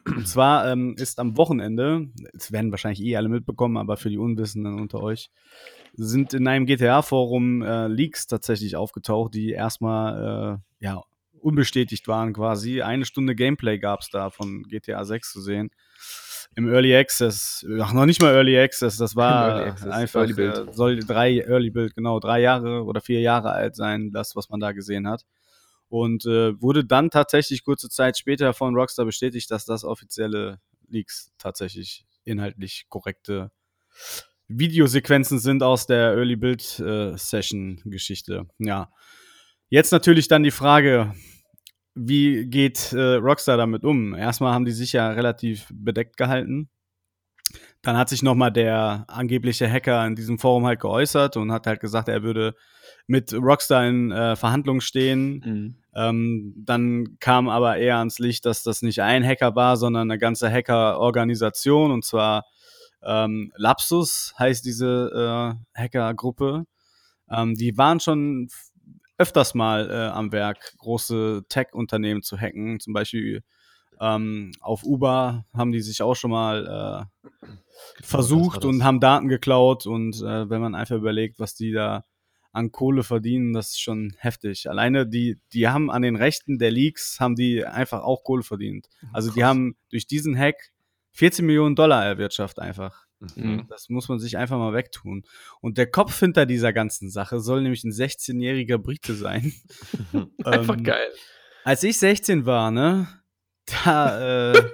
Und 0.07 0.27
zwar 0.29 0.71
ähm, 0.71 0.95
ist 0.99 1.19
am 1.19 1.37
Wochenende, 1.37 2.09
das 2.33 2.53
werden 2.53 2.71
wahrscheinlich 2.71 3.03
eh 3.03 3.17
alle 3.17 3.29
mitbekommen, 3.29 3.77
aber 3.77 3.97
für 3.97 4.09
die 4.09 4.19
Unwissenden 4.19 4.81
unter 4.81 5.03
euch, 5.03 5.31
sind 5.95 6.33
in 6.33 6.49
einem 6.49 6.67
GTA-Forum 6.67 7.63
äh, 7.63 7.89
Leaks 7.89 8.27
tatsächlich 8.27 8.77
aufgetaucht, 8.77 9.35
die 9.35 9.51
erstmal 9.51 10.61
äh, 10.81 10.85
ja, 10.85 11.03
unbestätigt 11.41 12.09
waren 12.09 12.33
quasi. 12.33 12.83
Eine 12.83 13.05
Stunde 13.05 13.35
Gameplay 13.35 13.79
gab 13.79 14.01
es 14.01 14.09
da 14.09 14.31
von 14.31 14.63
GTA 14.65 15.05
6 15.05 15.33
zu 15.33 15.41
sehen. 15.41 15.71
Im 16.57 16.69
Early 16.69 16.97
Access, 16.97 17.67
ach 17.81 17.93
noch 17.93 18.07
nicht 18.07 18.23
mal 18.23 18.33
Early 18.33 18.59
Access, 18.59 18.97
das 18.97 19.17
war 19.17 19.67
Access, 19.67 19.91
einfach, 19.91 20.21
Early 20.21 20.35
Build. 20.35 20.69
äh, 20.69 20.73
soll 20.73 21.01
drei 21.01 21.41
Early 21.41 21.71
Build, 21.71 21.95
genau, 21.95 22.21
drei 22.21 22.41
Jahre 22.41 22.85
oder 22.85 23.01
vier 23.01 23.21
Jahre 23.21 23.51
alt 23.51 23.75
sein, 23.75 24.13
das, 24.13 24.37
was 24.37 24.49
man 24.51 24.61
da 24.61 24.73
gesehen 24.73 25.09
hat. 25.09 25.25
Und 25.89 26.27
äh, 26.27 26.61
wurde 26.61 26.85
dann 26.85 27.11
tatsächlich 27.11 27.65
kurze 27.65 27.89
Zeit 27.89 28.19
später 28.19 28.53
von 28.55 28.75
Rockstar 28.75 29.05
bestätigt, 29.05 29.51
dass 29.51 29.65
das 29.65 29.85
offizielle 29.85 30.61
Leaks 30.89 31.33
tatsächlich 31.39 32.07
inhaltlich 32.25 32.87
korrekte 32.89 33.51
Videosequenzen 34.49 35.39
sind 35.39 35.63
aus 35.63 35.87
der 35.87 36.13
Early 36.15 36.37
Build 36.37 36.79
äh, 36.81 37.17
Session 37.17 37.81
Geschichte. 37.85 38.47
Ja. 38.59 38.91
Jetzt 39.71 39.93
natürlich 39.93 40.29
dann 40.29 40.43
die 40.43 40.51
Frage, 40.51 41.15
wie 41.95 42.47
geht 42.47 42.93
äh, 42.93 43.15
Rockstar 43.15 43.57
damit 43.57 43.85
um? 43.85 44.15
Erstmal 44.15 44.53
haben 44.53 44.65
die 44.65 44.73
sich 44.73 44.93
ja 44.93 45.11
relativ 45.11 45.67
bedeckt 45.73 46.17
gehalten. 46.17 46.69
Dann 47.83 47.97
hat 47.97 48.09
sich 48.09 48.23
nochmal 48.23 48.51
der 48.51 49.05
angebliche 49.09 49.71
Hacker 49.71 50.07
in 50.07 50.17
diesem 50.17 50.39
Forum 50.39 50.65
halt 50.67 50.81
geäußert 50.81 51.37
und 51.37 51.53
hat 51.53 51.67
halt 51.67 51.81
gesagt, 51.81 52.09
er 52.09 52.23
würde 52.23 52.55
mit 53.07 53.33
Rockstar 53.35 53.87
in 53.87 54.11
äh, 54.11 54.37
Verhandlungen 54.37 54.81
stehen. 54.81 55.43
Mhm. 55.45 55.77
Ähm, 55.95 56.55
dann 56.57 57.19
kam 57.21 57.49
aber 57.49 57.77
eher 57.77 57.99
ans 57.99 58.19
Licht, 58.19 58.47
dass 58.47 58.63
das 58.63 58.83
nicht 58.83 59.03
ein 59.03 59.25
Hacker 59.25 59.55
war, 59.55 59.77
sondern 59.77 60.11
eine 60.11 60.19
ganze 60.19 60.51
Hacker-Organisation 60.51 61.93
und 61.93 62.05
zwar 62.05 62.45
ähm, 63.03 63.53
Lapsus 63.57 64.35
heißt 64.39 64.65
diese 64.65 65.57
äh, 65.77 65.81
Hackergruppe. 65.81 66.65
Ähm, 67.31 67.55
die 67.55 67.77
waren 67.77 68.01
schon 68.01 68.49
öfters 69.19 69.55
mal 69.55 69.91
äh, 69.91 70.13
am 70.13 70.33
Werk, 70.33 70.75
große 70.79 71.45
Tech-Unternehmen 71.49 72.23
zu 72.23 72.39
hacken. 72.39 72.81
Zum 72.81 72.93
Beispiel 72.93 73.43
ähm, 74.01 74.53
auf 74.61 74.85
Uber 74.85 75.45
haben 75.55 75.73
die 75.73 75.81
sich 75.81 76.03
auch 76.03 76.15
schon 76.15 76.31
mal 76.31 77.09
äh, 77.13 77.47
versucht 78.03 78.65
und 78.65 78.85
haben 78.85 79.01
Daten 79.01 79.29
geklaut. 79.29 79.87
Und 79.87 80.17
äh, 80.17 80.49
wenn 80.51 80.61
man 80.61 80.75
einfach 80.75 80.97
überlegt, 80.97 81.39
was 81.39 81.55
die 81.55 81.73
da 81.73 82.05
an 82.53 82.71
Kohle 82.71 83.03
verdienen, 83.03 83.53
das 83.53 83.71
ist 83.71 83.81
schon 83.81 84.15
heftig. 84.19 84.69
Alleine 84.71 85.07
die, 85.07 85.39
die 85.53 85.69
haben 85.69 85.91
an 85.91 86.03
den 86.03 86.17
Rechten 86.17 86.59
der 86.59 86.71
Leaks, 86.71 87.19
haben 87.19 87.35
die 87.35 87.65
einfach 87.65 88.03
auch 88.03 88.23
Kohle 88.23 88.45
verdient. 88.45 88.89
Also 89.13 89.31
die 89.31 89.41
Krass. 89.41 89.49
haben 89.49 89.77
durch 89.91 90.07
diesen 90.07 90.39
Hack 90.39 90.57
14 91.13 91.45
Millionen 91.47 91.77
Dollar 91.77 92.05
erwirtschaftet 92.05 92.63
einfach. 92.63 93.04
Mhm. 93.37 93.67
Das 93.69 93.89
muss 93.89 94.09
man 94.09 94.19
sich 94.19 94.37
einfach 94.37 94.59
mal 94.59 94.73
wegtun. 94.73 95.25
Und 95.61 95.79
der 95.79 95.91
Kopf 95.91 96.19
hinter 96.19 96.47
dieser 96.47 96.73
ganzen 96.73 97.11
Sache 97.11 97.41
soll 97.41 97.63
nämlich 97.63 97.85
ein 97.85 97.93
16-jähriger 97.93 98.79
Brite 98.79 99.15
sein. 99.15 99.53
Einfach 100.45 100.77
Ähm, 100.77 100.85
geil. 100.85 101.11
Als 101.65 101.83
ich 101.83 101.99
16 101.99 102.47
war, 102.47 102.71
ne, 102.71 103.09
da 103.85 104.53
äh, 104.53 104.63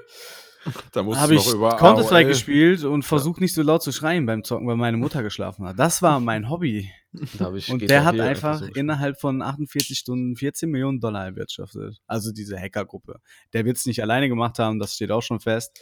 Da 0.92 1.04
habe 1.04 1.34
ich 1.34 1.44
Counter-Strike 1.44 2.28
gespielt 2.28 2.84
und 2.84 3.02
versucht 3.04 3.40
nicht 3.40 3.54
so 3.54 3.62
laut 3.62 3.82
zu 3.82 3.92
schreien 3.92 4.26
beim 4.26 4.44
Zocken, 4.44 4.66
weil 4.66 4.76
meine 4.76 4.96
Mutter 4.96 5.22
geschlafen 5.22 5.66
hat. 5.66 5.78
Das 5.78 6.02
war 6.02 6.20
mein 6.20 6.50
Hobby. 6.50 6.90
Und 7.12 7.82
der 7.88 8.04
hat 8.04 8.14
4 8.14 8.24
einfach 8.24 8.62
innerhalb 8.74 9.20
von 9.20 9.42
48 9.42 9.98
Stunden 9.98 10.36
14 10.36 10.70
Millionen 10.70 11.00
Dollar 11.00 11.24
erwirtschaftet. 11.26 11.98
Also 12.06 12.30
diese 12.32 12.56
Hackergruppe. 12.56 13.20
Der 13.52 13.64
wird 13.64 13.76
es 13.78 13.86
nicht 13.86 14.00
alleine 14.00 14.28
gemacht 14.28 14.58
haben, 14.60 14.78
das 14.78 14.94
steht 14.94 15.10
auch 15.10 15.22
schon 15.22 15.40
fest. 15.40 15.78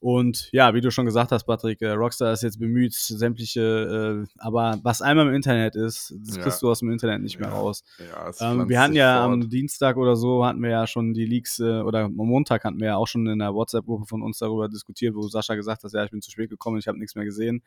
Und 0.00 0.48
ja, 0.52 0.74
wie 0.74 0.80
du 0.80 0.90
schon 0.90 1.06
gesagt 1.06 1.30
hast, 1.32 1.44
Patrick, 1.44 1.80
äh, 1.80 1.90
Rockstar 1.90 2.32
ist 2.32 2.42
jetzt 2.42 2.58
bemüht, 2.58 2.92
sämtliche, 2.94 4.24
äh, 4.26 4.28
aber 4.38 4.80
was 4.82 5.00
einmal 5.00 5.28
im 5.28 5.34
Internet 5.34 5.76
ist, 5.76 6.12
das 6.18 6.36
Ja. 6.36 6.42
kriegst 6.42 6.60
du 6.62 6.70
aus 6.70 6.80
dem 6.80 6.90
Internet 6.90 7.22
nicht 7.22 7.38
mehr 7.38 7.48
Ja. 7.50 7.54
raus. 7.54 7.84
Ja, 7.98 8.30
Ähm, 8.40 8.68
wir 8.68 8.80
hatten 8.80 8.94
ja 8.94 9.22
fort. 9.22 9.32
am 9.32 9.48
Dienstag 9.48 9.96
oder 9.96 10.16
so, 10.16 10.44
hatten 10.44 10.60
wir 10.62 10.70
ja 10.70 10.86
schon 10.88 11.14
die 11.14 11.24
Leaks, 11.24 11.60
äh, 11.60 11.80
oder 11.82 12.00
am 12.00 12.14
Montag 12.14 12.64
hatten 12.64 12.80
wir 12.80 12.88
ja 12.88 12.96
auch 12.96 13.06
schon 13.06 13.26
in 13.28 13.38
der 13.38 13.54
WhatsApp-Gruppe 13.54 14.06
von 14.06 14.22
uns 14.22 14.38
darüber 14.38 14.68
diskutiert, 14.68 15.14
wo 15.14 15.22
Sascha 15.28 15.54
gesagt 15.54 15.84
hat, 15.84 15.92
ja, 15.92 16.04
ich 16.04 16.10
bin 16.10 16.20
zu 16.20 16.30
spät 16.32 16.50
gekommen, 16.50 16.78
ich 16.78 16.88
habe 16.88 16.98
nichts 16.98 17.14
mehr 17.14 17.24
gesehen. 17.24 17.62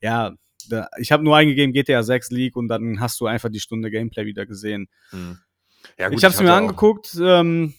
Ja, 0.00 0.34
da, 0.68 0.88
ich 0.98 1.10
habe 1.12 1.24
nur 1.24 1.36
eingegeben 1.36 1.72
GTA 1.72 2.02
6 2.02 2.30
Leak 2.30 2.56
und 2.56 2.68
dann 2.68 3.00
hast 3.00 3.20
du 3.20 3.26
einfach 3.26 3.48
die 3.48 3.60
Stunde 3.60 3.90
Gameplay 3.90 4.24
wieder 4.26 4.46
gesehen. 4.46 4.88
Mhm. 5.12 5.38
Ja, 5.98 6.10
ich 6.10 6.24
habe 6.24 6.34
es 6.34 6.40
mir 6.40 6.52
angeguckt, 6.52 7.16
ähm, 7.20 7.74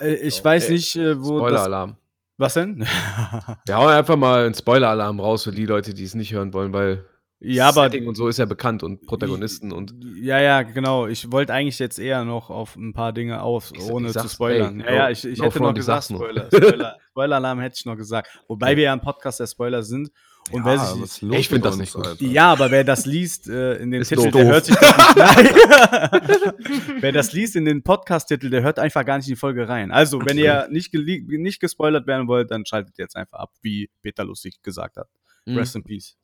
äh, 0.00 0.14
ich 0.14 0.38
Ja, 0.38 0.44
weiß 0.44 0.66
ey, 0.66 0.72
nicht, 0.72 0.96
äh, 0.96 1.20
wo 1.22 1.38
Spoiler-Alarm. 1.38 1.96
Was 2.38 2.54
denn? 2.54 2.80
Wir 3.66 3.76
hauen 3.76 3.88
einfach 3.92 4.16
mal 4.16 4.46
einen 4.46 4.54
Spoiler-Alarm 4.54 5.20
raus 5.20 5.44
für 5.44 5.50
die 5.52 5.66
Leute, 5.66 5.92
die 5.92 6.04
es 6.04 6.14
nicht 6.14 6.32
hören 6.32 6.54
wollen, 6.54 6.72
weil 6.72 7.04
Ja, 7.38 7.68
aber 7.68 7.82
Setting 7.84 8.06
und 8.06 8.14
so 8.14 8.28
ist 8.28 8.38
ja 8.38 8.46
bekannt 8.46 8.82
und 8.82 9.04
Protagonisten 9.06 9.72
und 9.72 9.94
Ja, 10.16 10.40
ja, 10.40 10.62
genau. 10.62 11.06
Ich 11.06 11.30
wollte 11.32 11.52
eigentlich 11.52 11.78
jetzt 11.78 11.98
eher 11.98 12.24
noch 12.24 12.48
auf 12.48 12.76
ein 12.76 12.94
paar 12.94 13.12
Dinge 13.12 13.42
auf, 13.42 13.72
Ich- 13.74 13.82
ohne 13.82 14.08
ich 14.08 14.14
zu 14.16 14.28
spoilern. 14.28 14.80
ey, 14.80 14.86
ja, 14.94 15.02
ja, 15.04 15.10
ich, 15.10 15.24
ich 15.26 15.38
no 15.38 15.44
hätte 15.44 15.60
noch 15.60 15.70
ich 15.70 15.74
gesagt. 15.76 16.04
Spoiler. 16.04 16.46
Spoiler 16.46 16.96
Spoiler-Alarm 17.10 17.60
hätte 17.60 17.76
ich 17.78 17.84
noch 17.84 17.96
gesagt. 17.96 18.30
Wobei 18.48 18.76
wir 18.76 18.84
ja 18.84 18.92
ein 18.94 19.00
Podcast 19.02 19.40
der 19.40 19.46
Spoiler 19.46 19.82
sind. 19.82 20.10
Und 20.52 20.64
wer 20.64 20.78
sich. 20.78 21.00
was 21.02 21.10
ist 21.10 21.22
los 21.22 21.36
Ich 21.38 21.48
find 21.48 21.62
mit 21.62 21.72
das 21.72 21.76
nicht 21.78 21.92
gut. 21.92 22.06
Alter? 22.06 22.24
Ja, 22.24 22.50
aber 22.52 22.70
wer 22.70 22.82
das 22.82 23.06
liest 23.06 23.48
äh, 23.48 23.76
in 23.76 23.90
den 23.92 24.02
Ist 24.02 24.08
Titel, 24.08 24.24
doof. 24.24 24.32
der 24.32 24.44
hört 24.46 24.64
sich 24.64 24.74
das 24.76 24.96
nicht. 24.96 25.16
Nein. 25.16 27.00
wer 27.00 27.12
das 27.12 27.32
liest 27.32 27.54
in 27.56 27.64
den 27.64 27.82
Podcast-Titel, 27.82 28.50
der 28.50 28.62
hört 28.62 28.78
einfach 28.78 29.04
gar 29.04 29.16
nicht 29.18 29.28
in 29.28 29.34
die 29.34 29.38
Folge 29.38 29.68
rein. 29.68 29.92
Also, 29.92 30.24
wenn 30.24 30.38
ihr 30.38 30.66
nicht, 30.70 30.92
nicht 30.92 31.60
gespoilert 31.60 32.06
werden 32.06 32.26
wollt, 32.26 32.50
dann 32.50 32.66
schaltet 32.66 32.98
jetzt 32.98 33.16
einfach 33.16 33.38
ab, 33.38 33.52
wie 33.62 33.90
Peter 34.02 34.24
Lustig 34.24 34.60
gesagt 34.62 34.96
hat. 34.96 35.08
Mhm. 35.46 35.56
Rest 35.56 35.76
in 35.76 35.84
Peace. 35.84 36.16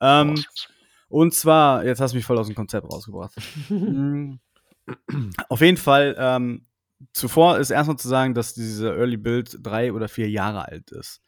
Ähm, 0.00 0.42
und 1.08 1.34
zwar, 1.34 1.84
jetzt 1.84 2.00
hast 2.00 2.12
du 2.12 2.16
mich 2.16 2.24
voll 2.24 2.38
aus 2.38 2.46
dem 2.46 2.54
Konzept 2.54 2.86
rausgebracht. 2.90 3.34
Auf 5.48 5.60
jeden 5.60 5.76
Fall, 5.76 6.16
ähm, 6.18 6.66
zuvor 7.12 7.58
ist 7.58 7.70
erstmal 7.70 7.98
zu 7.98 8.08
sagen, 8.08 8.34
dass 8.34 8.54
diese 8.54 8.94
Early 8.94 9.16
Build 9.16 9.58
drei 9.60 9.92
oder 9.92 10.08
vier 10.08 10.28
Jahre 10.30 10.66
alt 10.68 10.90
ist. 10.92 11.20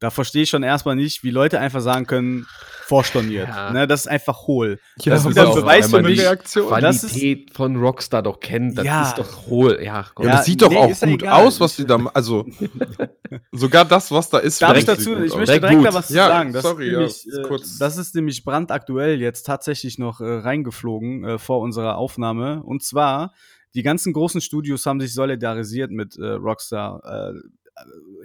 Da 0.00 0.10
verstehe 0.10 0.42
ich 0.44 0.50
schon 0.50 0.62
erstmal 0.62 0.96
nicht, 0.96 1.22
wie 1.24 1.30
Leute 1.30 1.60
einfach 1.60 1.80
sagen 1.82 2.06
können, 2.06 2.46
vorstorniert. 2.86 3.48
Ja. 3.48 3.70
Ne, 3.70 3.86
das 3.86 4.00
ist 4.00 4.06
einfach 4.06 4.46
hohl. 4.46 4.80
Ja, 4.98 5.12
das 5.12 5.22
das 5.22 5.24
ist 5.24 5.30
wieder 5.30 5.42
ein 5.42 5.48
auch 5.48 5.54
Beweis 5.54 5.90
für 5.90 6.02
mich. 6.02 6.18
Reaktion. 6.20 6.80
Das 6.80 7.04
ist- 7.04 7.10
Qualität 7.12 7.54
von 7.54 7.76
Rockstar 7.76 8.22
doch 8.22 8.40
kennt, 8.40 8.78
das 8.78 8.86
Ja. 8.86 9.02
ist 9.08 9.18
doch 9.18 9.46
hohl. 9.46 9.78
Ja, 9.82 10.06
komm. 10.14 10.24
Ja, 10.24 10.32
Ja, 10.32 10.36
das 10.38 10.46
sieht 10.46 10.62
doch 10.62 10.70
nee, 10.70 10.76
auch 10.78 10.90
ist 10.90 11.02
ja 11.02 11.08
gut 11.10 11.22
egal. 11.22 11.46
aus, 11.46 11.60
was 11.60 11.76
die 11.76 11.84
da 11.84 11.98
Also, 12.14 12.46
sogar 13.52 13.84
das, 13.84 14.10
was 14.10 14.30
da 14.30 14.38
ist, 14.38 14.60
Darf 14.62 14.76
ich 14.76 14.84
direkt 14.84 15.00
dazu, 15.00 15.22
ich 15.22 15.34
möchte 15.36 15.60
direkt 15.60 15.76
gut. 15.78 15.86
da 15.86 15.94
was 15.94 16.08
Ja, 16.08 16.28
sagen. 16.28 16.52
Das, 16.52 16.62
sorry, 16.62 16.86
ist 16.86 16.92
ja, 16.92 16.98
nämlich, 16.98 17.26
ist 17.26 17.38
äh, 17.38 17.42
kurz. 17.42 17.78
das 17.78 17.96
ist 17.96 18.14
nämlich 18.14 18.44
brandaktuell 18.44 19.20
jetzt 19.20 19.42
tatsächlich 19.44 19.98
noch 19.98 20.20
äh, 20.20 20.24
reingeflogen 20.24 21.24
äh, 21.24 21.38
vor 21.38 21.60
unserer 21.60 21.96
Aufnahme. 21.98 22.62
Und 22.62 22.82
zwar, 22.82 23.34
die 23.74 23.82
ganzen 23.82 24.12
großen 24.12 24.40
Studios 24.40 24.84
haben 24.86 25.00
sich 25.00 25.12
solidarisiert 25.14 25.90
mit 25.90 26.16
äh, 26.16 26.24
Rockstar. 26.26 27.32
Äh, 27.34 27.40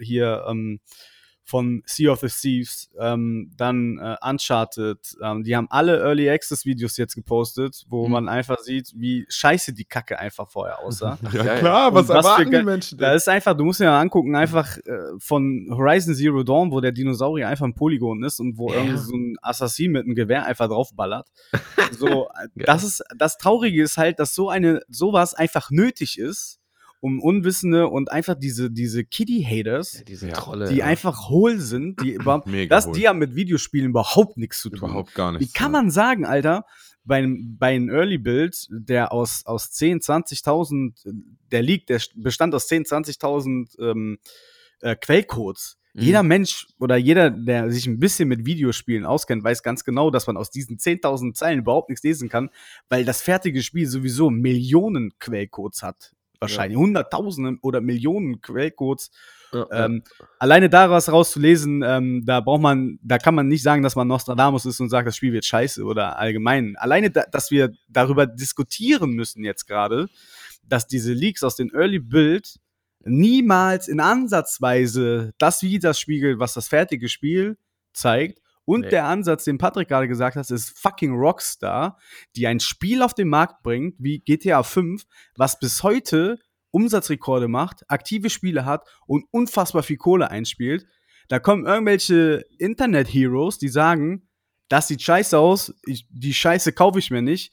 hier 0.02 0.44
ähm, 0.50 0.80
von 1.48 1.82
Sea 1.86 2.10
of 2.10 2.18
the 2.20 2.26
Thieves, 2.28 2.90
ähm, 2.98 3.52
dann 3.56 3.98
äh, 3.98 4.16
Uncharted, 4.28 4.98
ähm, 5.22 5.44
die 5.44 5.54
haben 5.54 5.68
alle 5.70 5.98
Early 6.00 6.28
Access 6.28 6.64
Videos 6.66 6.96
jetzt 6.96 7.14
gepostet, 7.14 7.84
wo 7.88 8.06
Mhm. 8.06 8.12
man 8.12 8.28
einfach 8.28 8.58
sieht, 8.58 8.92
wie 8.96 9.26
scheiße 9.28 9.72
die 9.72 9.84
Kacke 9.84 10.18
einfach 10.18 10.50
vorher 10.50 10.80
aussah. 10.80 11.16
Ja, 11.32 11.44
Ja, 11.44 11.58
klar, 11.58 11.94
was 11.94 12.08
was 12.08 12.16
erwarten 12.24 12.50
die 12.50 12.62
Menschen 12.64 12.98
Da 12.98 13.12
ist 13.14 13.28
einfach, 13.28 13.56
du 13.56 13.64
musst 13.64 13.78
dir 13.78 13.84
mal 13.84 14.00
angucken, 14.00 14.34
einfach 14.34 14.76
äh, 14.78 14.98
von 15.18 15.68
Horizon 15.70 16.14
Zero 16.16 16.42
Dawn, 16.42 16.72
wo 16.72 16.80
der 16.80 16.90
Dinosaurier 16.92 17.46
einfach 17.48 17.64
ein 17.66 17.74
Polygon 17.74 18.24
ist 18.24 18.40
und 18.40 18.58
wo 18.58 18.72
Ja. 18.72 18.80
irgendwie 18.80 18.98
so 18.98 19.14
ein 19.16 19.36
Assassin 19.40 19.92
mit 19.92 20.04
einem 20.04 20.16
Gewehr 20.16 20.44
einfach 20.46 20.66
draufballert. 20.66 21.28
So, 21.92 22.28
Ja. 22.56 22.64
das 22.80 22.82
ist, 22.82 23.04
das 23.16 23.38
Traurige 23.38 23.82
ist 23.84 23.96
halt, 23.98 24.18
dass 24.18 24.34
so 24.34 24.50
eine, 24.50 24.80
sowas 24.88 25.32
einfach 25.34 25.70
nötig 25.70 26.18
ist, 26.18 26.58
um 27.00 27.20
Unwissende 27.20 27.88
und 27.88 28.10
einfach 28.10 28.34
diese, 28.34 28.70
diese 28.70 29.04
Kiddie-Haters, 29.04 29.98
Ja, 29.98 30.04
diese. 30.04 30.28
Trolle. 30.30 30.68
die 30.68 30.76
ja. 30.76 30.86
einfach 30.86 31.28
hohl 31.28 31.58
sind, 31.58 32.02
die 32.02 32.12
überhaupt, 32.14 32.48
das, 32.68 32.86
hohl. 32.86 32.94
die 32.94 33.08
haben 33.08 33.18
mit 33.18 33.34
Videospielen 33.34 33.90
überhaupt 33.90 34.36
nichts 34.36 34.60
zu 34.60 34.70
tun. 34.70 34.90
Überhaupt 34.90 35.14
gar 35.14 35.32
Wie 35.34 35.38
nichts. 35.38 35.54
kann 35.54 35.72
ja. 35.72 35.82
man 35.82 35.90
sagen, 35.90 36.24
Alter, 36.24 36.64
bei 37.04 37.18
einem, 37.18 37.56
bei 37.58 37.74
einem 37.74 37.88
Early 37.88 38.18
Build, 38.18 38.66
der 38.70 39.12
aus, 39.12 39.46
aus 39.46 39.70
10, 39.70 40.00
20.000, 40.00 40.92
der 41.52 41.62
liegt, 41.62 41.88
der 41.88 42.00
bestand 42.16 42.54
aus 42.54 42.66
10, 42.66 42.84
20.000 42.84 43.80
ähm, 43.80 44.18
äh, 44.80 44.96
Quellcodes. 44.96 45.78
Mhm. 45.94 46.02
Jeder 46.02 46.22
Mensch 46.22 46.66
oder 46.78 46.96
jeder, 46.96 47.30
der 47.30 47.70
sich 47.70 47.86
ein 47.86 47.98
bisschen 47.98 48.28
mit 48.28 48.44
Videospielen 48.44 49.04
auskennt, 49.06 49.44
weiß 49.44 49.62
ganz 49.62 49.84
genau, 49.84 50.10
dass 50.10 50.26
man 50.26 50.36
aus 50.36 50.50
diesen 50.50 50.78
10.000 50.78 51.34
Zeilen 51.34 51.60
überhaupt 51.60 51.88
nichts 51.88 52.04
lesen 52.04 52.28
kann, 52.28 52.50
weil 52.88 53.04
das 53.04 53.22
fertige 53.22 53.62
Spiel 53.62 53.86
sowieso 53.86 54.28
Millionen 54.28 55.16
Quellcodes 55.18 55.82
hat. 55.82 56.12
Wahrscheinlich 56.40 56.78
Hunderttausende 56.78 57.58
oder 57.62 57.80
Millionen 57.80 58.40
Quellcodes. 58.40 59.10
Ja, 59.52 59.66
ja. 59.70 59.84
Ähm, 59.86 60.02
alleine 60.38 60.68
daraus 60.68 61.10
rauszulesen, 61.10 61.82
ähm, 61.84 62.24
da 62.26 62.40
braucht 62.40 62.60
man, 62.60 62.98
da 63.02 63.18
kann 63.18 63.34
man 63.34 63.48
nicht 63.48 63.62
sagen, 63.62 63.82
dass 63.82 63.96
man 63.96 64.08
Nostradamus 64.08 64.66
ist 64.66 64.80
und 64.80 64.88
sagt, 64.88 65.06
das 65.06 65.16
Spiel 65.16 65.32
wird 65.32 65.44
scheiße 65.44 65.84
oder 65.84 66.18
allgemein. 66.18 66.76
Alleine, 66.76 67.10
da, 67.10 67.24
dass 67.30 67.50
wir 67.50 67.72
darüber 67.88 68.26
diskutieren 68.26 69.12
müssen 69.12 69.44
jetzt 69.44 69.66
gerade, 69.66 70.08
dass 70.62 70.86
diese 70.86 71.12
Leaks 71.12 71.42
aus 71.42 71.56
den 71.56 71.72
Early 71.72 72.00
Build 72.00 72.56
niemals 73.04 73.88
in 73.88 74.00
Ansatzweise 74.00 75.32
das 75.38 75.62
widerspiegelt, 75.62 76.38
was 76.38 76.54
das 76.54 76.68
fertige 76.68 77.08
Spiel 77.08 77.56
zeigt. 77.92 78.40
Und 78.66 78.82
Nee. 78.82 78.88
der 78.90 79.06
Ansatz, 79.06 79.44
den 79.44 79.56
Patrick 79.58 79.88
gerade 79.88 80.08
gesagt 80.08 80.36
hat, 80.36 80.50
ist 80.50 80.78
fucking 80.78 81.14
Rockstar, 81.14 81.98
die 82.34 82.46
ein 82.46 82.60
Spiel 82.60 83.00
auf 83.00 83.14
den 83.14 83.28
Markt 83.28 83.62
bringt, 83.62 83.94
wie 83.98 84.18
GTA 84.18 84.62
5, 84.62 85.04
was 85.36 85.58
bis 85.58 85.82
heute 85.82 86.38
Umsatzrekorde 86.72 87.48
macht, 87.48 87.88
aktive 87.88 88.28
Spiele 88.28 88.66
hat 88.66 88.86
und 89.06 89.24
unfassbar 89.30 89.82
viel 89.82 89.96
Kohle 89.96 90.30
einspielt. 90.30 90.84
Da 91.28 91.38
kommen 91.38 91.64
irgendwelche 91.64 92.44
Internet-Heroes, 92.58 93.58
die 93.58 93.68
sagen, 93.68 94.28
das 94.68 94.88
sieht 94.88 95.00
scheiße 95.00 95.38
aus, 95.38 95.72
ich, 95.86 96.06
die 96.10 96.34
Scheiße 96.34 96.72
kaufe 96.72 96.98
ich 96.98 97.10
mir 97.10 97.22
nicht. 97.22 97.52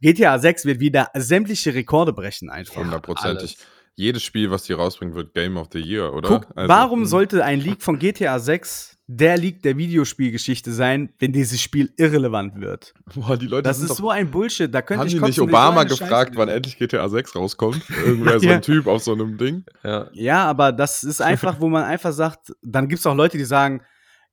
GTA 0.00 0.38
6 0.38 0.64
wird 0.64 0.80
wieder 0.80 1.10
sämtliche 1.14 1.74
Rekorde 1.74 2.12
brechen 2.12 2.50
einfach. 2.50 2.76
Hundertprozentig. 2.76 3.58
alles. 3.58 3.66
Jedes 3.94 4.22
Spiel, 4.22 4.50
was 4.50 4.62
die 4.64 4.72
rausbringen, 4.72 5.14
wird 5.14 5.34
Game 5.34 5.56
of 5.56 5.68
the 5.72 5.78
Year, 5.80 6.12
oder? 6.14 6.28
Guck, 6.28 6.46
Also, 6.56 6.68
warum 6.68 7.00
hm. 7.00 7.06
sollte 7.06 7.44
ein 7.44 7.60
Leak 7.60 7.82
von 7.82 7.98
GTA 7.98 8.38
6 8.38 8.98
der 9.06 9.36
Leak 9.36 9.62
der 9.62 9.76
Videospielgeschichte 9.76 10.72
sein, 10.72 11.12
wenn 11.18 11.32
dieses 11.32 11.60
Spiel 11.60 11.92
irrelevant 11.98 12.58
wird? 12.60 12.94
Boah, 13.14 13.36
die 13.36 13.46
Leute 13.46 13.64
Das 13.64 13.76
sind 13.78 13.86
ist 13.90 13.98
doch, 13.98 14.04
so 14.04 14.10
ein 14.10 14.30
Bullshit. 14.30 14.72
Da 14.74 14.80
könnte 14.80 15.00
Haben 15.00 15.08
ich 15.08 15.14
die 15.14 15.20
nicht 15.20 15.30
ich 15.30 15.36
so 15.36 15.42
Obama 15.44 15.82
eine 15.82 15.90
Scheiße 15.90 16.04
gefragt, 16.04 16.32
wann 16.36 16.48
endlich 16.48 16.78
GTA 16.78 17.06
6 17.08 17.36
rauskommt? 17.36 17.82
Irgendwer 18.06 18.40
so 18.40 18.46
Ja. 18.48 18.54
ein 18.54 18.62
Typ 18.62 18.86
auf 18.86 19.02
so 19.02 19.12
einem 19.12 19.36
Ding. 19.36 19.64
ja. 19.84 20.08
Ja, 20.14 20.44
aber 20.46 20.72
das 20.72 21.04
ist 21.04 21.20
einfach, 21.20 21.60
wo 21.60 21.68
man 21.68 21.84
einfach 21.84 22.12
sagt, 22.12 22.54
dann 22.62 22.88
gibt 22.88 23.00
es 23.00 23.06
auch 23.06 23.14
Leute, 23.14 23.36
die 23.36 23.44
sagen, 23.44 23.82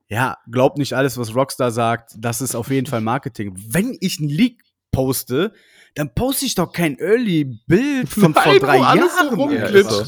ja, 0.08 0.38
glaubt 0.50 0.78
nicht 0.78 0.94
alles, 0.94 1.18
was 1.18 1.34
Rockstar 1.34 1.70
sagt, 1.70 2.12
das 2.18 2.40
ist 2.40 2.54
auf 2.54 2.70
jeden 2.70 2.86
Fall 2.86 3.00
Marketing. 3.02 3.54
Wenn 3.68 3.96
ich 4.00 4.18
einen 4.18 4.28
Leak 4.30 4.62
poste, 4.90 5.52
dann 5.94 6.14
poste 6.14 6.46
ich 6.46 6.54
doch 6.54 6.72
kein 6.72 6.98
Early 6.98 7.44
Bild 7.66 8.08
von 8.08 8.34
vor 8.34 8.58
drei 8.58 8.78
so 8.78 8.84
Jahren. 8.84 9.00
Alter. 9.00 10.06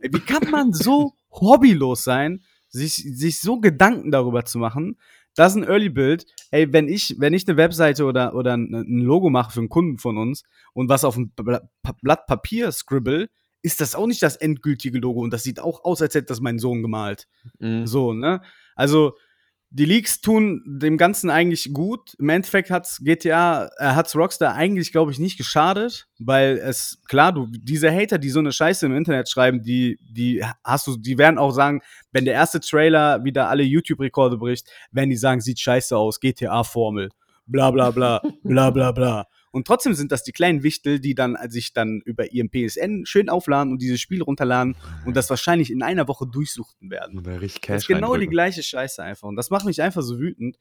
Ey, 0.00 0.10
Wie 0.12 0.20
kann 0.20 0.50
man 0.50 0.72
so 0.72 1.14
hobbylos 1.30 2.04
sein, 2.04 2.42
sich, 2.68 2.94
sich 2.94 3.40
so 3.40 3.60
Gedanken 3.60 4.10
darüber 4.10 4.44
zu 4.44 4.58
machen? 4.58 4.98
Das 5.34 5.52
ist 5.52 5.62
ein 5.62 5.68
Early 5.68 5.90
Build. 5.90 6.26
Ey, 6.50 6.72
wenn 6.72 6.88
ich, 6.88 7.16
wenn 7.18 7.32
ich 7.32 7.46
eine 7.46 7.56
Webseite 7.56 8.04
oder, 8.04 8.34
oder 8.34 8.56
ein 8.56 9.00
Logo 9.00 9.30
mache 9.30 9.52
für 9.52 9.60
einen 9.60 9.68
Kunden 9.68 9.98
von 9.98 10.16
uns 10.18 10.42
und 10.72 10.88
was 10.88 11.04
auf 11.04 11.16
ein 11.16 11.32
Blatt 11.34 12.26
Papier 12.26 12.72
scribble, 12.72 13.28
ist 13.62 13.80
das 13.80 13.94
auch 13.94 14.06
nicht 14.06 14.22
das 14.22 14.36
endgültige 14.36 14.98
Logo 14.98 15.20
und 15.20 15.32
das 15.32 15.42
sieht 15.42 15.60
auch 15.60 15.84
aus, 15.84 16.00
als 16.00 16.14
hätte 16.14 16.26
das 16.26 16.40
mein 16.40 16.58
Sohn 16.58 16.82
gemalt. 16.82 17.28
Mhm. 17.58 17.86
So, 17.86 18.12
ne? 18.12 18.40
Also, 18.76 19.14
die 19.70 19.84
Leaks 19.84 20.20
tun 20.20 20.62
dem 20.66 20.96
Ganzen 20.96 21.28
eigentlich 21.28 21.72
gut. 21.74 22.14
Im 22.18 22.30
Endeffekt 22.30 22.70
hat's 22.70 23.00
GTA, 23.04 23.66
äh, 23.76 23.84
hat's 23.88 24.16
Rockstar 24.16 24.54
eigentlich, 24.54 24.92
glaube 24.92 25.12
ich, 25.12 25.18
nicht 25.18 25.36
geschadet, 25.36 26.08
weil 26.18 26.56
es, 26.56 27.02
klar, 27.08 27.32
du, 27.32 27.46
diese 27.50 27.92
Hater, 27.92 28.18
die 28.18 28.30
so 28.30 28.38
eine 28.38 28.52
Scheiße 28.52 28.86
im 28.86 28.96
Internet 28.96 29.28
schreiben, 29.28 29.62
die, 29.62 29.98
die 30.00 30.42
hast 30.64 30.86
du, 30.86 30.96
die 30.96 31.18
werden 31.18 31.38
auch 31.38 31.50
sagen, 31.50 31.82
wenn 32.12 32.24
der 32.24 32.34
erste 32.34 32.60
Trailer 32.60 33.24
wieder 33.24 33.48
alle 33.48 33.62
YouTube-Rekorde 33.62 34.38
bricht, 34.38 34.68
werden 34.90 35.10
die 35.10 35.16
sagen, 35.16 35.40
sieht 35.42 35.60
scheiße 35.60 35.96
aus, 35.96 36.18
GTA-Formel, 36.20 37.10
bla 37.46 37.70
bla 37.70 37.90
bla, 37.90 38.22
bla 38.42 38.70
bla 38.70 38.92
bla. 38.92 39.26
Und 39.58 39.66
trotzdem 39.66 39.94
sind 39.94 40.12
das 40.12 40.22
die 40.22 40.30
kleinen 40.30 40.62
Wichtel, 40.62 41.00
die 41.00 41.16
dann 41.16 41.34
äh, 41.34 41.50
sich 41.50 41.72
dann 41.72 42.00
über 42.04 42.32
ihren 42.32 42.48
PSN 42.48 43.04
schön 43.06 43.28
aufladen 43.28 43.72
und 43.72 43.82
dieses 43.82 44.00
Spiel 44.00 44.22
runterladen 44.22 44.76
und 45.04 45.16
das 45.16 45.28
wahrscheinlich 45.30 45.72
in 45.72 45.82
einer 45.82 46.06
Woche 46.06 46.28
durchsuchten 46.28 46.90
werden. 46.90 47.22
Da 47.24 47.32
richtig 47.32 47.62
Das 47.62 47.82
ist 47.82 47.88
Cash 47.88 47.96
genau 47.96 48.16
die 48.16 48.28
gleiche 48.28 48.62
Scheiße 48.62 49.02
einfach. 49.02 49.26
Und 49.26 49.34
das 49.34 49.50
macht 49.50 49.66
mich 49.66 49.82
einfach 49.82 50.02
so 50.02 50.20
wütend. 50.20 50.58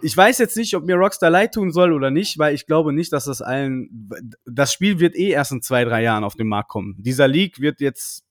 Ich 0.00 0.16
weiß 0.16 0.38
jetzt 0.38 0.56
nicht, 0.56 0.76
ob 0.76 0.84
mir 0.84 0.94
Rockstar 0.94 1.30
leid 1.30 1.54
tun 1.54 1.72
soll 1.72 1.92
oder 1.92 2.12
nicht, 2.12 2.38
weil 2.38 2.54
ich 2.54 2.66
glaube 2.66 2.92
nicht, 2.92 3.12
dass 3.12 3.24
das 3.24 3.42
allen. 3.42 4.08
Das 4.46 4.72
Spiel 4.72 5.00
wird 5.00 5.16
eh 5.16 5.30
erst 5.30 5.50
in 5.50 5.60
zwei, 5.60 5.84
drei 5.84 6.02
Jahren 6.02 6.22
auf 6.22 6.36
den 6.36 6.46
Markt 6.46 6.68
kommen. 6.68 6.94
Dieser 6.98 7.26
Leak 7.26 7.60
wird 7.60 7.80
jetzt 7.80 8.22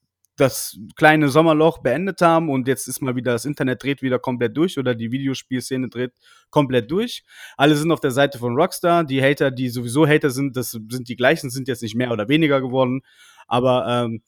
das 0.42 0.78
kleine 0.96 1.30
Sommerloch 1.30 1.78
beendet 1.78 2.22
haben 2.22 2.50
und 2.50 2.68
jetzt 2.68 2.88
ist 2.88 3.02
mal 3.02 3.16
wieder 3.16 3.34
das 3.34 3.46
Internet 3.46 3.84
dreht 3.84 4.02
wieder 4.02 4.18
komplett 4.18 4.58
durch 4.58 4.80
oder 4.80 4.96
die 4.96 5.12
Videospielszene 5.12 5.88
dreht 5.90 6.14
komplett 6.50 6.90
durch. 6.90 7.24
Alle 7.58 7.76
sind 7.76 7.92
auf 7.92 8.00
der 8.00 8.12
Seite 8.12 8.40
von 8.40 8.56
Rockstar. 8.56 9.04
Die 9.04 9.22
Hater, 9.22 9.52
die 9.52 9.70
sowieso 9.70 10.08
Hater 10.08 10.32
sind, 10.32 10.58
das 10.58 10.72
sind 10.72 11.08
die 11.08 11.16
gleichen, 11.16 11.52
sind 11.52 11.68
jetzt 11.68 11.84
nicht 11.84 11.96
mehr 11.96 12.12
oder 12.12 12.28
weniger 12.28 12.60
geworden. 12.60 13.02
Aber 13.48 13.86
ähm, 13.88 14.24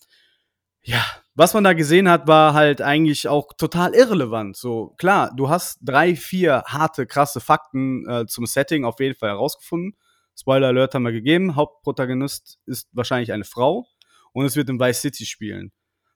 ja, 0.84 1.04
was 1.34 1.54
man 1.56 1.64
da 1.64 1.74
gesehen 1.74 2.08
hat, 2.08 2.28
war 2.28 2.54
halt 2.54 2.82
eigentlich 2.82 3.28
auch 3.28 3.54
total 3.58 3.96
irrelevant. 3.96 4.56
So, 4.56 4.94
klar, 4.98 5.34
du 5.36 5.50
hast 5.50 5.80
drei, 5.82 6.16
vier 6.16 6.64
harte, 6.68 7.08
krasse 7.08 7.40
Fakten 7.40 8.08
äh, 8.08 8.26
zum 8.28 8.46
Setting 8.46 8.86
auf 8.86 9.00
jeden 9.00 9.16
Fall 9.16 9.30
herausgefunden. 9.30 9.98
Spoiler 10.38 10.68
Alert 10.68 10.94
haben 10.94 11.04
wir 11.04 11.12
gegeben. 11.12 11.56
Hauptprotagonist 11.56 12.60
ist 12.66 12.90
wahrscheinlich 12.92 13.32
eine 13.34 13.46
Frau 13.46 13.88
und 14.32 14.46
es 14.46 14.56
wird 14.56 14.70
in 14.70 14.80
Vice 14.80 15.02
City 15.02 15.26
spielen. 15.26 15.72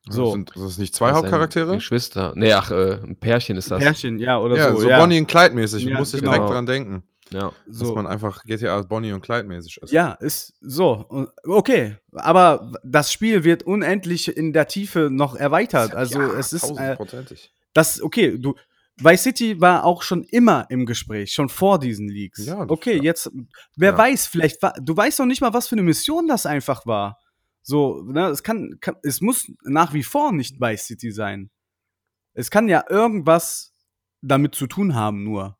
So, 0.09 0.23
Das 0.25 0.31
sind 0.33 0.51
das 0.55 0.77
nicht 0.77 0.95
zwei 0.95 1.09
Das 1.09 1.17
Hauptcharaktere? 1.17 1.75
Geschwister. 1.75 2.33
Nee, 2.35 2.53
ach, 2.53 2.71
äh, 2.71 2.99
ein 3.03 3.17
Pärchen 3.19 3.57
ist 3.57 3.69
das. 3.71 3.79
Pärchen, 3.83 4.19
ja, 4.19 4.39
oder 4.39 4.55
Ja, 4.55 4.71
so. 4.71 4.79
so 4.81 4.89
ja. 4.89 4.99
Bonnie 4.99 5.19
und 5.19 5.27
Clyde 5.27 5.53
mäßig. 5.55 5.83
Ja, 5.83 5.97
Muss 5.97 6.13
ich 6.13 6.21
genau. 6.21 6.33
direkt 6.33 6.49
dran 6.49 6.65
denken. 6.65 7.03
Ja. 7.29 7.51
Dass 7.67 7.77
So. 7.79 7.93
man 7.93 8.07
einfach 8.07 8.43
GTA 8.45 8.81
Bonnie 8.83 9.11
und 9.11 9.21
Clyde 9.21 9.43
mäßig 9.43 9.79
ist. 9.83 9.91
Ja, 9.91 10.13
ist 10.13 10.53
so. 10.61 11.27
Okay, 11.45 11.97
aber 12.13 12.71
das 12.85 13.11
Spiel 13.11 13.43
wird 13.43 13.63
unendlich 13.63 14.35
in 14.37 14.53
der 14.53 14.67
Tiefe 14.69 15.09
noch 15.11 15.35
erweitert. 15.35 15.93
Also 15.93 16.21
Ja, 16.21 16.31
es 16.39 16.53
ist 16.53 16.63
äh, 16.63 16.67
tausendprozentig. 16.69 17.51
das 17.73 18.01
okay, 18.01 18.37
du 18.37 18.55
Vice 18.99 19.23
City 19.23 19.59
war 19.61 19.83
auch 19.83 20.01
schon 20.03 20.23
immer 20.23 20.65
im 20.69 20.85
Gespräch, 20.85 21.33
schon 21.33 21.49
vor 21.49 21.79
diesen 21.79 22.07
Leaks. 22.07 22.45
Ja, 22.45 22.65
okay, 22.67 22.95
ja. 22.95 23.03
jetzt 23.03 23.29
wer 23.75 23.91
Ja. 23.91 23.97
weiß, 23.97 24.25
vielleicht 24.27 24.61
war 24.63 24.73
du 24.81 24.95
weißt 24.95 25.19
doch 25.19 25.25
nicht 25.25 25.41
mal, 25.41 25.53
was 25.53 25.67
für 25.67 25.75
eine 25.75 25.83
Mission 25.83 26.27
das 26.29 26.45
einfach 26.45 26.85
war. 26.85 27.19
So, 27.69 28.01
ne, 28.01 28.29
es 28.29 28.43
kann, 28.43 28.77
kann 28.79 28.95
es 29.03 29.19
muss 29.19 29.51
nach 29.63 29.93
wie 29.93 30.03
vor 30.03 30.31
nicht 30.31 30.61
Vice 30.61 30.85
City 30.85 31.11
sein. 31.11 31.49
Es 32.33 32.49
kann 32.49 32.69
ja 32.69 32.85
irgendwas 32.89 33.73
damit 34.21 34.55
zu 34.55 34.67
tun 34.67 34.95
haben 34.95 35.25
nur. 35.25 35.57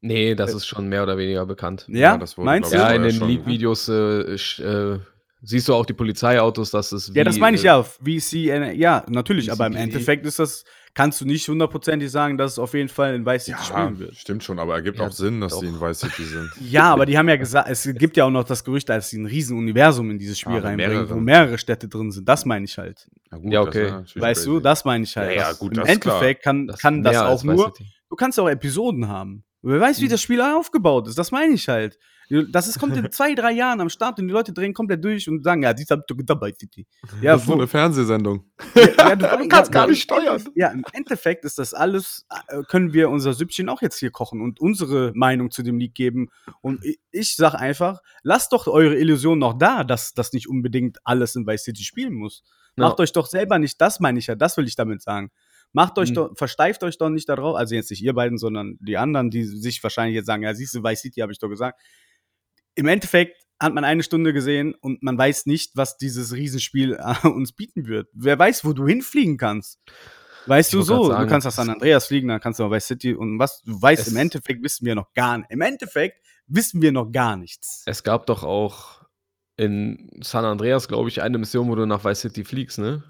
Nee, 0.00 0.34
das 0.34 0.54
ist 0.54 0.66
schon 0.66 0.88
mehr 0.88 1.02
oder 1.02 1.18
weniger 1.18 1.44
bekannt. 1.44 1.84
Ja, 1.88 2.16
das 2.16 2.38
wurde, 2.38 2.46
meinst 2.46 2.70
glaub 2.70 2.88
du? 2.88 2.94
Ja, 2.94 2.96
in 2.96 3.02
den 3.02 3.28
Leak-Videos 3.28 3.86
äh, 3.90 4.32
äh, 4.32 5.00
siehst 5.42 5.68
du 5.68 5.74
auch 5.74 5.84
die 5.84 5.92
Polizeiautos, 5.92 6.70
dass 6.70 6.90
es 6.90 7.12
Ja, 7.14 7.22
das 7.22 7.38
meine 7.38 7.58
ich 7.58 7.64
äh, 7.64 7.66
ja. 7.66 7.82
VC, 7.82 8.74
ja, 8.74 9.04
natürlich, 9.10 9.52
aber 9.52 9.66
im 9.66 9.74
VCPD. 9.74 9.84
Endeffekt 9.84 10.24
ist 10.26 10.38
das, 10.38 10.64
kannst 10.94 11.20
du 11.20 11.24
nicht 11.24 11.48
hundertprozentig 11.48 12.10
sagen, 12.10 12.36
dass 12.36 12.52
es 12.52 12.58
auf 12.58 12.74
jeden 12.74 12.88
Fall 12.88 13.14
in 13.14 13.24
Vice 13.24 13.46
City 13.46 13.56
Ja, 13.58 13.64
spielen 13.64 13.98
wird. 13.98 14.14
stimmt 14.16 14.44
schon, 14.44 14.58
aber 14.58 14.74
ergibt 14.74 14.98
Ja, 14.98 15.06
auch 15.06 15.12
Sinn, 15.12 15.40
dass 15.40 15.52
doch. 15.52 15.60
die 15.60 15.66
in 15.68 15.80
Vice 15.80 16.00
City 16.00 16.24
sind. 16.24 16.50
Ja, 16.60 16.92
aber 16.92 17.06
die 17.06 17.16
haben 17.16 17.28
ja 17.28 17.36
gesagt, 17.36 17.68
es 17.70 17.88
gibt 17.94 18.16
ja 18.16 18.24
auch 18.24 18.30
noch 18.30 18.44
das 18.44 18.62
Gerücht, 18.62 18.88
dass 18.88 19.08
sie 19.10 19.18
ein 19.18 19.26
riesen 19.26 19.56
Universum 19.56 20.10
in 20.10 20.18
dieses 20.18 20.38
Spiel 20.38 20.52
Ja, 20.52 20.58
mit 20.58 20.64
reinbringen, 20.66 20.94
wo 21.08 21.14
mehreren. 21.14 21.24
mehrere 21.24 21.58
Städte 21.58 21.88
drin 21.88 22.10
sind. 22.10 22.28
Das 22.28 22.44
meine 22.44 22.64
ich 22.66 22.76
halt. 22.76 23.08
Na 23.30 23.38
gut, 23.38 23.52
Ja, 23.52 23.62
okay. 23.62 23.92
Weißt 24.14 24.44
du, 24.46 24.60
das 24.60 24.84
meine 24.84 25.04
ich 25.04 25.16
halt. 25.16 25.30
Ja, 25.30 25.36
ja, 25.36 25.48
Das- 25.48 25.58
gut, 25.58 25.72
Im 25.72 25.80
das 25.80 25.88
ist 25.90 26.00
klar. 26.00 26.14
Endeffekt 26.16 26.44
kann, 26.44 26.66
das 26.66 26.80
kann 26.80 27.02
das 27.02 27.16
auch 27.16 27.42
nur, 27.44 27.72
du 28.10 28.16
kannst 28.16 28.38
auch 28.38 28.48
Episoden 28.48 29.08
haben. 29.08 29.44
Wer 29.62 29.80
weiß, 29.80 30.00
wie 30.00 30.06
Mhm. 30.06 30.10
das 30.10 30.20
Spiel 30.22 30.40
aufgebaut 30.42 31.06
ist. 31.08 31.16
Das 31.18 31.30
meine 31.30 31.54
ich 31.54 31.68
halt. 31.68 31.98
Das 32.50 32.66
ist, 32.66 32.78
kommt 32.78 32.96
in 32.96 33.10
zwei, 33.12 33.34
drei 33.34 33.52
Jahren 33.52 33.80
am 33.80 33.88
Start 33.88 34.18
und 34.18 34.26
die 34.26 34.32
Leute 34.32 34.52
drehen 34.52 34.72
komplett 34.72 35.04
durch 35.04 35.28
und 35.28 35.42
sagen, 35.44 35.62
ja, 35.62 35.74
die 35.74 35.84
haben 35.84 36.02
dabei 36.24 36.52
City. 36.52 36.86
Ja, 37.20 37.32
das 37.32 37.42
ist 37.42 37.46
so 37.48 37.54
eine 37.54 37.66
Fernsehsendung. 37.66 38.44
ja, 38.74 38.82
ja, 38.96 39.16
du, 39.16 39.26
Du 39.42 39.48
kannst 39.48 39.70
gar 39.72 39.86
nicht 39.86 40.02
steuern. 40.02 40.42
Ja, 40.54 40.68
im 40.68 40.84
Endeffekt 40.92 41.44
ist 41.44 41.58
das 41.58 41.74
alles, 41.74 42.26
äh, 42.48 42.62
können 42.68 42.92
wir 42.92 43.10
unser 43.10 43.34
Süppchen 43.34 43.68
auch 43.68 43.82
jetzt 43.82 43.98
hier 43.98 44.10
kochen 44.10 44.40
und 44.40 44.60
unsere 44.60 45.12
Meinung 45.14 45.50
zu 45.50 45.62
dem 45.62 45.78
League 45.78 45.94
geben. 45.94 46.30
Und 46.60 46.84
ich, 46.84 46.98
ich 47.10 47.36
sag 47.36 47.54
einfach, 47.54 48.00
lasst 48.22 48.52
doch 48.52 48.66
eure 48.66 48.96
Illusion 48.96 49.38
noch 49.38 49.58
da, 49.58 49.84
dass 49.84 50.14
das 50.14 50.32
nicht 50.32 50.48
unbedingt 50.48 50.98
alles 51.04 51.36
in 51.36 51.46
Vice 51.46 51.64
City 51.64 51.84
spielen 51.84 52.14
muss. 52.14 52.42
Macht 52.76 53.00
euch 53.00 53.12
doch 53.12 53.26
selber 53.26 53.58
nicht, 53.58 53.78
das 53.80 54.00
meine 54.00 54.18
ich 54.18 54.28
ja, 54.28 54.34
das 54.34 54.56
will 54.56 54.66
ich 54.66 54.76
damit 54.76 55.02
sagen. 55.02 55.30
Macht 55.74 55.98
euch 55.98 56.10
Mhm. 56.10 56.14
doch, 56.14 56.36
versteift 56.36 56.82
euch 56.84 56.98
doch 56.98 57.08
nicht 57.10 57.28
darauf, 57.28 57.56
also 57.56 57.74
jetzt 57.74 57.90
nicht 57.90 58.02
ihr 58.02 58.14
beiden, 58.14 58.38
sondern 58.38 58.78
die 58.80 58.96
anderen, 58.96 59.30
die 59.30 59.44
sich 59.44 59.82
wahrscheinlich 59.82 60.14
jetzt 60.14 60.26
sagen, 60.26 60.42
ja, 60.42 60.54
siehst 60.54 60.74
du, 60.74 60.82
Vice 60.82 61.00
City 61.00 61.20
habe 61.20 61.32
ich 61.32 61.38
doch 61.38 61.48
gesagt. 61.48 61.80
Im 62.74 62.86
Endeffekt 62.88 63.36
hat 63.60 63.74
man 63.74 63.84
eine 63.84 64.02
Stunde 64.02 64.32
gesehen 64.32 64.74
und 64.80 65.02
man 65.02 65.16
weiß 65.16 65.46
nicht, 65.46 65.76
was 65.76 65.96
dieses 65.96 66.32
Riesenspiel 66.34 66.94
äh, 66.98 67.26
uns 67.28 67.52
bieten 67.52 67.86
wird. 67.86 68.08
Wer 68.12 68.38
weiß, 68.38 68.64
wo 68.64 68.72
du 68.72 68.86
hinfliegen 68.86 69.36
kannst. 69.36 69.80
Weißt 70.46 70.72
Ich 70.72 70.78
du 70.80 70.82
so, 70.82 71.04
sagen, 71.06 71.22
du 71.22 71.28
kannst 71.30 71.44
nach 71.44 71.52
San 71.52 71.70
Andreas 71.70 72.06
fliegen, 72.06 72.26
dann 72.28 72.40
kannst 72.40 72.58
du 72.58 72.64
nach 72.64 72.72
Vice 72.72 72.86
City 72.88 73.14
und 73.14 73.38
was 73.38 73.62
du 73.62 73.80
weißt, 73.80 74.08
im 74.08 74.16
Endeffekt 74.16 74.62
wissen 74.64 74.84
wir 74.84 74.96
noch 74.96 75.12
gar 75.12 75.38
nicht. 75.38 75.50
Im 75.50 75.60
Endeffekt 75.60 76.16
wissen 76.48 76.82
wir 76.82 76.90
noch 76.90 77.12
gar 77.12 77.36
nichts. 77.36 77.84
Es 77.86 78.02
gab 78.02 78.26
doch 78.26 78.42
auch 78.42 79.02
in 79.56 80.10
San 80.20 80.44
Andreas, 80.44 80.88
glaube 80.88 81.08
ich, 81.08 81.22
eine 81.22 81.38
Mission, 81.38 81.68
wo 81.68 81.76
du 81.76 81.86
nach 81.86 82.04
Vice 82.04 82.22
City 82.22 82.44
fliegst, 82.44 82.78
ne? 82.80 83.04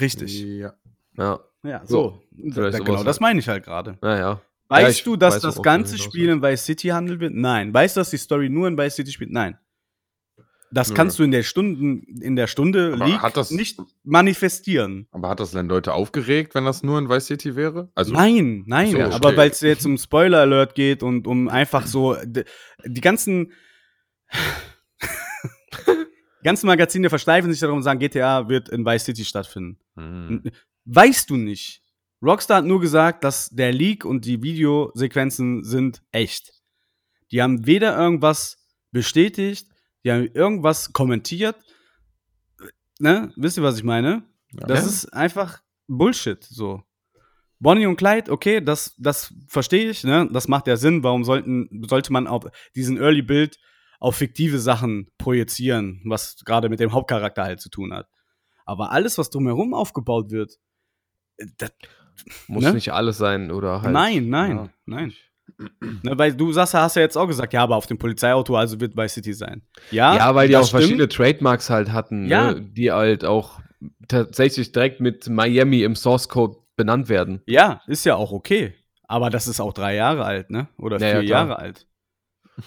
Richtig. 0.00 0.40
Ja. 0.42 0.72
Ja, 1.18 1.40
Ja, 1.62 1.82
So, 1.84 2.22
so. 2.32 2.50
Da, 2.60 2.70
genau, 2.70 3.04
das 3.04 3.16
halt. 3.16 3.20
meine 3.20 3.40
ich 3.40 3.48
halt 3.48 3.64
gerade. 3.64 3.98
naja. 4.00 4.40
Weißt 4.70 5.00
Ja, 5.00 5.04
du, 5.04 5.16
dass 5.16 5.34
weiß 5.34 5.42
das 5.42 5.62
ganze 5.62 5.98
Spiel 5.98 6.28
in 6.28 6.40
Vice 6.42 6.64
City 6.64 6.88
handelt 6.88 7.18
wird? 7.20 7.34
Nein. 7.34 7.74
Weißt 7.74 7.96
du, 7.96 8.00
dass 8.00 8.10
die 8.10 8.16
Story 8.18 8.48
nur 8.48 8.68
in 8.68 8.78
Vice 8.78 8.94
City 8.96 9.10
spielt? 9.10 9.32
Nein. 9.32 9.58
Das 10.72 10.90
Nö. 10.90 10.94
kannst 10.94 11.18
du 11.18 11.24
in 11.24 11.32
der 11.32 11.42
Stunden, 11.42 12.04
in 12.22 12.36
der 12.36 12.46
Stunde 12.46 12.96
Aber 13.00 13.30
das- 13.34 13.50
nicht 13.50 13.80
manifestieren. 14.04 15.08
Aber 15.10 15.28
hat 15.30 15.40
das 15.40 15.50
denn 15.50 15.66
Leute 15.68 15.92
aufgeregt, 15.92 16.54
wenn 16.54 16.64
das 16.64 16.84
nur 16.84 17.00
in 17.00 17.08
Vice 17.08 17.26
City 17.26 17.56
wäre? 17.56 17.90
Also, 17.96 18.12
nein, 18.12 18.62
nein, 18.68 18.92
so, 18.92 19.00
aber 19.00 19.30
okay. 19.30 19.36
weil 19.36 19.50
es 19.50 19.60
jetzt 19.60 19.84
um 19.84 19.98
Spoiler-Alert 19.98 20.76
geht 20.76 21.02
und 21.02 21.26
um 21.26 21.48
einfach 21.48 21.88
so 21.88 22.16
die 22.86 23.00
ganzen 23.00 23.50
die 24.32 24.36
ganzen 26.44 26.68
Magazine 26.68 27.10
versteifen 27.10 27.50
sich 27.50 27.58
darum 27.60 27.78
und 27.78 27.82
sagen, 27.82 27.98
GTA 27.98 28.48
wird 28.48 28.68
in 28.68 28.86
Vice 28.86 29.06
City 29.06 29.24
stattfinden. 29.24 29.78
Hm. 29.96 30.42
Weißt 30.84 31.28
du 31.30 31.36
nicht. 31.36 31.79
Rockstar 32.22 32.58
hat 32.58 32.64
nur 32.64 32.80
gesagt, 32.80 33.24
dass 33.24 33.48
der 33.50 33.72
Leak 33.72 34.04
und 34.04 34.24
die 34.24 34.42
Videosequenzen 34.42 35.64
sind 35.64 36.02
echt. 36.12 36.52
Die 37.30 37.42
haben 37.42 37.66
weder 37.66 37.96
irgendwas 37.96 38.58
bestätigt, 38.90 39.68
die 40.04 40.12
haben 40.12 40.28
irgendwas 40.34 40.92
kommentiert. 40.92 41.56
Ne? 42.98 43.32
Wisst 43.36 43.56
ihr, 43.56 43.62
was 43.62 43.78
ich 43.78 43.84
meine? 43.84 44.24
Ja. 44.52 44.66
Das 44.66 44.84
ist 44.84 45.06
einfach 45.14 45.62
Bullshit, 45.86 46.42
so. 46.44 46.82
Bonnie 47.58 47.86
und 47.86 47.96
Clyde, 47.96 48.32
okay, 48.32 48.60
das, 48.62 48.94
das 48.96 49.34
verstehe 49.48 49.90
ich, 49.90 50.02
ne? 50.02 50.28
Das 50.32 50.48
macht 50.48 50.66
ja 50.66 50.76
Sinn. 50.76 51.02
Warum 51.02 51.24
sollten, 51.24 51.84
sollte 51.86 52.10
man 52.10 52.26
auf 52.26 52.46
diesen 52.74 52.96
Early 52.96 53.20
Build 53.20 53.58
auf 53.98 54.16
fiktive 54.16 54.58
Sachen 54.58 55.10
projizieren, 55.18 56.00
was 56.06 56.36
gerade 56.46 56.70
mit 56.70 56.80
dem 56.80 56.92
Hauptcharakter 56.92 57.44
halt 57.44 57.60
zu 57.60 57.68
tun 57.68 57.92
hat. 57.92 58.08
Aber 58.64 58.92
alles, 58.92 59.18
was 59.18 59.28
drumherum 59.28 59.74
aufgebaut 59.74 60.30
wird, 60.30 60.56
äh, 61.36 61.46
das, 61.58 61.72
Muss 62.48 62.64
Ne? 62.64 62.72
nicht 62.74 62.92
alles 62.92 63.18
sein 63.18 63.50
oder 63.50 63.82
halt. 63.82 63.92
nein, 63.92 64.28
nein, 64.28 64.56
Ja. 64.56 64.68
nein. 64.86 65.12
Ne, 66.02 66.16
weil 66.16 66.32
du 66.34 66.52
sagst, 66.52 66.74
hast 66.74 66.96
ja 66.96 67.02
jetzt 67.02 67.18
auch 67.18 67.26
gesagt, 67.26 67.52
ja, 67.52 67.62
aber 67.62 67.76
auf 67.76 67.86
dem 67.86 67.98
Polizeiauto, 67.98 68.56
also 68.56 68.80
wird 68.80 68.94
bei 68.94 69.08
City 69.08 69.32
sein. 69.34 69.62
Ja, 69.90 70.16
Ja, 70.16 70.34
weil 70.34 70.48
die 70.48 70.56
auch 70.56 70.64
stimmt. 70.66 70.82
verschiedene 70.82 71.08
Trademarks 71.08 71.68
halt 71.68 71.92
hatten, 71.92 72.26
Ja. 72.28 72.52
ne, 72.52 72.62
die 72.62 72.92
halt 72.92 73.24
auch 73.24 73.60
tatsächlich 74.08 74.72
direkt 74.72 75.00
mit 75.00 75.28
Miami 75.28 75.82
im 75.82 75.96
Source 75.96 76.28
Code 76.28 76.56
benannt 76.76 77.08
werden. 77.08 77.42
Ja, 77.46 77.82
ist 77.86 78.06
ja 78.06 78.14
auch 78.14 78.32
okay. 78.32 78.74
Aber 79.06 79.28
das 79.28 79.48
ist 79.48 79.60
auch 79.60 79.72
drei 79.72 79.96
Jahre 79.96 80.24
alt, 80.24 80.50
ne? 80.50 80.68
Oder 80.78 80.98
vier 80.98 81.08
ja, 81.08 81.14
klar. 81.22 81.26
Jahre 81.26 81.58
alt. 81.58 81.86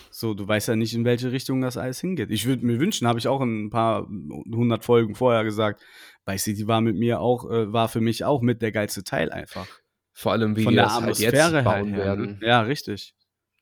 So, 0.09 0.33
du 0.33 0.47
weißt 0.47 0.67
ja 0.69 0.75
nicht, 0.75 0.93
in 0.95 1.05
welche 1.05 1.31
Richtung 1.31 1.61
das 1.61 1.77
alles 1.77 1.99
hingeht. 2.01 2.31
Ich 2.31 2.45
würde 2.47 2.65
mir 2.65 2.79
wünschen, 2.79 3.07
habe 3.07 3.19
ich 3.19 3.27
auch 3.27 3.41
in 3.41 3.65
ein 3.65 3.69
paar 3.69 4.07
hundert 4.07 4.83
Folgen 4.83 5.13
vorher 5.15 5.43
gesagt, 5.43 5.81
Vice 6.25 6.43
City 6.43 6.67
war 6.67 6.81
mit 6.81 6.95
mir 6.95 7.19
auch, 7.19 7.49
äh, 7.49 7.71
war 7.71 7.89
für 7.89 8.01
mich 8.01 8.23
auch 8.23 8.41
mit 8.41 8.61
der 8.61 8.71
geilste 8.71 9.03
Teil 9.03 9.31
einfach. 9.31 9.67
Vor 10.13 10.31
allem, 10.31 10.55
wie 10.55 10.63
Von 10.63 10.71
die 10.71 10.75
der 10.75 10.85
das 10.85 10.93
halt 10.93 11.03
Atmosphäre 11.03 11.35
jetzt 11.35 11.53
her. 11.53 11.63
bauen 11.63 11.93
her, 11.93 12.05
werden. 12.05 12.39
Ja, 12.41 12.61
richtig. 12.61 13.15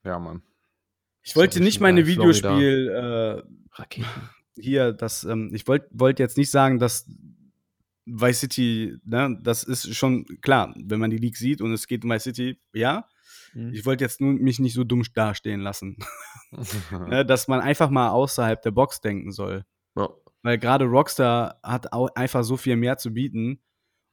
ja, 0.03 0.19
Mann. 0.19 0.43
Ich 1.23 1.35
wollte 1.35 1.61
nicht 1.61 1.79
meine. 1.79 2.07
Videospiel, 2.07 2.89
äh, 2.89 3.43
Raketen. 3.73 4.29
hier, 4.55 4.91
das, 4.91 5.23
ähm, 5.23 5.51
ich 5.53 5.67
wollte 5.67 5.87
wollt 5.91 6.19
jetzt 6.19 6.37
nicht 6.37 6.51
sagen, 6.51 6.79
dass 6.79 7.07
Vice 8.05 8.39
City, 8.39 8.97
ne, 9.05 9.37
das 9.41 9.63
ist 9.63 9.95
schon 9.95 10.25
klar, 10.41 10.73
wenn 10.77 10.99
man 10.99 11.11
die 11.11 11.17
League 11.17 11.37
sieht 11.37 11.61
und 11.61 11.71
es 11.71 11.87
geht 11.87 12.03
um 12.03 12.09
Vice 12.11 12.23
City, 12.23 12.59
ja. 12.73 13.07
Mhm. 13.53 13.73
Ich 13.73 13.85
wollte 13.85 14.03
jetzt 14.03 14.19
nur 14.19 14.33
mich 14.33 14.59
nicht 14.59 14.73
so 14.73 14.83
dumm 14.83 15.03
dastehen 15.13 15.61
lassen. 15.61 15.97
ne, 17.07 17.25
dass 17.25 17.47
man 17.47 17.61
einfach 17.61 17.89
mal 17.89 18.09
außerhalb 18.09 18.61
der 18.61 18.71
Box 18.71 18.99
denken 19.01 19.31
soll. 19.31 19.63
Ja. 19.95 20.09
Weil 20.43 20.57
gerade 20.57 20.85
Rockstar 20.85 21.59
hat 21.63 21.93
auch 21.93 22.09
einfach 22.15 22.43
so 22.43 22.57
viel 22.57 22.75
mehr 22.75 22.97
zu 22.97 23.13
bieten. 23.13 23.61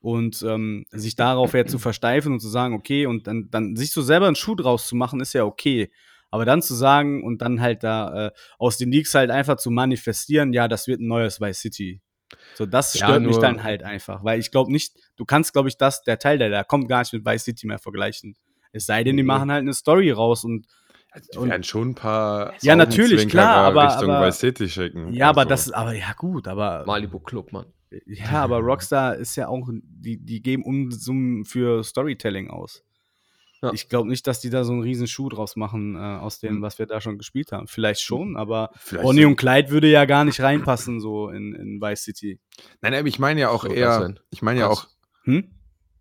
Und 0.01 0.43
ähm, 0.43 0.85
sich 0.91 1.17
darauf 1.17 1.55
jetzt 1.55 1.73
zu 1.73 1.79
versteifen 1.81 2.33
und 2.33 2.41
zu 2.41 2.49
sagen, 2.49 2.75
okay, 2.75 3.07
und 3.07 3.27
dann, 3.27 3.49
dann 3.51 3.75
sich 3.75 3.91
so 3.93 4.01
selber 4.03 4.27
einen 4.27 4.37
Schuh 4.37 4.55
draus 4.55 4.87
zu 4.87 4.95
machen, 4.95 5.21
ist 5.21 5.33
ja 5.33 5.45
okay. 5.45 5.91
Aber 6.31 6.45
dann 6.45 6.63
zu 6.63 6.75
sagen 6.75 7.25
und 7.25 7.43
dann 7.43 7.61
halt 7.61 7.83
da 7.83 8.27
äh, 8.27 8.31
aus 8.59 8.77
den 8.77 8.93
Leaks 8.93 9.15
halt 9.15 9.31
einfach 9.31 9.57
zu 9.57 9.71
manifestieren, 9.71 10.53
ja, 10.53 10.69
das 10.69 10.87
wird 10.87 11.01
ein 11.01 11.09
neues 11.09 11.41
Vice 11.41 11.59
City. 11.61 12.01
So, 12.55 12.67
das 12.67 12.95
Ja, 12.95 13.07
stört 13.07 13.23
mich 13.23 13.39
dann 13.39 13.63
halt 13.63 13.83
einfach. 13.83 14.23
Weil 14.23 14.39
ich 14.39 14.51
glaube 14.51 14.71
nicht, 14.71 14.95
du 15.17 15.25
kannst, 15.25 15.53
glaube 15.53 15.69
ich, 15.69 15.79
das, 15.79 16.03
der 16.03 16.19
Teil, 16.19 16.39
der 16.39 16.51
da 16.51 16.65
kommt, 16.65 16.89
gar 16.89 17.01
nicht 17.01 17.13
mit 17.13 17.25
Vice 17.25 17.45
City 17.45 17.67
mehr 17.67 17.79
vergleichen. 17.79 18.37
Es 18.73 18.87
sei 18.87 19.03
denn, 19.05 19.17
die 19.17 19.23
machen 19.23 19.51
halt 19.51 19.63
eine 19.63 19.73
Story 19.75 20.11
raus 20.11 20.45
und 20.45 20.67
Die 21.33 21.39
Und- 21.39 21.49
werden 21.51 21.65
schon 21.65 21.91
ein 21.91 21.95
paar 21.95 22.53
Ja, 22.61 22.77
natürlich, 22.77 23.29
klar, 23.29 23.57
aber- 23.67 23.89
Richtung 23.89 24.11
aber- 24.11 24.27
Vice 24.27 24.39
City 24.41 24.69
schicken. 24.69 25.13
ja, 25.13 25.31
aber 25.31 25.41
Also, 25.43 25.49
das, 25.51 25.71
aber 25.73 25.93
ja 25.95 26.13
gut, 26.17 26.47
aber 26.47 26.85
Malibu 26.87 27.19
Club, 27.19 27.53
Mann. 27.53 27.67
Ja, 28.07 28.43
aber 28.43 28.59
Rockstar 28.59 29.17
ist 29.17 29.35
ja 29.37 29.49
auch, 29.49 29.67
die, 29.73 30.19
die 30.19 30.43
geben 30.43 30.63
Unsummen 30.65 31.45
für 31.47 31.83
Storytelling 31.83 32.51
aus. 32.51 32.85
Ja. 33.63 33.73
Ich 33.73 33.89
glaube 33.89 34.09
nicht, 34.09 34.27
dass 34.27 34.39
die 34.41 34.51
da 34.51 34.63
so 34.63 34.73
einen 34.73 34.83
riesen 34.83 35.09
Schuh 35.09 35.29
draus 35.31 35.57
machen, 35.57 35.97
äh, 35.97 35.99
aus 35.99 36.39
dem, 36.39 36.63
was 36.63 36.79
wir 36.79 36.87
da 36.87 37.01
schon 37.01 37.19
gespielt 37.19 37.51
haben. 37.51 37.67
Vielleicht 37.67 38.03
schon, 38.03 38.37
aber 38.37 38.71
vielleicht 38.77 39.03
Bonnie 39.03 39.21
sind- 39.23 39.31
und 39.31 39.37
Clyde 39.37 39.71
würde 39.71 39.91
ja 39.91 40.05
gar 40.05 40.25
nicht 40.25 40.41
reinpassen, 40.41 41.01
so 41.01 41.31
in, 41.31 41.55
in 41.55 41.81
Vice 41.81 42.03
City. 42.05 42.39
Nein, 42.83 42.95
aber 42.95 43.09
ich 43.09 43.19
meine 43.19 43.41
ja 43.41 43.49
auch 43.49 43.65
So, 43.65 43.71
eher, 43.73 44.15
ich 44.31 44.43
meine 44.43 44.61
ja 44.61 44.69
auch, 44.69 44.87
Hm? 45.25 45.51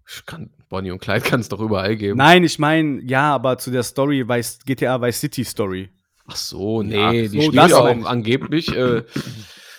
Ich 0.09 0.25
Kann, 0.25 0.49
Bonnie 0.69 0.91
und 0.91 0.99
Clyde 0.99 1.21
kann 1.29 1.39
es 1.41 1.49
doch 1.49 1.59
überall 1.59 1.95
geben. 1.95 2.17
Nein, 2.17 2.43
ich 2.43 2.59
meine, 2.59 3.01
ja, 3.03 3.33
aber 3.35 3.57
zu 3.57 3.71
der 3.71 3.83
Story, 3.83 4.27
Vice, 4.27 4.59
GTA 4.65 5.01
Vice 5.01 5.19
City 5.19 5.43
Story. 5.43 5.89
Ach 6.27 6.35
so, 6.35 6.81
nee, 6.83 6.95
Ja, 6.99 7.11
die 7.11 7.27
so, 7.27 7.41
spielt 7.41 7.57
das 7.57 7.73
auch 7.73 7.89
ich. 7.95 8.05
angeblich, 8.05 8.75
äh, 8.75 9.03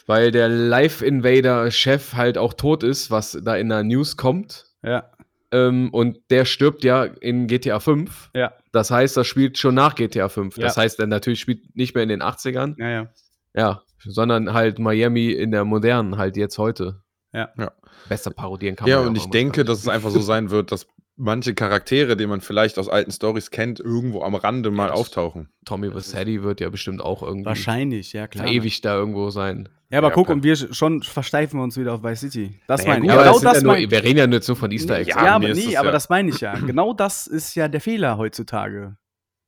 weil 0.06 0.30
der 0.30 0.48
Live-Invader-Chef 0.48 2.14
halt 2.14 2.38
auch 2.38 2.54
tot 2.54 2.82
ist, 2.82 3.10
was 3.10 3.38
da 3.42 3.56
in 3.56 3.68
der 3.68 3.82
News 3.84 4.16
kommt. 4.16 4.66
Ja. 4.82 5.10
Ähm, 5.50 5.88
und 5.92 6.18
der 6.30 6.44
stirbt 6.44 6.84
ja 6.84 7.04
in 7.04 7.46
GTA 7.46 7.80
5. 7.80 8.30
Ja. 8.34 8.52
Das 8.72 8.90
heißt, 8.90 9.16
das 9.16 9.26
spielt 9.26 9.56
schon 9.58 9.74
nach 9.74 9.94
GTA 9.94 10.28
5. 10.28 10.56
Das 10.56 10.76
Ja. 10.76 10.82
heißt, 10.82 11.00
er 11.00 11.06
natürlich 11.06 11.40
spielt 11.40 11.74
nicht 11.74 11.94
mehr 11.94 12.02
in 12.02 12.10
den 12.10 12.22
80ern. 12.22 12.74
Ja, 12.78 12.88
ja. 12.90 13.08
Ja, 13.54 13.82
sondern 14.04 14.52
halt 14.52 14.78
Miami 14.78 15.30
in 15.32 15.50
der 15.50 15.64
modernen, 15.64 16.18
halt 16.18 16.36
jetzt 16.36 16.58
heute. 16.58 17.02
Ja. 17.32 17.50
Ja. 17.58 17.72
Besser 18.08 18.30
parodieren 18.30 18.76
kann 18.76 18.88
Ja, 18.88 18.98
man 19.00 19.08
und 19.08 19.18
auch 19.18 19.24
ich 19.24 19.30
denke, 19.30 19.64
dass 19.64 19.78
es 19.80 19.88
einfach 19.88 20.10
so 20.10 20.20
sein 20.20 20.50
wird, 20.50 20.72
dass 20.72 20.86
manche 21.16 21.54
Charaktere, 21.54 22.16
die 22.16 22.26
man 22.26 22.40
vielleicht 22.40 22.78
aus 22.78 22.88
alten 22.88 23.10
Stories 23.10 23.50
kennt, 23.50 23.80
irgendwo 23.80 24.22
am 24.22 24.34
Rande 24.34 24.70
mal 24.70 24.88
das- 24.88 24.98
auftauchen. 24.98 25.48
Tommy 25.64 25.92
Vassetti 25.94 26.42
wird 26.42 26.60
ja 26.60 26.70
bestimmt 26.70 27.00
auch 27.02 27.22
irgendwie 27.22 27.46
Wahrscheinlich, 27.46 28.12
ja, 28.12 28.26
klar. 28.28 28.46
ewig 28.46 28.80
da 28.80 28.94
irgendwo 28.96 29.30
sein. 29.30 29.68
Ja, 29.90 29.98
aber 29.98 30.08
Ja, 30.08 30.14
guck, 30.14 30.28
und 30.28 30.42
wir 30.44 30.54
schon 30.54 31.02
versteifen 31.02 31.58
wir 31.58 31.64
uns 31.64 31.76
wieder 31.78 31.94
auf 31.94 32.02
Vice 32.02 32.20
City. 32.20 32.60
Das 32.66 32.82
Naja, 32.82 32.94
meine 33.00 33.06
ich. 33.06 33.10
Genau 33.12 33.38
das 33.40 33.54
ja 33.56 33.62
nur, 33.62 33.76
wir 33.76 34.02
reden 34.04 34.18
ja 34.18 34.26
jetzt 34.26 34.46
nur 34.48 34.56
von 34.56 34.70
Easter 34.70 34.98
Eggs. 34.98 35.08
Ja, 35.08 35.24
Ja, 35.24 35.34
aber 35.36 35.48
nee, 35.48 35.76
aber 35.76 35.86
ja- 35.88 35.92
das 35.92 36.08
meine 36.08 36.30
ich 36.30 36.40
ja. 36.40 36.54
Genau 36.66 36.92
das 36.92 37.26
ist 37.26 37.54
ja 37.54 37.68
der 37.68 37.80
Fehler 37.80 38.16
heutzutage. 38.18 38.96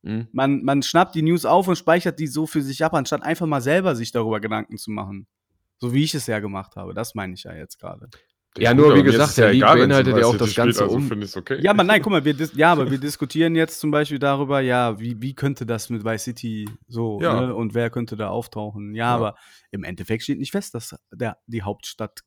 Hm? 0.05 0.29
Man, 0.33 0.63
man 0.65 0.83
schnappt 0.83 1.15
die 1.15 1.21
News 1.23 1.45
auf 1.45 1.69
und 1.69 1.77
speichert 1.77 2.19
die 2.19 2.27
so 2.27 2.47
für 2.47 2.63
sich 2.63 2.83
ab, 2.85 2.95
anstatt 2.95 3.23
einfach 3.23 3.47
mal 3.47 3.61
selber 3.61 3.95
sich 3.95 4.13
darüber 4.13 4.41
Gedanken 4.41 4.79
zu 4.79 4.91
machen. 4.91 5.27
So 5.81 5.93
wie 5.95 6.05
ich 6.05 6.15
es 6.15 6.27
ja 6.27 6.39
gemacht 6.41 6.77
habe. 6.77 6.95
Das 6.95 7.15
meine 7.15 7.35
ich 7.35 7.45
ja 7.45 7.55
jetzt 7.55 7.79
gerade. 7.81 8.09
Ja, 8.59 8.75
nur 8.75 8.89
Gut, 8.89 8.97
wie 8.97 9.03
gesagt, 9.05 9.37
der 9.39 9.53
League 9.53 9.63
beinhaltet 9.63 10.17
ja 10.17 10.27
auch 10.27 10.37
das 10.37 10.55
Ganze 10.57 10.83
also 10.83 10.97
um. 10.97 11.09
okay. 11.37 11.61
Ja, 11.63 11.71
aber 11.71 11.85
nein, 11.85 12.03
guck 12.03 12.11
mal, 12.11 12.25
wir, 12.25 12.35
dis 12.35 12.53
ja, 12.55 12.73
aber 12.73 12.91
wir 12.91 12.99
diskutieren 12.99 13.55
jetzt 13.55 13.79
zum 13.79 13.93
Beispiel 13.93 14.19
darüber, 14.19 14.61
ja, 14.61 14.99
wie, 14.99 15.23
wie 15.23 15.35
könnte 15.35 15.65
das 15.67 15.89
mit 15.89 16.05
Vice 16.05 16.25
City 16.25 16.69
so, 16.89 17.21
Ja. 17.23 17.41
ne, 17.47 17.55
und 17.55 17.75
wer 17.75 17.91
könnte 17.91 18.17
da 18.17 18.29
auftauchen? 18.29 18.95
Ja, 18.95 19.05
Ja. 19.11 19.15
aber 19.15 19.35
im 19.71 19.85
Endeffekt 19.85 20.25
steht 20.25 20.39
nicht 20.41 20.51
fest, 20.51 20.75
dass 20.75 20.97
der, 21.13 21.39
die 21.47 21.63
Hauptstadt, 21.63 22.21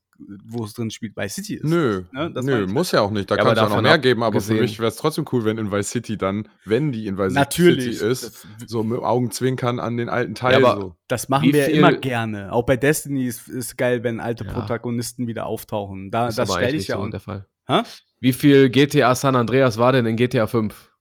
wo 0.45 0.63
es 0.65 0.73
drin 0.73 0.91
spielt, 0.91 1.15
Vice 1.17 1.35
City 1.35 1.55
ist. 1.55 1.65
Nö, 1.65 2.03
Ne, 2.11 2.31
das 2.31 2.45
nö, 2.45 2.67
muss 2.67 2.91
ja 2.91 3.01
auch 3.01 3.11
nicht. 3.11 3.29
Da 3.31 3.35
Ja, 3.35 3.43
kann 3.43 3.47
aber 3.47 3.53
es 3.53 3.57
ja 3.57 3.63
noch 3.63 3.69
davon 3.71 3.83
mehr 3.83 3.97
geben, 3.99 4.23
aber 4.23 4.27
abgesehen- 4.37 4.57
für 4.57 4.61
mich 4.63 4.79
wäre 4.79 4.87
es 4.89 4.95
trotzdem 4.97 5.25
cool, 5.31 5.45
wenn 5.45 5.57
in 5.57 5.71
Vice 5.71 5.89
City 5.91 6.17
dann, 6.17 6.47
wenn 6.65 6.91
die 6.91 7.07
in 7.07 7.17
Vice 7.17 7.33
Natürlich. 7.33 7.97
City 7.99 8.11
ist, 8.11 8.23
Das- 8.23 8.47
so 8.67 8.83
mit 8.83 8.99
Augenzwinkern 8.99 9.79
an 9.79 9.97
den 9.97 10.09
alten 10.09 10.35
Teil. 10.35 10.55
aber- 10.63 10.79
so. 10.81 10.95
Das 11.07 11.29
machen 11.29 11.47
Wie 11.49 11.53
wir 11.53 11.65
viel- 11.65 11.75
immer 11.75 11.93
gerne. 11.93 12.51
Auch 12.51 12.63
bei 12.65 12.77
Destiny 12.77 13.25
ist, 13.25 13.47
ist 13.47 13.77
geil, 13.77 14.03
wenn 14.03 14.19
alte 14.19 14.45
Ja. 14.45 14.53
Protagonisten 14.53 15.27
wieder 15.27 15.45
auftauchen. 15.45 16.11
Da, 16.11 16.27
Ist 16.27 16.37
das 16.37 16.49
aber 16.49 16.59
stelle 16.59 16.77
ich 16.77 16.87
ja 16.87 16.95
so 16.97 17.03
auch. 17.03 17.09
der 17.09 17.19
Fall. 17.19 17.47
Hä? 17.67 17.81
Wie 18.19 18.33
viel 18.33 18.69
GTA 18.69 19.15
San 19.15 19.35
Andreas 19.35 19.77
war 19.77 19.91
denn 19.91 20.05
in 20.05 20.15
GTA 20.15 20.47
5? 20.47 20.91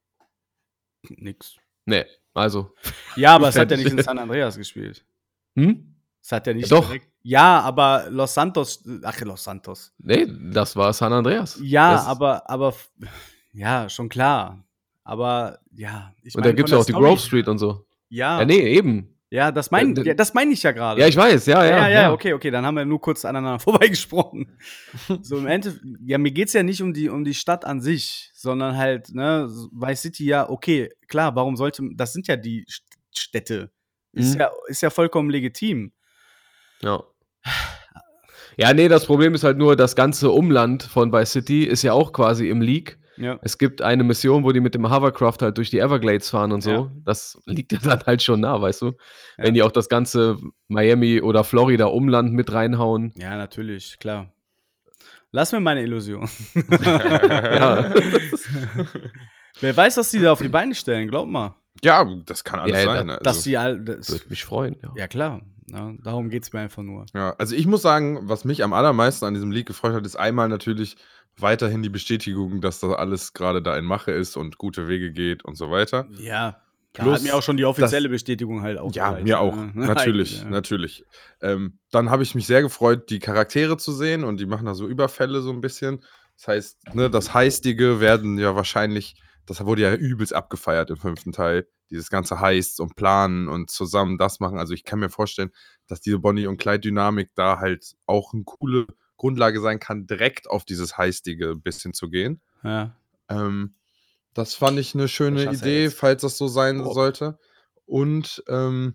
Nix. 1.08 1.56
Nee, 1.86 2.04
also. 2.34 2.74
Ja, 3.16 3.34
aber 3.34 3.48
es 3.48 3.56
hat 3.58 3.70
ja 3.70 3.76
nicht 3.76 3.90
in 3.90 4.02
San 4.02 4.18
Andreas 4.18 4.56
gespielt. 4.56 5.04
Hm? 5.56 5.94
Es 6.22 6.30
hat 6.32 6.46
ja 6.46 6.54
nicht 6.54 6.70
Ja, 6.70 6.76
doch. 6.76 6.86
direkt. 6.86 7.11
Ja, 7.22 7.60
aber 7.60 8.06
Los 8.10 8.34
Santos, 8.34 8.82
ach, 9.04 9.20
Los 9.20 9.44
Santos. 9.44 9.92
Nee, 9.98 10.26
das 10.52 10.74
war 10.76 10.92
San 10.92 11.12
Andreas. 11.12 11.58
Ja, 11.62 11.92
das, 11.92 12.06
aber, 12.06 12.48
aber, 12.50 12.74
ja, 13.52 13.88
schon 13.88 14.08
klar. 14.08 14.64
Aber, 15.04 15.58
ja. 15.72 16.12
Ich 16.22 16.34
Und 16.34 16.44
da 16.44 16.48
meine, 16.48 16.54
gibt 16.56 16.68
es 16.68 16.72
ja 16.72 16.78
auch 16.78 16.84
der 16.84 16.86
die 16.86 16.92
Story- 16.92 17.08
Grove 17.10 17.20
Street 17.20 17.48
und 17.48 17.58
so. 17.58 17.84
Ja, 18.08 18.40
Ja, 18.40 18.44
nee, 18.44 18.60
eben. 18.76 19.16
ja, 19.30 19.50
das 19.52 19.70
meine 19.70 20.00
Ja, 20.04 20.14
das 20.14 20.34
mein 20.34 20.50
ich 20.50 20.62
ja 20.62 20.72
gerade. 20.72 21.00
Ja, 21.00 21.06
ich 21.06 21.16
weiß, 21.16 21.46
ja, 21.46 21.64
ja, 21.64 21.70
ja. 21.70 21.76
ja, 21.88 21.88
ja, 22.02 22.12
okay, 22.12 22.32
okay, 22.34 22.50
dann 22.50 22.66
haben 22.66 22.76
wir 22.76 22.84
nur 22.84 23.00
kurz 23.00 23.24
aneinander 23.24 23.58
vorbeigesprochen. 23.60 24.58
so 25.22 25.38
im 25.38 25.46
Endeffekt, 25.46 25.84
ja, 26.04 26.18
mir 26.18 26.30
geht's 26.32 26.52
ja 26.52 26.62
nicht 26.62 26.82
um 26.82 26.92
die, 26.92 27.08
um 27.08 27.24
die 27.24 27.34
Stadt 27.34 27.64
an 27.64 27.80
sich, 27.80 28.30
sondern 28.34 28.76
halt, 28.76 29.14
ne, 29.14 29.48
Vice 29.72 30.02
City, 30.02 30.24
ja, 30.26 30.48
okay, 30.50 30.90
klar, 31.08 31.34
warum 31.36 31.56
sollte, 31.56 31.82
das 31.94 32.12
sind 32.12 32.26
ja 32.26 32.36
die 32.36 32.64
St- 32.66 32.82
Städte. 33.14 33.70
Ist, 34.12 34.34
Mhm. 34.34 34.40
ja, 34.40 34.50
ist 34.66 34.82
ja 34.82 34.90
vollkommen 34.90 35.30
legitim. 35.30 35.92
Ja. 36.82 37.02
Ja, 38.56 38.72
nee, 38.74 38.88
das 38.88 39.06
Problem 39.06 39.34
ist 39.34 39.44
halt 39.44 39.58
nur, 39.58 39.76
das 39.76 39.96
ganze 39.96 40.30
Umland 40.30 40.82
von 40.82 41.12
Vice 41.12 41.32
City 41.32 41.64
ist 41.64 41.82
ja 41.82 41.92
auch 41.92 42.12
quasi 42.12 42.48
im 42.48 42.60
League. 42.60 42.98
Ja. 43.16 43.38
Es 43.42 43.58
gibt 43.58 43.82
eine 43.82 44.04
Mission, 44.04 44.42
wo 44.44 44.52
die 44.52 44.60
mit 44.60 44.74
dem 44.74 44.90
Hovercraft 44.90 45.36
halt 45.42 45.58
durch 45.58 45.70
die 45.70 45.78
Everglades 45.78 46.30
fahren 46.30 46.50
und 46.52 46.62
so. 46.62 46.70
Ja. 46.70 46.92
Das 47.04 47.38
liegt 47.46 47.72
ja 47.72 47.78
dann 47.82 48.02
halt 48.06 48.22
schon 48.22 48.40
nah, 48.40 48.60
weißt 48.60 48.82
du? 48.82 48.86
Ja. 48.86 48.92
Wenn 49.44 49.54
die 49.54 49.62
auch 49.62 49.70
das 49.72 49.88
ganze 49.88 50.38
Miami 50.68 51.20
oder 51.20 51.44
Florida 51.44 51.86
Umland 51.86 52.32
mit 52.32 52.52
reinhauen. 52.52 53.12
Ja, 53.16 53.36
natürlich, 53.36 53.98
klar. 53.98 54.32
Lass 55.30 55.52
mir 55.52 55.60
meine 55.60 55.82
Illusion. 55.82 56.28
Ja. 56.84 57.92
Wer 59.60 59.76
weiß, 59.76 59.96
was 59.98 60.10
die 60.10 60.18
da 60.20 60.32
auf 60.32 60.40
die 60.42 60.48
Beine 60.48 60.74
stellen, 60.74 61.08
glaub 61.08 61.28
mal. 61.28 61.54
Ja, 61.84 62.04
das 62.26 62.42
kann 62.44 62.60
alles 62.60 62.76
Ja, 62.82 62.84
sein. 62.96 63.06
da- 63.08 63.12
also. 63.14 63.22
Dass 63.24 63.42
die 63.42 63.56
all, 63.56 63.78
das, 63.84 64.10
Würde 64.10 64.24
mich 64.28 64.44
freuen, 64.44 64.76
ja. 64.82 64.92
ja, 64.96 65.06
klar. 65.08 65.42
Ja, 65.70 65.92
darum 66.02 66.28
geht's 66.30 66.52
mir 66.52 66.60
einfach 66.60 66.82
nur. 66.82 67.06
Ja, 67.14 67.34
also 67.38 67.54
ich 67.54 67.66
muss 67.66 67.82
sagen, 67.82 68.20
was 68.22 68.44
mich 68.44 68.64
am 68.64 68.72
allermeisten 68.72 69.24
an 69.24 69.34
diesem 69.34 69.50
Leak 69.50 69.66
gefreut 69.66 69.94
hat, 69.94 70.04
ist 70.06 70.16
einmal 70.16 70.48
natürlich 70.48 70.96
weiterhin 71.38 71.82
die 71.82 71.88
Bestätigung, 71.88 72.60
dass 72.60 72.80
das 72.80 72.92
alles 72.94 73.32
gerade 73.32 73.62
da 73.62 73.76
in 73.76 73.84
Mache 73.84 74.12
ist 74.12 74.36
und 74.36 74.58
gute 74.58 74.88
Wege 74.88 75.12
geht 75.12 75.44
und 75.44 75.56
so 75.56 75.70
weiter. 75.70 76.06
Ja. 76.18 76.60
Da 76.94 77.04
Plus, 77.04 77.14
hat 77.16 77.22
mir 77.22 77.34
auch 77.34 77.42
schon 77.42 77.56
die 77.56 77.64
offizielle 77.64 78.10
Bestätigung 78.10 78.60
halt 78.60 78.78
auch. 78.78 78.94
Ja, 78.94 79.10
gereicht, 79.10 79.24
mir 79.24 79.40
auch. 79.40 79.56
ne? 79.74 79.86
Natürlich, 79.86 80.42
ja. 80.42 80.50
natürlich. 80.50 81.04
Ähm, 81.40 81.78
dann 81.90 82.10
habe 82.10 82.22
ich 82.22 82.34
mich 82.34 82.46
sehr 82.46 82.60
gefreut, 82.60 83.08
die 83.08 83.18
Charaktere 83.18 83.78
zu 83.78 83.92
sehen 83.92 84.24
und 84.24 84.38
die 84.38 84.46
machen 84.46 84.66
da 84.66 84.74
so 84.74 84.86
Überfälle 84.86 85.40
so 85.40 85.50
ein 85.50 85.62
bisschen. 85.62 86.04
Das 86.36 86.48
heißt, 86.48 86.94
ne, 86.94 87.08
das 87.08 87.32
Heistige 87.32 88.00
werden 88.00 88.38
ja 88.38 88.54
wahrscheinlich, 88.56 89.14
das 89.46 89.64
wurde 89.64 89.82
ja 89.82 89.94
übelst 89.94 90.34
abgefeiert 90.34 90.90
im 90.90 90.98
fünften 90.98 91.32
Teil. 91.32 91.66
Dieses 91.92 92.08
ganze 92.08 92.40
Heists 92.40 92.80
und 92.80 92.96
Planen 92.96 93.48
und 93.48 93.70
zusammen 93.70 94.16
das 94.18 94.40
machen. 94.40 94.58
Also 94.58 94.72
ich 94.72 94.82
kann 94.82 94.98
mir 94.98 95.10
vorstellen, 95.10 95.50
dass 95.86 96.00
diese 96.00 96.18
Bonnie 96.18 96.46
und 96.46 96.56
Clyde-Dynamik 96.56 97.30
da 97.34 97.58
halt 97.58 97.94
auch 98.06 98.32
eine 98.32 98.44
coole 98.44 98.86
Grundlage 99.18 99.60
sein 99.60 99.78
kann, 99.78 100.06
direkt 100.06 100.48
auf 100.48 100.64
dieses 100.64 100.96
Heistige 100.96 101.50
ein 101.50 101.60
bisschen 101.62 101.92
zu 101.92 102.08
gehen. 102.08 102.40
Ja. 102.64 102.96
Ähm, 103.28 103.74
das 104.34 104.54
fand 104.54 104.78
ich 104.78 104.94
eine 104.94 105.06
schöne 105.06 105.44
Idee, 105.52 105.90
falls 105.90 106.22
das 106.22 106.38
so 106.38 106.48
sein 106.48 106.80
Oh. 106.80 106.94
sollte. 106.94 107.38
Und 107.84 108.42
ähm, 108.48 108.94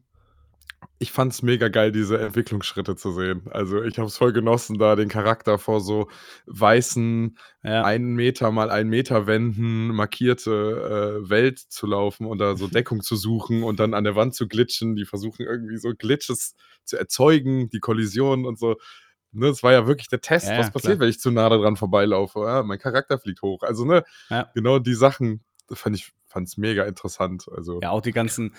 ich 1.00 1.12
fand 1.12 1.32
es 1.32 1.44
mega 1.44 1.68
geil, 1.68 1.92
diese 1.92 2.18
Entwicklungsschritte 2.20 2.96
zu 2.96 3.12
sehen. 3.12 3.44
Also 3.52 3.84
ich 3.84 3.98
habe 4.00 4.08
es 4.08 4.18
voll 4.18 4.34
genossen, 4.34 4.78
da 4.80 4.96
den 4.96 5.10
Charakter 5.10 5.60
vor 5.60 5.80
so 5.82 6.08
weißen 6.48 7.38
Ja. 7.64 7.84
einen 7.84 8.16
Meter 8.16 8.52
mal 8.52 8.70
einen 8.72 8.90
Meter 8.90 9.28
Wänden 9.28 9.88
markierte 9.90 11.22
äh, 11.24 11.30
Welt 11.30 11.60
zu 11.60 11.86
laufen 11.88 12.26
und 12.26 12.40
da 12.40 12.56
so 12.56 12.68
Deckung 12.84 13.02
zu 13.02 13.16
suchen 13.16 13.64
und 13.64 13.80
dann 13.80 13.94
an 13.94 14.04
der 14.04 14.16
Wand 14.16 14.34
zu 14.36 14.48
glitschen. 14.48 14.96
Die 14.96 15.06
versuchen 15.06 15.44
irgendwie 15.46 15.78
so 15.78 15.94
Glitches 15.96 16.56
zu 16.84 16.98
erzeugen, 16.98 17.70
die 17.70 17.80
Kollisionen 17.80 18.46
und 18.46 18.58
so. 18.58 18.78
Ne, 19.34 19.48
das 19.50 19.62
war 19.62 19.74
ja 19.74 19.86
wirklich 19.88 20.08
der 20.08 20.22
Test, 20.22 20.48
Ja, 20.48 20.58
was 20.58 20.72
passiert, 20.72 20.94
klar. 20.94 21.00
wenn 21.02 21.10
ich 21.10 21.20
zu 21.20 21.30
nah 21.32 21.50
dran 21.50 21.76
vorbeilaufe. 21.76 22.40
Ja, 22.40 22.64
mein 22.64 22.80
Charakter 22.80 23.20
fliegt 23.20 23.42
hoch. 23.42 23.62
Also, 23.62 23.86
ne, 23.86 24.04
genau 24.56 24.80
die 24.80 24.94
Sachen 24.96 25.44
fand 25.72 25.96
ich 25.98 26.12
fand's 26.28 26.58
mega 26.58 26.86
interessant. 26.86 27.46
Also, 27.56 27.80
Ja, 27.84 27.92
auch 27.92 28.02
die 28.02 28.14
ganzen, 28.14 28.56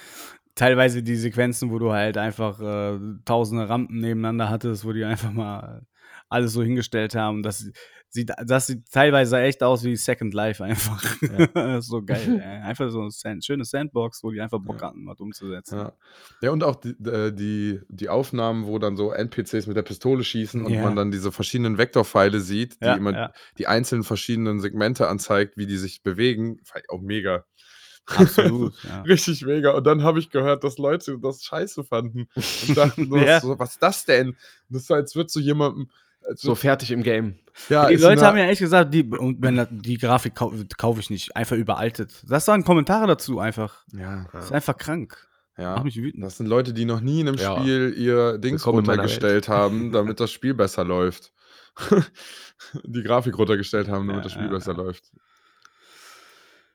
teilweise 0.58 1.02
die 1.02 1.16
Sequenzen, 1.16 1.70
wo 1.70 1.78
du 1.78 1.92
halt 1.92 2.18
einfach 2.18 2.60
äh, 2.60 2.98
tausende 3.24 3.68
Rampen 3.68 4.00
nebeneinander 4.00 4.50
hattest, 4.50 4.84
wo 4.84 4.92
die 4.92 5.04
einfach 5.04 5.30
mal 5.32 5.86
alles 6.28 6.52
so 6.52 6.62
hingestellt 6.62 7.14
haben. 7.14 7.42
Das 7.42 7.70
sieht, 8.10 8.32
das 8.44 8.66
sieht 8.66 8.90
teilweise 8.90 9.38
echt 9.40 9.62
aus 9.62 9.84
wie 9.84 9.96
Second 9.96 10.34
Life 10.34 10.62
einfach. 10.62 11.02
ist 11.78 11.86
so 11.88 12.02
geil. 12.02 12.40
ey. 12.42 12.62
Einfach 12.62 12.90
so 12.90 13.00
eine 13.00 13.10
Sand, 13.10 13.44
schöne 13.44 13.64
Sandbox, 13.64 14.22
wo 14.22 14.30
die 14.30 14.40
einfach 14.40 14.58
Bock 14.60 14.80
Ja. 14.80 14.88
hatten, 14.88 15.06
was 15.06 15.20
umzusetzen. 15.20 15.78
ja. 15.78 15.92
ja, 16.42 16.50
und 16.50 16.64
auch 16.64 16.76
die, 16.76 16.90
äh, 17.08 17.32
die, 17.32 17.80
die 17.88 18.08
Aufnahmen, 18.08 18.66
wo 18.66 18.78
dann 18.78 18.96
so 18.96 19.12
NPCs 19.12 19.66
mit 19.68 19.76
der 19.76 19.82
Pistole 19.82 20.24
schießen 20.24 20.64
und 20.64 20.72
Ja. 20.72 20.82
man 20.82 20.96
dann 20.96 21.10
diese 21.10 21.32
verschiedenen 21.32 21.78
Vektorpfeile 21.78 22.40
sieht, 22.40 22.80
die 22.82 22.86
Ja, 22.86 22.94
immer 22.96 23.12
ja, 23.12 23.32
die 23.58 23.66
einzelnen 23.66 24.04
verschiedenen 24.04 24.60
Segmente 24.60 25.08
anzeigt, 25.08 25.56
wie 25.56 25.66
die 25.66 25.76
sich 25.78 26.02
bewegen. 26.02 26.58
Auch 26.88 27.00
mega. 27.00 27.44
Absolut. 28.16 28.74
ja. 28.84 29.02
Richtig 29.02 29.44
mega. 29.44 29.72
Und 29.72 29.86
dann 29.86 30.02
habe 30.02 30.18
ich 30.18 30.30
gehört, 30.30 30.64
dass 30.64 30.78
Leute 30.78 31.18
das 31.20 31.42
scheiße 31.44 31.84
fanden. 31.84 32.28
Und 32.34 32.76
dachten, 32.76 33.06
so, 33.10 33.16
Ja. 33.16 33.40
so, 33.40 33.58
was 33.58 33.72
ist 33.72 33.82
das 33.82 34.04
denn? 34.04 34.36
Das 34.68 34.82
ist 34.82 34.88
so, 34.88 34.94
als 34.94 35.14
würde 35.16 35.30
so 35.30 35.40
jemandem. 35.40 35.88
So 36.34 36.54
fertig 36.54 36.90
im 36.90 37.02
Game. 37.02 37.38
ja, 37.70 37.88
Die 37.88 37.96
Leute 37.96 38.20
haben 38.26 38.36
ja 38.36 38.44
echt 38.44 38.60
gesagt, 38.60 38.92
die, 38.92 39.10
wenn 39.10 39.66
die 39.70 39.96
Grafik 39.96 40.34
kau 40.34 40.52
kaufe 40.76 41.00
ich 41.00 41.08
nicht, 41.08 41.34
einfach 41.34 41.56
überaltet. 41.56 42.12
Das 42.28 42.46
waren 42.48 42.64
Kommentare 42.64 43.06
dazu 43.06 43.38
einfach. 43.38 43.82
Ja, 43.92 44.26
Das 44.32 44.46
ist 44.46 44.52
einfach 44.52 44.76
krank. 44.76 45.26
ja. 45.56 45.76
Mach 45.76 45.84
mich 45.84 45.96
wütend. 45.96 46.22
Das 46.22 46.36
sind 46.36 46.46
Leute, 46.46 46.74
die 46.74 46.84
noch 46.84 47.00
nie 47.00 47.20
in 47.20 47.28
einem 47.28 47.38
Ja. 47.38 47.58
Spiel 47.58 47.94
ihr 47.96 48.36
Dings 48.36 48.60
Willkommen 48.66 48.86
runtergestellt 48.86 49.48
haben, 49.48 49.90
damit 49.92 50.20
das 50.20 50.30
Spiel 50.30 50.52
besser 50.52 50.84
läuft. 50.84 51.32
die 52.84 53.02
Grafik 53.02 53.38
runtergestellt 53.38 53.88
haben, 53.88 54.06
damit 54.08 54.20
Ja, 54.20 54.24
das 54.24 54.32
Spiel 54.32 54.44
ja, 54.46 54.50
besser 54.50 54.72
ja. 54.72 54.76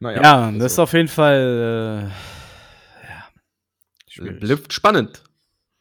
Läuft. 0.04 0.24
Ja, 0.24 0.36
Naja, 0.41 0.51
das 0.51 0.56
ist 0.58 0.64
also, 0.74 0.84
auf 0.84 0.93
jeden 0.93 1.08
Fall. 1.08 2.12
Äh, 3.04 4.24
ja. 4.26 4.32
Bleibt 4.39 4.72
spannend. 4.74 5.24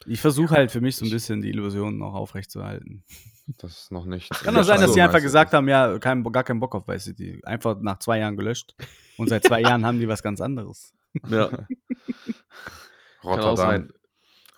Ich 0.06 0.20
versuche 0.20 0.54
halt 0.54 0.70
für 0.72 0.80
mich 0.80 0.96
so 0.96 1.04
ein 1.04 1.10
bisschen 1.10 1.42
die 1.42 1.50
Illusionen 1.50 1.98
noch 1.98 2.14
aufrechtzuerhalten. 2.14 3.04
das 3.58 3.72
ist 3.82 3.92
noch 3.92 4.04
nicht. 4.06 4.30
Kann 4.42 4.54
doch 4.54 4.64
sein, 4.64 4.76
dass 4.76 4.82
Also, 4.84 4.94
die 4.94 5.00
einfach 5.02 5.20
gesagt 5.20 5.52
haben, 5.52 5.68
ja, 5.68 5.98
kein, 5.98 6.24
gar 6.24 6.42
keinen 6.42 6.58
Bock 6.60 6.74
auf 6.74 6.88
Vice 6.88 7.04
City. 7.04 7.40
Einfach 7.44 7.76
nach 7.80 7.98
zwei 8.00 8.18
Jahren 8.18 8.36
gelöscht. 8.36 8.74
Und 9.16 9.28
seit 9.28 9.44
zwei 9.44 9.60
Jahren 9.62 9.84
haben 9.86 10.00
die 10.00 10.08
was 10.08 10.22
ganz 10.22 10.40
anderes. 10.40 10.92
Ja. 11.28 11.48
Kann 11.48 11.66
auch 13.22 13.24
Rotterdam, 13.36 13.56
sein. 13.56 13.92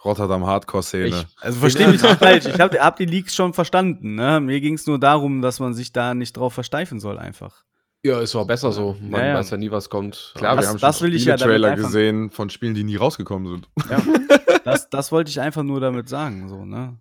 Rotterdam 0.04 0.46
Hardcore-Szene. 0.46 1.06
Ich- 1.08 1.26
Also 1.40 1.60
verstehe 1.60 1.88
mich 1.88 2.00
nicht 2.02 2.14
falsch. 2.16 2.46
Ich 2.46 2.58
habe 2.60 2.78
hab 2.80 2.96
die 2.96 3.04
Leaks 3.06 3.34
schon 3.34 3.52
verstanden. 3.52 4.14
Ne? 4.14 4.40
Mir 4.40 4.60
ging 4.60 4.74
es 4.74 4.86
nur 4.86 4.98
darum, 4.98 5.42
dass 5.42 5.60
man 5.60 5.74
sich 5.74 5.92
da 5.92 6.14
nicht 6.14 6.34
drauf 6.36 6.54
versteifen 6.54 7.00
soll, 7.00 7.18
einfach. 7.18 7.64
Ja, 8.04 8.20
es 8.20 8.34
war 8.34 8.44
besser 8.46 8.70
so. 8.70 8.96
Man 9.00 9.20
Ja, 9.20 9.26
ja. 9.28 9.34
weiß 9.36 9.50
ja 9.50 9.56
nie, 9.56 9.70
was 9.70 9.88
kommt. 9.88 10.32
Klar, 10.36 10.56
Das- 10.56 10.64
wir 10.66 10.68
haben 10.70 10.78
das 10.80 10.98
schon 10.98 11.06
will 11.06 11.14
ich 11.14 11.22
viele 11.22 11.32
ja 11.32 11.36
Trailer 11.38 11.74
gesehen 11.76 12.30
von 12.30 12.50
Spielen, 12.50 12.74
die 12.74 12.84
nie 12.84 12.96
rausgekommen 12.96 13.50
sind. 13.50 13.68
Ja, 13.88 14.02
das, 14.64 14.90
das 14.90 15.10
wollte 15.10 15.30
ich 15.30 15.40
einfach 15.40 15.62
nur 15.62 15.80
damit 15.80 16.08
sagen, 16.08 16.48
so, 16.48 16.64
ne? 16.66 16.98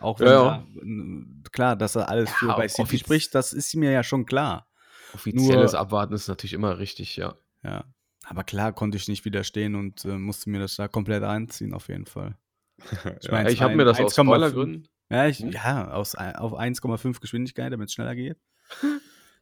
Auch 0.00 0.18
wenn 0.20 0.26
Ja, 0.26 0.64
da, 0.74 1.50
klar, 1.50 1.76
dass 1.76 1.94
er 1.96 2.08
alles 2.08 2.30
für 2.30 2.48
Ja, 2.48 2.56
bei 2.56 2.68
City 2.68 2.82
offiz- 2.82 3.00
spricht, 3.00 3.34
das 3.34 3.52
ist 3.54 3.74
mir 3.76 3.90
ja 3.90 4.02
schon 4.02 4.26
klar. 4.26 4.68
Offizielles 5.14 5.72
Nur- 5.72 5.80
Abwarten 5.80 6.12
ist 6.14 6.28
natürlich 6.28 6.52
immer 6.54 6.78
richtig, 6.78 7.16
ja. 7.16 7.34
Ja. 7.62 7.84
Aber 8.24 8.44
klar 8.44 8.72
konnte 8.72 8.96
ich 8.98 9.08
nicht 9.08 9.24
widerstehen 9.24 9.74
und 9.76 10.04
äh, 10.04 10.08
musste 10.18 10.50
mir 10.50 10.58
das 10.60 10.76
da 10.76 10.88
komplett 10.88 11.22
einziehen, 11.22 11.72
auf 11.72 11.88
jeden 11.88 12.06
Fall. 12.06 12.36
Ich 13.20 13.26
Ja. 13.26 13.30
meine, 13.32 13.50
ich 13.50 13.62
habe 13.62 13.76
mir 13.76 13.84
das 13.84 13.98
aus 14.00 14.12
1,5 14.18 14.24
Spoilergründen. 14.24 14.88
Ja, 15.10 15.26
ich, 15.26 15.38
Hm? 15.38 15.50
ja 15.52 15.90
aus, 15.92 16.14
ein- 16.16 16.36
auf 16.36 16.52
1,5 16.54 17.20
Geschwindigkeit, 17.20 17.72
damit 17.72 17.88
es 17.88 17.94
schneller 17.94 18.14
geht. 18.14 18.36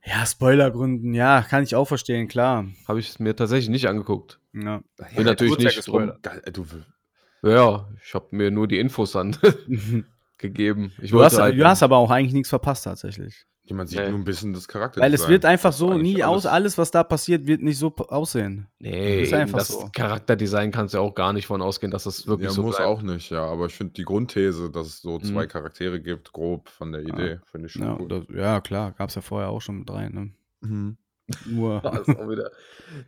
Ja, 0.05 0.24
Spoilergründen, 0.24 1.12
ja, 1.14 1.42
kann 1.42 1.62
ich 1.62 1.74
auch 1.74 1.84
verstehen, 1.86 2.26
klar. 2.28 2.66
Habe 2.88 3.01
ich 3.01 3.11
es 3.11 3.18
mir 3.18 3.36
tatsächlich 3.36 3.68
nicht 3.68 3.86
angeguckt. 3.88 4.40
Ja. 4.55 4.80
Bin 5.14 5.24
natürlich 5.26 5.59
ja 5.59 5.64
nicht 5.64 5.86
drum. 5.86 6.12
du, 6.53 6.64
Ja, 7.42 7.86
ich 8.05 8.14
habe 8.14 8.26
mir 8.30 8.51
nur 8.51 8.66
die 8.66 8.78
Infos 8.78 9.12
dann 9.12 9.36
gegeben. 10.38 10.92
Ich 11.03 11.11
Du 11.11 11.22
hast, 11.22 11.38
halt- 11.38 11.59
du 11.59 11.64
hast 11.66 11.82
aber 11.82 11.98
auch 11.98 12.11
eigentlich 12.11 12.32
nichts 12.32 12.48
verpasst, 12.48 12.84
tatsächlich. 12.84 13.44
Jemand 13.65 13.89
sieht 13.91 14.01
Nee. 14.01 14.09
nur 14.11 14.19
ein 14.19 14.25
bisschen 14.25 14.53
des 14.53 14.67
Charakters. 14.67 15.03
Weil 15.03 15.15
es 15.15 15.29
wird 15.29 15.45
einfach 15.45 15.73
so 15.73 15.95
nie 15.95 16.25
aus, 16.25 16.45
alles. 16.47 16.77
alles, 16.77 16.79
was 16.79 16.91
da 16.91 17.05
passiert, 17.05 17.47
wird 17.47 17.63
nicht 17.63 17.79
so 17.79 17.95
aussehen. 17.97 18.67
Nee, 18.81 19.23
Ist 19.23 19.33
einfach 19.33 19.59
das 19.59 19.69
so. 19.69 19.89
Charakterdesign 19.95 20.73
kannst 20.73 20.95
du 20.95 20.99
ja 20.99 21.03
auch 21.05 21.15
gar 21.15 21.33
nicht 21.33 21.47
von 21.47 21.63
ausgehen, 21.63 21.91
dass 21.93 22.05
das 22.05 22.27
wirklich 22.27 22.49
Ja, 22.49 22.55
so 22.55 22.63
muss 22.63 22.77
bleibt. 22.77 22.89
auch 22.89 23.03
nicht, 23.03 23.31
ja. 23.31 23.45
Aber 23.45 23.67
ich 23.67 23.75
finde 23.75 23.93
die 23.93 24.05
Grundthese, 24.05 24.71
dass 24.71 24.87
es 24.89 25.01
so 25.03 25.19
zwei 25.21 25.45
Mhm. 25.45 25.49
Charaktere 25.49 26.01
gibt, 26.01 26.33
grob 26.33 26.69
von 26.69 26.91
der 26.93 27.03
Idee, 27.03 27.39
finde 27.51 27.67
ich 27.69 27.73
schon 27.75 27.83
Ja, 27.83 27.97
cool. 28.01 28.09
das, 28.09 28.25
ja 28.35 28.61
klar, 28.61 28.93
gab 28.93 29.09
es 29.11 29.15
ja 29.15 29.23
vorher 29.23 29.51
auch 29.51 29.61
schon 29.61 29.79
mit 29.81 29.89
drei, 29.89 30.09
ne? 30.09 30.31
Mhm. 30.61 30.97
Nur, 31.47 31.81
Das 31.83 32.09
ist 32.09 32.19
auch 32.19 32.29
wieder 32.29 32.51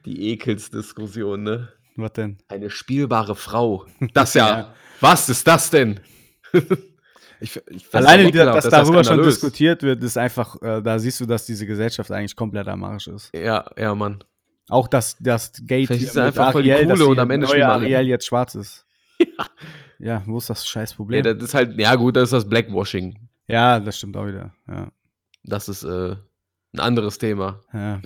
die 0.05 0.31
Ekelsdiskussion, 0.31 1.43
ne? 1.43 1.69
was 1.97 2.13
denn? 2.15 2.39
Eine 2.49 2.71
spielbare 2.71 3.35
Frau. 3.35 3.85
Das 4.15 4.35
ja. 4.35 4.49
Ja. 4.49 4.75
Was 5.01 5.29
ist 5.29 5.47
das 5.49 5.71
denn? 5.71 5.99
Ich, 7.43 7.61
ich 7.69 7.93
Alleine, 7.95 8.29
ekelhaft, 8.29 8.57
dass 8.59 8.65
das 8.65 8.73
ist 8.73 8.73
ja 8.73 8.83
darüber 8.85 9.05
schon 9.05 9.23
diskutiert 9.23 9.83
wird, 9.83 10.03
ist 10.03 10.17
einfach, 10.17 10.61
äh, 10.63 10.81
da 10.81 10.99
siehst 10.99 11.21
du, 11.21 11.27
dass 11.27 11.45
diese 11.45 11.67
Gesellschaft 11.67 12.11
eigentlich 12.13 12.37
komplett 12.37 12.69
am 12.69 12.85
Arsch 12.85 13.09
ist. 13.09 13.31
Ja, 13.35 13.65
ja, 13.77 13.95
Mann. 13.95 14.23
Auch 14.69 14.87
dass 14.89 15.17
das 15.19 15.53
Gate 15.67 15.89
Vielleicht 15.89 16.05
ist 16.05 16.17
einfach 16.19 16.53
voll 16.53 16.63
die 16.63 16.71
dass 16.71 16.83
Coole 16.85 17.07
und 17.07 17.19
am 17.19 17.31
Ende 17.31 17.49
alle. 17.49 17.67
Ariel 17.67 18.07
jetzt 18.07 18.27
schwarz 18.27 18.55
ist. 18.55 18.87
Ja, 19.99 20.21
wo 20.27 20.39
ist 20.39 20.51
das 20.51 20.67
scheiß 20.67 20.95
Problem? 20.95 21.23
das 21.23 21.37
ist 21.41 21.55
halt, 21.55 21.79
ja 21.79 21.95
gut, 21.95 22.17
das 22.17 22.25
ist 22.25 22.33
das 22.33 22.49
Blackwashing. 22.49 23.21
ja, 23.47 23.79
das 23.79 23.99
stimmt 23.99 24.17
auch 24.17 24.27
wieder. 24.27 24.53
Ja, 24.67 24.89
Das 25.45 25.69
ist 25.69 25.85
äh, 25.85 26.17
ein 26.73 26.81
anderes 26.81 27.19
Thema. 27.19 27.61
ja. 27.73 28.01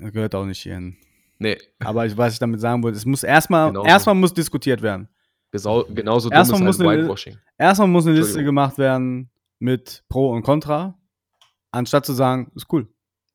Das 0.00 0.12
gehört 0.12 0.34
auch 0.36 0.44
nicht 0.44 0.60
hierhin. 0.62 0.96
Nee, 1.38 1.56
Aber 1.80 2.06
ich, 2.06 2.16
was 2.16 2.34
ich 2.34 2.38
damit 2.38 2.60
sagen 2.60 2.82
wollte, 2.84 2.96
es 2.98 3.04
muss 3.04 3.24
erstmal, 3.24 3.68
Genauso. 3.70 3.88
erstmal 3.88 4.14
muss 4.14 4.32
diskutiert 4.32 4.80
werden. 4.80 5.08
Gesau- 5.52 5.86
genauso 5.92 6.28
dumm 6.28 6.36
Erstmal 6.38 6.60
ist 6.60 6.66
muss 6.66 6.78
halt 6.78 6.88
eine- 6.90 7.02
Whitewashing. 7.04 7.38
Erstmal 7.58 7.88
muss 7.88 8.06
eine 8.06 8.16
Liste 8.16 8.42
gemacht 8.44 8.78
werden 8.78 9.30
mit 9.58 10.04
Pro 10.08 10.30
und 10.32 10.42
Contra, 10.42 10.98
anstatt 11.70 12.06
zu 12.06 12.12
sagen, 12.12 12.50
ist 12.54 12.66
cool. 12.72 12.88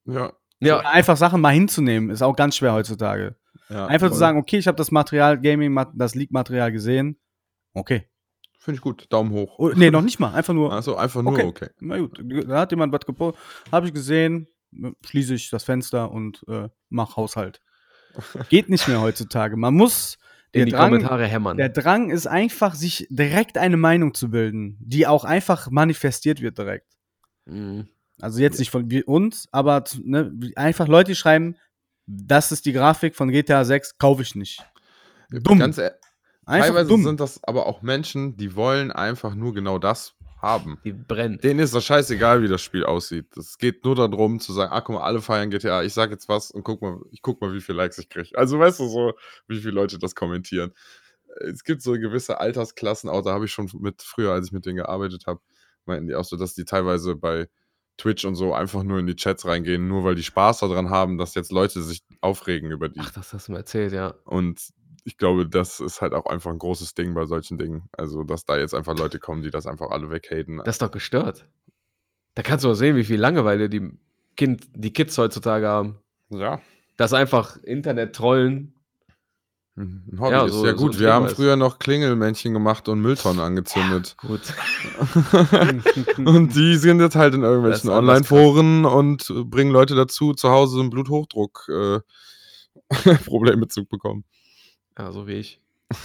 ja, 0.05 0.33
Ja, 0.59 0.79
einfach 0.79 1.17
Sachen 1.17 1.41
mal 1.41 1.49
hinzunehmen, 1.53 2.09
ist 2.09 2.21
auch 2.21 2.35
ganz 2.35 2.55
schwer 2.55 2.73
heutzutage. 2.73 3.35
ja. 3.69 3.85
Einfach 3.87 4.07
zu 4.07 4.13
voll. 4.13 4.19
sagen, 4.19 4.37
okay, 4.39 4.57
ich 4.57 4.67
habe 4.67 4.77
das 4.77 4.91
Material, 4.91 5.39
Gaming, 5.39 5.77
das 5.95 6.15
Leak-Material 6.15 6.71
gesehen. 6.71 7.19
Okay. 7.73 8.07
Finde 8.59 8.77
ich 8.77 8.81
gut. 8.81 9.07
Daumen 9.09 9.31
hoch. 9.31 9.55
Oh, 9.59 9.71
nee, 9.75 9.91
noch 9.91 10.01
nicht 10.01 10.19
mal. 10.21 10.33
Einfach 10.33 10.53
nur, 10.53 10.71
Also 10.73 10.95
einfach 10.95 11.21
nur 11.21 11.33
Okay. 11.33 11.43
okay. 11.45 11.69
na 11.81 11.97
gut, 11.97 12.23
da 12.47 12.59
hat 12.61 12.71
jemand 12.71 12.93
was 12.93 13.05
gepostet, 13.05 13.41
habe 13.73 13.87
ich 13.87 13.93
gesehen, 13.93 14.47
schließe 15.05 15.33
ich 15.33 15.49
das 15.49 15.65
Fenster 15.65 16.09
und 16.11 16.43
äh, 16.47 16.69
mach 16.89 17.17
Haushalt. 17.17 17.59
Geht 18.49 18.69
nicht 18.69 18.87
mehr 18.87 19.01
heutzutage. 19.01 19.57
Man 19.57 19.73
muss, 19.73 20.17
der 20.53 20.65
die 20.65 20.71
Drang, 20.71 20.91
Kommentare 20.91 21.27
hämmern. 21.27 21.57
der 21.57 21.69
Drang 21.69 22.09
ist 22.09 22.27
einfach, 22.27 22.75
sich 22.75 23.07
direkt 23.09 23.57
eine 23.57 23.77
Meinung 23.77 24.13
zu 24.13 24.29
bilden, 24.29 24.77
die 24.79 25.07
auch 25.07 25.23
einfach 25.23 25.69
manifestiert 25.71 26.41
wird 26.41 26.57
direkt. 26.57 26.87
Mhm. 27.45 27.87
Also 28.21 28.39
jetzt 28.39 28.59
nicht 28.59 28.71
von 28.71 28.89
uns, 29.05 29.47
aber 29.51 29.83
ne, 30.01 30.31
einfach 30.55 30.87
Leute 30.87 31.11
die 31.11 31.15
schreiben, 31.15 31.55
das 32.05 32.51
ist 32.51 32.65
die 32.65 32.73
Grafik 32.73 33.15
von 33.15 33.29
GTA 33.29 33.63
6, 33.65 33.97
kaufe 33.97 34.21
ich 34.21 34.35
nicht. 34.35 34.63
Dumm. 35.29 35.59
Ganz 35.59 35.77
e 35.77 35.91
Einfach 36.45 36.67
teilweise 36.67 36.89
dumm. 36.89 37.03
sind 37.03 37.19
das 37.21 37.41
aber 37.43 37.67
auch 37.67 37.81
Menschen, 37.81 38.35
die 38.35 38.55
wollen 38.55 38.91
einfach 38.91 39.33
nur 39.33 39.53
genau 39.53 39.79
das 39.79 40.15
haben. 40.43 40.77
Die 40.83 40.93
brennen. 40.93 41.39
Denen 41.39 41.59
ist 41.59 41.73
das 41.73 41.85
scheißegal, 41.85 42.43
wie 42.43 42.47
das 42.47 42.61
Spiel 42.61 42.83
aussieht. 42.85 43.35
Es 43.37 43.57
geht 43.57 43.83
nur 43.85 43.95
darum 43.95 44.39
zu 44.39 44.53
sagen, 44.53 44.71
ah, 44.71 44.81
guck 44.81 44.95
mal, 44.95 45.03
alle 45.03 45.21
feiern 45.21 45.49
GTA. 45.49 45.83
Ich 45.83 45.93
sag 45.93 46.11
jetzt 46.11 46.29
was 46.29 46.51
und 46.51 46.63
guck 46.63 46.81
mal, 46.81 46.99
ich 47.11 47.21
guck 47.21 47.41
mal, 47.41 47.53
wie 47.53 47.61
viele 47.61 47.77
Likes 47.77 47.97
ich 47.97 48.09
kriege. 48.09 48.37
Also 48.37 48.59
weißt 48.59 48.79
du 48.79 48.87
so, 48.87 49.13
wie 49.47 49.59
viele 49.59 49.73
Leute 49.73 49.97
das 49.97 50.13
kommentieren. 50.13 50.73
Es 51.49 51.63
gibt 51.63 51.81
so 51.81 51.93
gewisse 51.93 52.39
Altersklassen, 52.39 53.09
auch 53.09 53.23
da 53.23 53.31
habe 53.31 53.45
ich 53.45 53.51
schon 53.51 53.69
mit 53.79 54.03
früher, 54.03 54.33
als 54.33 54.47
ich 54.47 54.51
mit 54.51 54.65
denen 54.67 54.75
gearbeitet 54.75 55.25
habe, 55.25 55.39
meinten 55.85 56.07
die 56.07 56.15
auch 56.15 56.25
so, 56.25 56.37
dass 56.37 56.53
die 56.53 56.65
teilweise 56.65 57.15
bei 57.15 57.49
Twitch 57.97 58.25
und 58.25 58.35
so 58.35 58.53
einfach 58.53 58.83
nur 58.83 58.99
in 58.99 59.07
die 59.07 59.15
Chats 59.15 59.45
reingehen, 59.45 59.87
nur 59.87 60.03
weil 60.03 60.15
die 60.15 60.23
Spaß 60.23 60.59
daran 60.59 60.89
haben, 60.89 61.17
dass 61.17 61.35
jetzt 61.35 61.51
Leute 61.51 61.81
sich 61.81 62.03
aufregen 62.21 62.71
über 62.71 62.89
die. 62.89 62.99
Ach, 62.99 63.11
das 63.11 63.33
hast 63.33 63.47
du 63.47 63.53
mir 63.53 63.59
erzählt, 63.59 63.93
ja. 63.93 64.15
Und 64.25 64.61
ich 65.05 65.17
glaube, 65.17 65.47
das 65.47 65.79
ist 65.79 66.01
halt 66.01 66.13
auch 66.13 66.25
einfach 66.25 66.51
ein 66.51 66.59
großes 66.59 66.93
Ding 66.95 67.13
bei 67.13 67.25
solchen 67.25 67.57
Dingen. 67.57 67.89
Also, 67.91 68.23
dass 68.23 68.45
da 68.45 68.57
jetzt 68.57 68.73
einfach 68.73 68.97
Leute 68.97 69.19
kommen, 69.19 69.41
die 69.43 69.51
das 69.51 69.67
einfach 69.67 69.89
alle 69.91 70.09
weghaten. 70.09 70.57
Das 70.63 70.75
ist 70.75 70.81
doch 70.81 70.91
gestört. 70.91 71.45
Da 72.35 72.41
kannst 72.41 72.63
du 72.65 72.69
auch 72.71 72.75
sehen, 72.75 72.95
wie 72.95 73.03
viel 73.03 73.19
Langeweile 73.19 73.69
die, 73.69 73.91
kind, 74.37 74.65
die 74.73 74.93
Kids 74.93 75.17
heutzutage 75.17 75.67
haben. 75.67 75.97
ja. 76.29 76.61
Das 76.95 77.11
einfach 77.11 77.57
Internet 77.63 78.15
trollen. 78.15 78.75
Ein 79.75 80.15
Hobby 80.19 80.31
Ja, 80.31 80.45
ist 80.45 80.53
so- 80.53 80.63
ja 80.67 80.77
so 80.77 80.85
gut. 80.85 80.93
ein 80.93 80.99
Wir 80.99 81.11
haben 81.11 81.27
früher 81.27 81.55
noch 81.55 81.79
Klingelmännchen 81.79 82.53
gemacht 82.53 82.87
und 82.87 83.01
Mülltonnen 83.01 83.39
angezündet. 83.41 84.15
Gut. 84.19 84.41
und 86.23 86.55
die 86.55 86.75
sind 86.77 86.99
jetzt 86.99 87.15
halt 87.15 87.33
in 87.33 87.41
irgendwelchen 87.41 87.89
Online-Foren 87.89 88.85
und 88.85 89.27
bringen 89.49 89.71
Leute 89.71 89.95
dazu, 89.95 90.33
zu 90.33 90.49
Hause 90.51 90.81
ein 90.81 90.91
Bluthochdruck 90.91 91.67
äh, 91.69 91.99
Problem 93.25 93.59
mit 93.59 93.71
zu 93.71 93.85
bekommen. 93.85 94.23
Ja, 94.97 95.11
so 95.11 95.27
wie 95.27 95.33
ich. 95.33 95.61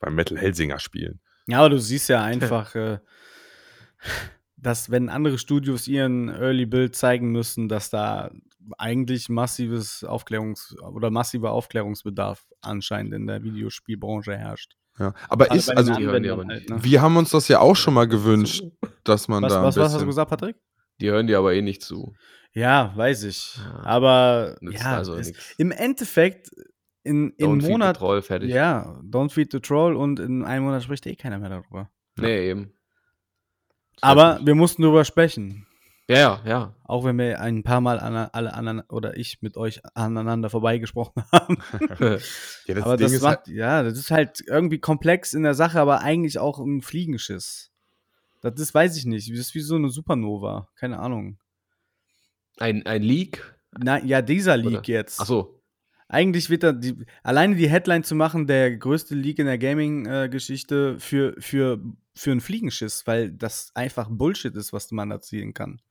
Beim 0.00 0.14
Metal 0.14 0.38
Helsinger 0.38 0.78
spielen. 0.78 1.20
Ja, 1.46 1.60
aber 1.60 1.70
du 1.70 1.78
siehst 1.78 2.08
ja 2.08 2.22
einfach, 2.22 2.74
äh, 2.74 2.98
dass 4.56 4.90
wenn 4.90 5.08
andere 5.08 5.38
Studios 5.38 5.88
ihren 5.88 6.28
Early 6.28 6.66
Build 6.66 6.94
zeigen 6.94 7.30
müssen, 7.32 7.68
dass 7.68 7.90
da 7.90 8.30
eigentlich 8.76 9.28
massives 9.28 10.04
Aufklärungs- 10.04 10.78
oder 10.80 11.10
massiver 11.10 11.52
Aufklärungsbedarf 11.52 12.46
anscheinend 12.60 13.14
in 13.14 13.26
der 13.26 13.42
Videospielbranche 13.42 14.36
herrscht. 14.36 14.76
Ja. 14.98 15.14
Aber 15.28 15.46
Gerade 15.46 15.58
ist, 15.58 15.70
also, 15.70 15.92
nicht. 15.92 16.68
ne? 16.68 16.84
wir 16.84 17.02
haben 17.02 17.16
uns 17.16 17.30
das 17.30 17.48
ja 17.48 17.60
auch 17.60 17.76
schon 17.76 17.94
mal 17.94 18.08
gewünscht, 18.08 18.64
dass 19.04 19.28
man 19.28 19.42
Was, 19.42 19.52
da 19.52 19.60
ein 19.60 19.64
was, 19.64 19.76
was 19.76 19.94
hast 19.94 20.02
du 20.02 20.06
gesagt, 20.06 20.30
Patrick? 20.30 20.56
Die 21.00 21.08
hören 21.08 21.28
dir 21.28 21.38
aber 21.38 21.54
eh 21.54 21.62
nicht 21.62 21.82
zu. 21.82 22.14
Ja, 22.52 22.92
weiß 22.96 23.22
ich. 23.24 23.56
Ja. 23.56 23.84
Aber 23.84 24.56
ja, 24.60 24.96
also 24.96 25.14
es, 25.14 25.32
im 25.58 25.70
Endeffekt 25.70 26.50
in, 27.08 27.30
im 27.36 27.50
Don't 27.50 27.54
feed 27.54 27.62
the 27.64 27.70
Monat. 27.70 27.96
Troll, 27.96 28.22
fertig. 28.22 28.50
Ja, 28.50 29.00
Don't 29.02 29.30
Feed 29.30 29.50
the 29.52 29.60
Troll 29.60 29.96
und 29.96 30.20
in 30.20 30.44
einem 30.44 30.64
Monat 30.64 30.82
spricht 30.82 31.06
eh 31.06 31.16
keiner 31.16 31.38
mehr 31.38 31.50
darüber. 31.50 31.90
Nee, 32.16 32.50
eben. 32.50 32.72
Aber 34.00 34.40
wir 34.44 34.54
mussten 34.54 34.82
darüber 34.82 35.04
sprechen. 35.04 35.66
Ja, 36.08 36.16
ja, 36.16 36.42
ja. 36.46 36.74
Auch 36.84 37.04
wenn 37.04 37.18
wir 37.18 37.40
ein 37.40 37.62
paar 37.62 37.82
Mal 37.82 38.00
an, 38.00 38.14
alle 38.32 38.54
anderen 38.54 38.80
oder 38.88 39.16
ich 39.18 39.42
mit 39.42 39.58
euch 39.58 39.82
aneinander 39.94 40.48
vorbeigesprochen 40.48 41.22
haben. 41.32 41.58
Ja, 42.66 42.74
das 42.74 42.84
aber 42.84 42.96
Ding 42.96 43.06
das 43.06 43.12
ist 43.12 43.22
macht, 43.22 43.46
halt, 43.46 43.48
ja, 43.48 43.82
das 43.82 43.98
ist 43.98 44.10
halt 44.10 44.42
irgendwie 44.46 44.78
komplex 44.78 45.32
in 45.32 45.42
der 45.42 45.54
Sache, 45.54 45.80
aber 45.80 46.00
eigentlich 46.00 46.38
auch 46.38 46.58
ein 46.58 46.82
Fliegenschiss. 46.82 47.70
Das 48.42 48.60
ist, 48.60 48.74
weiß 48.74 48.96
ich 48.96 49.06
nicht. 49.06 49.30
Das 49.30 49.38
ist 49.38 49.54
wie 49.54 49.60
so 49.60 49.76
eine 49.76 49.88
Supernova. 49.88 50.68
Keine 50.76 50.98
Ahnung. 50.98 51.38
Ein, 52.58 52.86
ein 52.86 53.02
Leak. 53.02 53.56
Na, 53.76 54.02
ja, 54.02 54.22
dieser 54.22 54.56
Leak 54.56 54.78
Oder? 54.78 54.88
jetzt. 54.88 55.20
Ach 55.20 55.26
so. 55.26 55.57
Eigentlich 56.08 56.48
wird 56.48 56.62
da 56.62 56.72
die, 56.72 57.04
alleine 57.22 57.54
die 57.54 57.68
Headline 57.68 58.02
zu 58.02 58.14
machen, 58.14 58.46
der 58.46 58.76
größte 58.76 59.14
Leak 59.14 59.38
in 59.38 59.46
der 59.46 59.58
Gaming-Geschichte 59.58 60.98
für, 60.98 61.34
für, 61.38 61.80
für 62.14 62.30
einen 62.30 62.40
Fliegenschiss, 62.40 63.06
weil 63.06 63.30
das 63.30 63.72
einfach 63.74 64.08
Bullshit 64.10 64.54
ist, 64.56 64.72
was 64.72 64.90
man 64.90 65.10
erzielen 65.10 65.52
kann. 65.52 65.82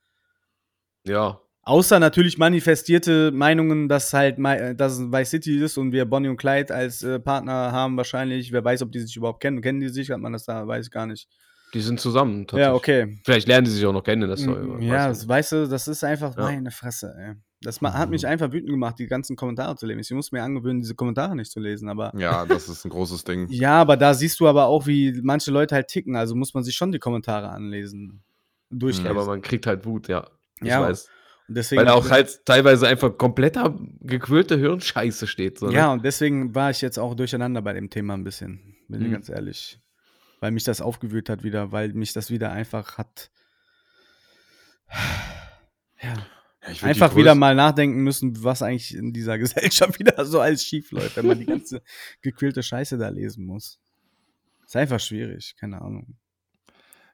Ja. 1.04 1.40
Außer 1.62 2.00
natürlich 2.00 2.38
manifestierte 2.38 3.32
Meinungen, 3.32 3.90
dass 3.90 4.14
halt 4.14 4.38
dass 4.40 4.94
es 4.94 5.12
Vice 5.12 5.30
City 5.30 5.60
ist 5.60 5.78
und 5.78 5.92
wir 5.92 6.06
Bonnie 6.06 6.30
und 6.30 6.38
Clyde 6.38 6.74
als 6.74 7.04
äh, 7.04 7.20
Partner 7.20 7.72
haben 7.72 7.98
wahrscheinlich. 7.98 8.52
Wer 8.52 8.64
weiß, 8.64 8.82
ob 8.82 8.92
die 8.92 9.00
sich 9.00 9.18
überhaupt 9.18 9.42
kennen. 9.42 9.62
Kennen 9.62 9.82
die 9.82 9.90
sich? 9.90 10.10
Hat 10.10 10.20
man 10.20 10.34
das 10.34 10.46
da? 10.46 10.66
Weiß 10.66 10.86
ich 10.86 10.92
gar 10.92 11.06
nicht. 11.06 11.28
Die 11.74 11.82
sind 11.82 12.00
zusammen. 12.00 12.42
Ja, 12.42 12.46
tatsächlich. 12.72 12.76
okay. 12.76 13.18
Vielleicht 13.26 13.48
lernen 13.48 13.66
die 13.66 13.72
sich 13.72 13.86
auch 13.86 13.94
noch 13.94 14.04
kennen 14.04 14.36
Story. 14.38 14.66
Mm, 14.66 14.78
weiß 14.80 14.84
Ja, 14.86 15.08
das, 15.10 15.28
weißt 15.28 15.52
du, 15.52 15.68
das 15.68 15.88
ist 15.88 16.04
einfach 16.04 16.36
Ja. 16.38 16.44
meine 16.44 16.72
Fresse, 16.72 17.14
ey. 17.20 17.34
Das 17.62 17.82
hat 17.82 18.10
mich 18.12 18.26
einfach 18.28 18.52
wütend 18.52 18.70
gemacht, 18.70 19.00
die 19.00 19.08
ganzen 19.08 19.36
Kommentare 19.36 19.76
zu 19.76 19.88
lesen. 19.88 20.00
Ich 20.00 20.12
muss 20.12 20.32
mir 20.32 20.44
angewöhnen, 20.44 20.80
diese 20.80 20.94
Kommentare 20.94 21.36
nicht 21.36 21.52
zu 21.52 21.60
lesen, 21.60 21.90
aber. 21.90 22.14
ja, 22.18 22.46
das 22.46 22.70
ist 22.70 22.86
ein 22.86 22.90
großes 22.90 23.24
Ding. 23.24 23.48
Ja, 23.50 23.82
aber 23.82 23.98
da 23.98 24.14
siehst 24.14 24.40
du 24.40 24.48
aber 24.48 24.68
auch, 24.68 24.86
wie 24.88 25.20
manche 25.24 25.50
Leute 25.52 25.74
halt 25.76 25.88
ticken. 25.88 26.16
Also 26.16 26.36
muss 26.36 26.54
man 26.54 26.64
sich 26.64 26.76
schon 26.76 26.92
die 26.92 27.00
Kommentare 27.00 27.50
anlesen. 27.50 28.24
Ja, 28.70 28.78
Durchlesen. 28.78 29.08
aber 29.08 29.26
man 29.26 29.42
kriegt 29.42 29.66
halt 29.66 29.86
Wut, 29.86 30.08
ja. 30.08 30.28
Ich 30.62 30.68
Ja, 30.68 30.82
weiß. 30.82 31.10
Deswegen, 31.50 31.80
Weil 31.82 31.88
auch 31.90 32.10
halt 32.10 32.46
teilweise 32.46 32.88
einfach 32.88 33.18
kompletter 33.18 33.74
gequirlte 34.02 34.58
Hirnscheiße 34.58 35.28
steht. 35.28 35.60
So, 35.60 35.68
ne? 35.68 35.74
Ja, 35.74 35.94
und 35.94 36.04
deswegen 36.04 36.54
war 36.54 36.70
ich 36.72 36.82
jetzt 36.82 37.00
auch 37.00 37.16
durcheinander 37.16 37.62
bei 37.62 37.72
dem 37.74 37.90
Thema 37.90 38.16
ein 38.16 38.24
bisschen, 38.26 38.76
bin 38.90 39.02
ich 39.02 39.08
Mhm. 39.08 39.14
ganz 39.14 39.30
ehrlich. 39.30 39.80
Weil 40.40 40.52
mich 40.52 40.64
das 40.64 40.82
aufgewühlt 40.82 41.30
hat 41.30 41.44
wieder, 41.44 41.72
weil 41.72 41.94
mich 41.94 42.14
das 42.14 42.30
wieder 42.30 42.52
einfach 42.52 42.98
hat. 42.98 43.32
Ja, 46.02 46.14
Ja, 46.74 46.84
einfach 46.84 47.16
wieder 47.16 47.36
mal 47.36 47.56
nachdenken 47.56 48.04
müssen, 48.04 48.44
was 48.44 48.62
eigentlich 48.62 48.96
in 48.96 49.14
dieser 49.14 49.38
Gesellschaft 49.40 50.00
wieder 50.00 50.24
so 50.26 50.40
alles 50.40 50.64
schief 50.64 50.92
läuft, 50.92 51.18
wenn 51.18 51.28
man 51.28 51.40
die 51.40 51.46
ganze 51.46 51.82
gequälte 52.22 52.64
Scheiße 52.64 52.98
da 52.98 53.10
lesen 53.10 53.46
muss. 53.46 53.80
Ist 54.66 54.76
einfach 54.76 55.00
schwierig, 55.00 55.56
keine 55.60 55.82
Ahnung. 55.82 56.18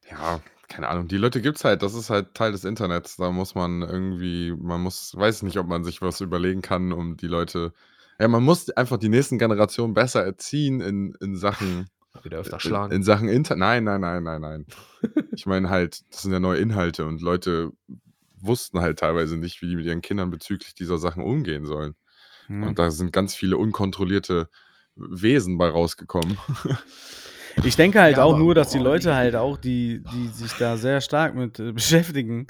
Ja, 0.10 0.42
keine 0.68 0.88
Ahnung. 0.88 1.08
Die 1.08 1.18
Leute 1.18 1.42
gibt's 1.42 1.64
halt. 1.64 1.84
Das 1.84 1.94
ist 1.94 2.10
halt 2.10 2.34
Teil 2.34 2.52
des 2.52 2.64
Internets. 2.64 3.18
Da 3.18 3.32
muss 3.32 3.54
man 3.54 3.84
irgendwie, 3.84 4.52
man 4.52 4.82
muss, 4.82 5.16
weiß 5.16 5.44
nicht, 5.44 5.58
ob 5.58 5.68
man 5.68 5.84
sich 5.84 6.02
was 6.02 6.20
überlegen 6.22 6.62
kann, 6.62 6.92
um 6.92 7.16
die 7.16 7.28
Leute. 7.28 7.74
Ja, 8.20 8.28
man 8.28 8.44
muss 8.44 8.70
einfach 8.72 8.98
die 8.98 9.10
nächsten 9.10 9.38
Generationen 9.38 9.94
besser 9.94 10.24
erziehen 10.24 10.82
in, 10.82 11.16
in 11.22 11.36
Sachen. 11.36 11.88
Wieder 12.22 12.40
öfter 12.40 12.58
In, 12.58 12.60
schlagen. 12.60 12.94
in 12.94 13.04
Sachen 13.04 13.28
Internet. 13.28 13.60
Nein, 13.60 13.84
nein, 13.84 14.02
nein, 14.02 14.24
nein, 14.24 14.42
nein. 14.42 14.66
ich 15.32 15.46
meine 15.46 15.70
halt, 15.70 16.02
das 16.12 16.22
sind 16.24 16.32
ja 16.32 16.40
neue 16.40 16.60
Inhalte 16.60 17.06
und 17.06 17.22
Leute 17.22 17.72
wussten 18.40 18.82
halt 18.82 19.00
teilweise 19.00 19.38
nicht, 19.38 19.62
wie 19.62 19.68
die 19.68 19.76
mit 19.76 19.86
ihren 19.86 20.02
Kindern 20.02 20.30
bezüglich 20.30 20.76
dieser 20.76 20.98
Sachen 20.98 21.24
umgehen 21.24 21.66
sollen. 21.66 21.96
Ja. 22.50 22.68
Und 22.68 22.78
da 22.78 22.92
sind 22.92 23.14
ganz 23.14 23.36
viele 23.36 23.58
unkontrollierte 23.58 24.50
Wesen 24.96 25.58
bei 25.58 25.70
rausgekommen. 25.70 26.38
Ich 27.64 27.76
denke 27.76 28.02
halt 28.02 28.18
Ja, 28.18 28.24
auch 28.24 28.38
nur, 28.38 28.54
dass 28.56 28.70
die 28.72 28.80
Leute 28.80 29.16
halt 29.16 29.36
auch, 29.36 29.58
die, 29.58 30.04
die 30.12 30.28
sich 30.28 30.54
da 30.54 30.76
sehr 30.78 31.02
stark 31.02 31.36
mit 31.36 31.60
äh, 31.60 31.72
beschäftigen, 31.74 32.48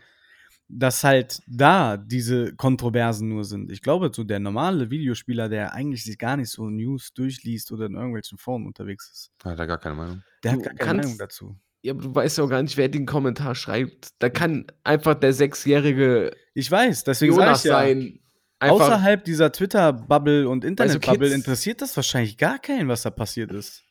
dass 0.75 1.03
halt 1.03 1.39
da 1.47 1.97
diese 1.97 2.55
Kontroversen 2.55 3.29
nur 3.29 3.43
sind. 3.45 3.71
Ich 3.71 3.81
glaube, 3.81 4.11
so 4.13 4.23
der 4.23 4.39
normale 4.39 4.89
Videospieler, 4.89 5.49
der 5.49 5.73
eigentlich 5.73 6.03
sich 6.03 6.17
gar 6.17 6.37
nicht 6.37 6.49
so 6.49 6.69
News 6.69 7.13
durchliest 7.13 7.71
oder 7.71 7.85
in 7.85 7.93
irgendwelchen 7.95 8.37
Foren 8.37 8.65
unterwegs 8.65 9.09
ist, 9.11 9.31
Hat 9.43 9.59
er 9.59 9.67
gar 9.67 9.77
keine 9.77 9.95
Meinung. 9.95 10.23
der 10.43 10.53
Du 10.53 10.57
hat 10.59 10.65
gar 10.65 10.73
keine 10.75 10.85
kannst- 11.01 11.03
Meinung 11.09 11.17
dazu. 11.19 11.55
Ja, 11.85 11.91
aber 11.93 12.01
du 12.03 12.15
weißt 12.15 12.37
ja 12.37 12.43
auch 12.45 12.49
gar 12.49 12.63
nicht, 12.63 12.77
wer 12.77 12.87
den 12.87 13.05
Kommentar 13.05 13.55
schreibt. 13.55 14.09
Da 14.19 14.29
kann 14.29 14.65
einfach 14.85 15.15
der 15.15 15.33
sechsjährige 15.33 16.31
Ich 16.53 16.71
weiß, 16.71 17.03
deswegen 17.03 17.33
sage 17.33 17.43
Jonas 17.45 17.65
ich 17.65 17.69
ja, 17.69 17.73
sein. 17.79 18.19
Einfach, 18.59 18.75
außerhalb 18.85 19.25
dieser 19.25 19.51
Twitter-Bubble 19.51 20.47
und 20.47 20.63
Internet-Bubble 20.63 21.27
Kids- 21.27 21.35
interessiert 21.35 21.81
das 21.81 21.95
wahrscheinlich 21.97 22.37
gar 22.37 22.59
keinen, 22.59 22.87
was 22.87 23.01
da 23.01 23.09
passiert 23.09 23.51
ist. 23.51 23.83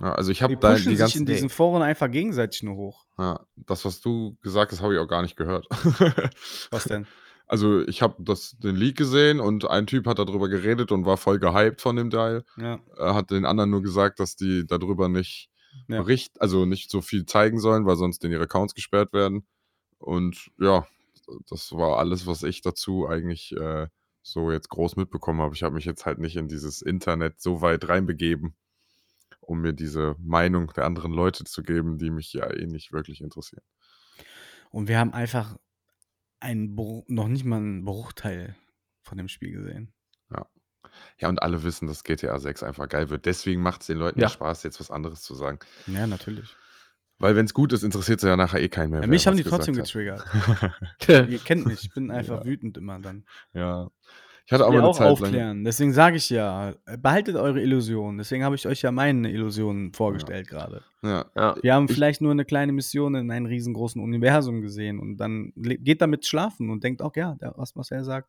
Ja, 0.00 0.12
also 0.12 0.30
ich 0.30 0.38
Die 0.38 0.44
habe 0.44 0.56
da 0.56 0.72
pushen 0.72 0.90
die 0.90 0.96
sich 0.96 0.98
ganzen. 1.00 1.18
in 1.20 1.26
diesen 1.26 1.48
Foren 1.50 1.82
einfach 1.82 2.10
gegenseitig 2.10 2.62
nur 2.62 2.76
hoch. 2.76 3.06
Ja, 3.18 3.44
das, 3.56 3.84
was 3.84 4.00
du 4.00 4.36
gesagt 4.42 4.72
hast, 4.72 4.80
habe 4.82 4.94
ich 4.94 5.00
auch 5.00 5.08
gar 5.08 5.22
nicht 5.22 5.36
gehört. 5.36 5.66
Was 6.70 6.84
denn? 6.84 7.06
also 7.46 7.80
ich 7.82 8.00
habe 8.00 8.22
den 8.58 8.76
Leak 8.76 8.96
gesehen 8.96 9.40
und 9.40 9.68
ein 9.68 9.86
Typ 9.88 10.06
hat 10.06 10.18
darüber 10.20 10.48
geredet 10.48 10.92
und 10.92 11.04
war 11.04 11.16
voll 11.16 11.38
gehypt 11.40 11.80
von 11.80 11.96
dem 11.96 12.08
Teil. 12.10 12.44
Ja, 12.56 12.78
Er 12.96 13.14
hat 13.14 13.30
den 13.32 13.44
anderen 13.44 13.70
nur 13.70 13.82
gesagt, 13.82 14.20
dass 14.20 14.36
die 14.36 14.64
darüber 14.66 15.08
nicht 15.08 15.50
Ja. 15.88 15.98
bericht, 16.00 16.40
also 16.40 16.64
nicht 16.64 16.90
so 16.90 17.00
viel 17.00 17.26
zeigen 17.26 17.58
sollen, 17.58 17.86
weil 17.86 17.96
sonst 17.96 18.24
in 18.24 18.30
ihre 18.32 18.44
Accounts 18.44 18.74
gesperrt 18.74 19.12
werden. 19.12 19.46
Und 19.98 20.50
ja, 20.58 20.86
das 21.48 21.72
war 21.72 21.98
alles, 21.98 22.26
was 22.26 22.42
ich 22.44 22.62
dazu 22.62 23.06
eigentlich 23.08 23.52
äh, 23.56 23.88
so 24.22 24.50
jetzt 24.52 24.68
groß 24.70 24.96
mitbekommen 24.96 25.40
habe. 25.40 25.54
Ich 25.54 25.62
habe 25.62 25.74
mich 25.74 25.84
jetzt 25.84 26.06
halt 26.06 26.18
nicht 26.20 26.36
in 26.36 26.48
dieses 26.48 26.80
Internet 26.82 27.40
so 27.40 27.60
weit 27.62 27.88
reinbegeben, 27.88 28.54
um 29.50 29.60
mir 29.62 29.72
diese 29.72 30.14
Meinung 30.20 30.68
der 30.76 30.84
anderen 30.84 31.12
Leute 31.12 31.42
zu 31.42 31.62
geben, 31.64 31.98
die 31.98 32.10
mich 32.10 32.32
ja 32.32 32.48
eh 32.52 32.66
nicht 32.66 32.92
wirklich 32.92 33.20
interessieren. 33.20 33.64
Und 34.70 34.86
wir 34.86 34.96
haben 34.98 35.12
einfach 35.12 35.58
einen 36.38 36.76
noch 37.08 37.26
nicht 37.26 37.44
mal 37.44 37.56
einen 37.56 37.84
Bruchteil 37.84 38.54
von 39.02 39.18
dem 39.18 39.26
Spiel 39.28 39.50
gesehen. 39.52 39.92
Ja, 41.18 41.28
und 41.28 41.42
alle 41.42 41.62
wissen, 41.62 41.86
dass 41.88 42.04
GTA 42.04 42.38
6 42.38 42.62
einfach 42.62 42.88
geil 42.88 43.10
wird. 43.10 43.26
Deswegen 43.26 43.60
macht 43.62 43.82
es 43.82 43.88
den 43.88 43.98
Leuten 43.98 44.18
Ja. 44.20 44.26
ja. 44.26 44.30
Spaß, 44.30 44.62
jetzt 44.62 44.80
was 44.80 44.90
anderes 44.90 45.22
zu 45.22 45.34
sagen. 45.34 45.58
Ja, 45.86 46.06
natürlich. 46.06 46.56
Weil 47.18 47.36
wenn 47.36 47.44
es 47.44 47.52
gut 47.52 47.72
ist, 47.72 47.82
interessiert 47.82 48.20
es 48.20 48.26
ja 48.26 48.36
nachher 48.36 48.60
eh 48.62 48.68
keinen 48.68 48.90
mehr. 48.90 49.02
Ja, 49.02 49.06
mich 49.06 49.26
haben 49.26 49.36
die 49.36 49.44
trotzdem 49.44 49.74
getriggert. 49.74 50.24
Ihr 51.08 51.38
kennt 51.38 51.66
mich, 51.66 51.84
ich 51.84 51.92
bin 51.92 52.10
einfach 52.10 52.38
Ja. 52.40 52.44
wütend 52.46 52.78
immer 52.78 52.98
dann. 53.00 53.26
ja. 53.52 53.90
Ich 54.50 54.54
hatte 54.54 54.66
auch 54.66 54.70
mal 54.72 54.78
eine 54.78 54.88
auch 54.88 54.96
Zeit 54.98 55.04
lang. 55.06 55.12
aufklären. 55.12 55.64
Deswegen 55.64 55.92
sage 55.92 56.16
ich 56.16 56.28
ja, 56.28 56.74
behaltet 56.98 57.36
eure 57.36 57.60
Illusionen. 57.62 58.18
Deswegen 58.18 58.42
habe 58.42 58.56
ich 58.56 58.66
euch 58.66 58.82
ja 58.82 58.90
meine 58.90 59.30
Illusionen 59.30 59.92
vorgestellt 59.92 60.48
gerade. 60.48 60.82
Ja. 61.04 61.26
ja. 61.36 61.54
Wir 61.62 61.72
haben 61.74 61.86
Ich- 61.88 61.94
vielleicht 61.94 62.20
nur 62.20 62.32
eine 62.32 62.44
kleine 62.44 62.72
Mission 62.72 63.14
in 63.14 63.30
einem 63.30 63.46
riesengroßen 63.46 64.02
Universum 64.02 64.60
gesehen 64.60 64.98
und 64.98 65.18
dann 65.18 65.52
geht 65.54 66.02
damit 66.02 66.26
schlafen 66.26 66.68
und 66.68 66.82
denkt 66.82 67.00
auch, 67.00 67.14
ja, 67.14 67.36
was, 67.54 67.76
was 67.76 67.92
er 67.92 68.02
sagt, 68.02 68.28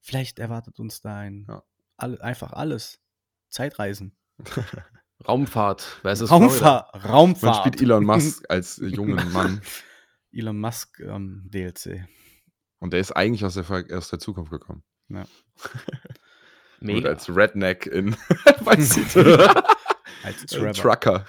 vielleicht 0.00 0.38
erwartet 0.38 0.78
uns 0.78 1.00
da 1.00 1.16
ein, 1.18 1.44
Ja. 1.48 1.64
alle, 1.96 2.20
einfach 2.22 2.52
alles. 2.52 3.00
Zeitreisen. 3.48 4.16
Raumfahrt 5.26 5.82
versus 6.02 6.28
Florida. 6.28 6.46
Raumfahr 6.46 6.90
Man 6.92 7.10
Raumfahrt. 7.10 7.56
spielt 7.56 7.82
Elon 7.82 8.04
Musk 8.04 8.44
als 8.48 8.76
jungen 8.76 9.32
Mann. 9.32 9.60
Elon 10.32 10.60
Musk 10.60 11.00
ähm, 11.00 11.42
DLC. 11.52 12.06
Und 12.78 12.92
der 12.92 13.00
ist 13.00 13.10
eigentlich 13.12 13.44
aus 13.44 13.54
der, 13.54 13.64
aus 13.96 14.10
der 14.10 14.20
Zukunft 14.20 14.52
gekommen. 14.52 14.84
Und 15.08 15.26
Mega. 16.80 17.08
als 17.08 17.28
Redneck 17.28 17.86
in 17.86 18.14
City. 18.80 19.20
Als 20.24 20.42
Äh, 20.42 20.46
Trevor. 20.46 20.72
Trucker. 20.74 21.26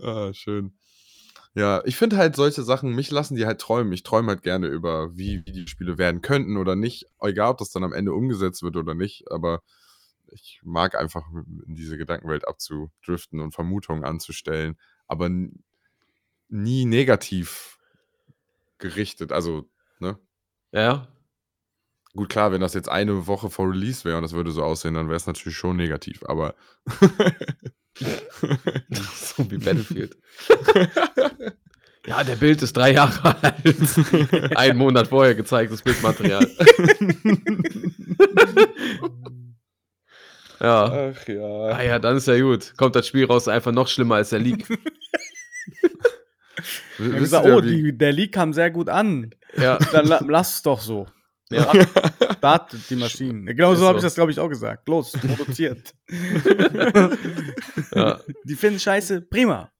ah, 0.00 0.32
schön. 0.32 0.72
Ja, 1.54 1.82
ich 1.84 1.96
finde 1.96 2.16
halt 2.16 2.36
solche 2.36 2.62
Sachen, 2.62 2.94
mich 2.94 3.10
lassen 3.10 3.34
die 3.36 3.44
halt 3.46 3.60
träumen. 3.60 3.92
Ich 3.92 4.02
träume 4.02 4.28
halt 4.28 4.42
gerne 4.42 4.66
über, 4.68 5.16
wie 5.16 5.44
Videospiele 5.46 5.98
werden 5.98 6.20
könnten 6.22 6.56
oder 6.56 6.76
nicht. 6.76 7.06
Egal, 7.20 7.50
ob 7.50 7.58
das 7.58 7.70
dann 7.70 7.82
am 7.84 7.92
Ende 7.92 8.12
umgesetzt 8.12 8.62
wird 8.62 8.76
oder 8.76 8.94
nicht. 8.94 9.30
Aber 9.30 9.62
ich 10.28 10.60
mag 10.62 10.94
einfach 10.94 11.26
in 11.66 11.74
diese 11.74 11.98
Gedankenwelt 11.98 12.46
abzudriften 12.46 13.40
und 13.40 13.52
Vermutungen 13.52 14.04
anzustellen. 14.04 14.78
Aber 15.08 15.28
nie 16.48 16.84
negativ 16.84 17.78
gerichtet. 18.78 19.32
Also, 19.32 19.68
ne? 19.98 20.18
Ja, 20.70 21.08
Gut, 22.14 22.28
klar, 22.28 22.50
wenn 22.52 22.60
das 22.60 22.74
jetzt 22.74 22.88
eine 22.88 23.26
Woche 23.26 23.50
vor 23.50 23.70
Release 23.70 24.04
wäre 24.04 24.16
und 24.16 24.22
das 24.22 24.32
würde 24.32 24.50
so 24.50 24.62
aussehen, 24.64 24.94
dann 24.94 25.06
wäre 25.06 25.16
es 25.16 25.26
natürlich 25.26 25.56
schon 25.56 25.76
negativ. 25.76 26.24
Aber 26.26 26.54
so 27.94 29.50
wie 29.50 29.58
Battlefield. 29.58 30.16
Ja, 32.06 32.24
der 32.24 32.36
Bild 32.36 32.62
ist 32.62 32.74
drei 32.76 32.92
Jahre 32.92 33.36
alt. 33.42 34.56
Ein 34.56 34.78
Monat 34.78 35.08
vorher 35.08 35.34
gezeigtes 35.34 35.82
Bildmaterial. 35.82 36.48
ja. 40.60 41.12
Ach 41.12 41.28
ja. 41.28 41.64
Ah 41.66 41.82
ja, 41.82 41.98
dann 41.98 42.16
ist 42.16 42.26
ja 42.26 42.40
gut. 42.40 42.72
Kommt 42.78 42.96
das 42.96 43.06
Spiel 43.06 43.26
raus, 43.26 43.48
einfach 43.48 43.72
noch 43.72 43.86
schlimmer 43.86 44.14
als 44.14 44.30
der 44.30 44.38
Leak. 44.38 44.66
Wir 46.98 47.12
haben 47.12 47.18
gesagt, 47.18 47.46
oh, 47.46 47.60
die, 47.60 47.96
der 47.96 48.12
Leak 48.12 48.32
kam 48.32 48.54
sehr 48.54 48.70
gut 48.70 48.88
an. 48.88 49.34
Ja, 49.56 49.78
Dann 49.92 50.06
la 50.06 50.20
lass 50.26 50.54
es 50.56 50.62
doch 50.62 50.80
so. 50.80 51.06
Ja. 51.50 51.72
Startet 52.38 52.80
die 52.90 52.96
Maschine. 52.96 53.54
Genau 53.54 53.72
Ist 53.72 53.80
so 53.80 53.86
habe 53.86 53.94
so. 53.94 53.98
ich 53.98 54.04
das, 54.04 54.14
glaube 54.14 54.30
ich, 54.32 54.38
auch 54.40 54.48
gesagt. 54.48 54.88
Los, 54.88 55.12
produziert. 55.12 55.94
ja. 57.94 58.20
Die 58.44 58.54
finden 58.56 58.78
Scheiße, 58.78 59.22
prima. 59.22 59.70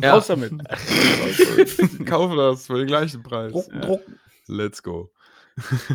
Ja. 0.00 0.12
Raus 0.14 0.26
damit. 0.28 0.52
Kaufe 2.06 2.36
das 2.36 2.66
für 2.66 2.78
den 2.78 2.86
gleichen 2.86 3.22
Preis. 3.22 3.52
Drucken, 3.52 3.80
drucken. 3.80 4.18
Let's 4.46 4.82
go. 4.82 5.10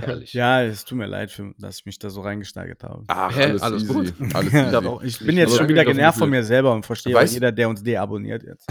Herrlich. 0.02 0.34
Ja, 0.34 0.64
es 0.64 0.84
tut 0.86 0.98
mir 0.98 1.06
leid, 1.06 1.30
für, 1.30 1.54
dass 1.60 1.78
ich 1.80 1.86
mich 1.86 2.00
da 2.00 2.10
so 2.10 2.22
reingesteigert 2.22 2.84
habe. 2.84 3.04
Ach, 3.08 3.34
Hä? 3.36 3.44
alles, 3.44 3.62
Alles 3.62 3.84
easy. 3.84 3.94
gut. 3.94 4.14
Alles 4.36 4.52
Ja, 4.54 4.66
easy. 4.66 4.76
aber 4.76 4.90
auch- 4.90 5.04
ich 5.04 5.20
bin 5.20 5.38
jetzt 5.38 5.56
schon 5.56 5.68
wieder 5.70 5.86
genervt 5.86 6.18
von 6.18 6.32
mir 6.32 6.44
selber 6.44 6.74
und 6.74 6.84
verstehe 6.86 7.16
Weißt- 7.16 7.30
auch 7.30 7.34
jeder, 7.34 7.52
der 7.52 7.70
uns 7.70 7.84
deabonniert 7.84 8.42
jetzt. 8.44 8.68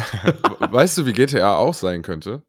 Weißt 0.59 0.99
du, 0.99 1.07
wie 1.07 1.13
GTA 1.13 1.55
auch 1.57 1.75
sein 1.75 2.03
könnte? 2.03 2.43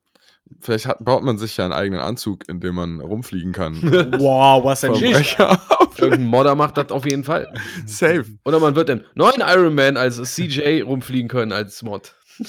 Vielleicht 0.60 0.86
hat, 0.86 1.04
baut 1.04 1.24
man 1.24 1.38
sich 1.38 1.58
ja 1.58 1.66
einen 1.66 1.74
eigenen 1.74 2.02
Anzug, 2.02 2.48
in 2.50 2.60
dem 2.60 2.76
man 2.76 3.00
rumfliegen 3.00 3.54
kann. 3.54 3.82
Wow, 4.20 4.64
was 4.64 4.84
ein 4.84 4.92
Vom 4.92 5.00
Schicht. 5.00 5.14
Brecher 5.14 5.62
auf. 5.80 6.00
Irgendein 6.00 6.28
Modder 6.28 6.56
macht 6.56 6.78
das 6.78 6.92
auf 6.92 7.06
jeden 7.06 7.24
Fall. 7.24 7.54
Safe. 7.86 8.26
Oder 8.46 8.60
man 8.60 8.76
wird 8.76 8.90
den 8.90 9.04
neuen 9.16 9.42
Iron 9.42 9.76
Man 9.76 9.98
als 9.98 10.22
CJ 10.36 10.82
rumfliegen 10.82 11.30
können 11.30 11.52
als 11.52 11.82
Mod. 11.84 12.16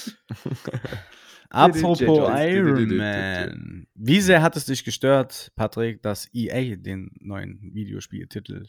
Apropos. 1.51 2.31
Iron 2.39 2.97
Man. 2.97 3.87
Wie 3.95 4.21
sehr 4.21 4.43
hat 4.43 4.57
es 4.57 4.65
dich 4.65 4.85
gestört, 4.85 5.53
Patrick, 5.55 6.03
dass 6.03 6.29
EA 6.33 6.77
den 6.77 7.11
neuen 7.21 7.71
Videospieltitel? 7.75 8.65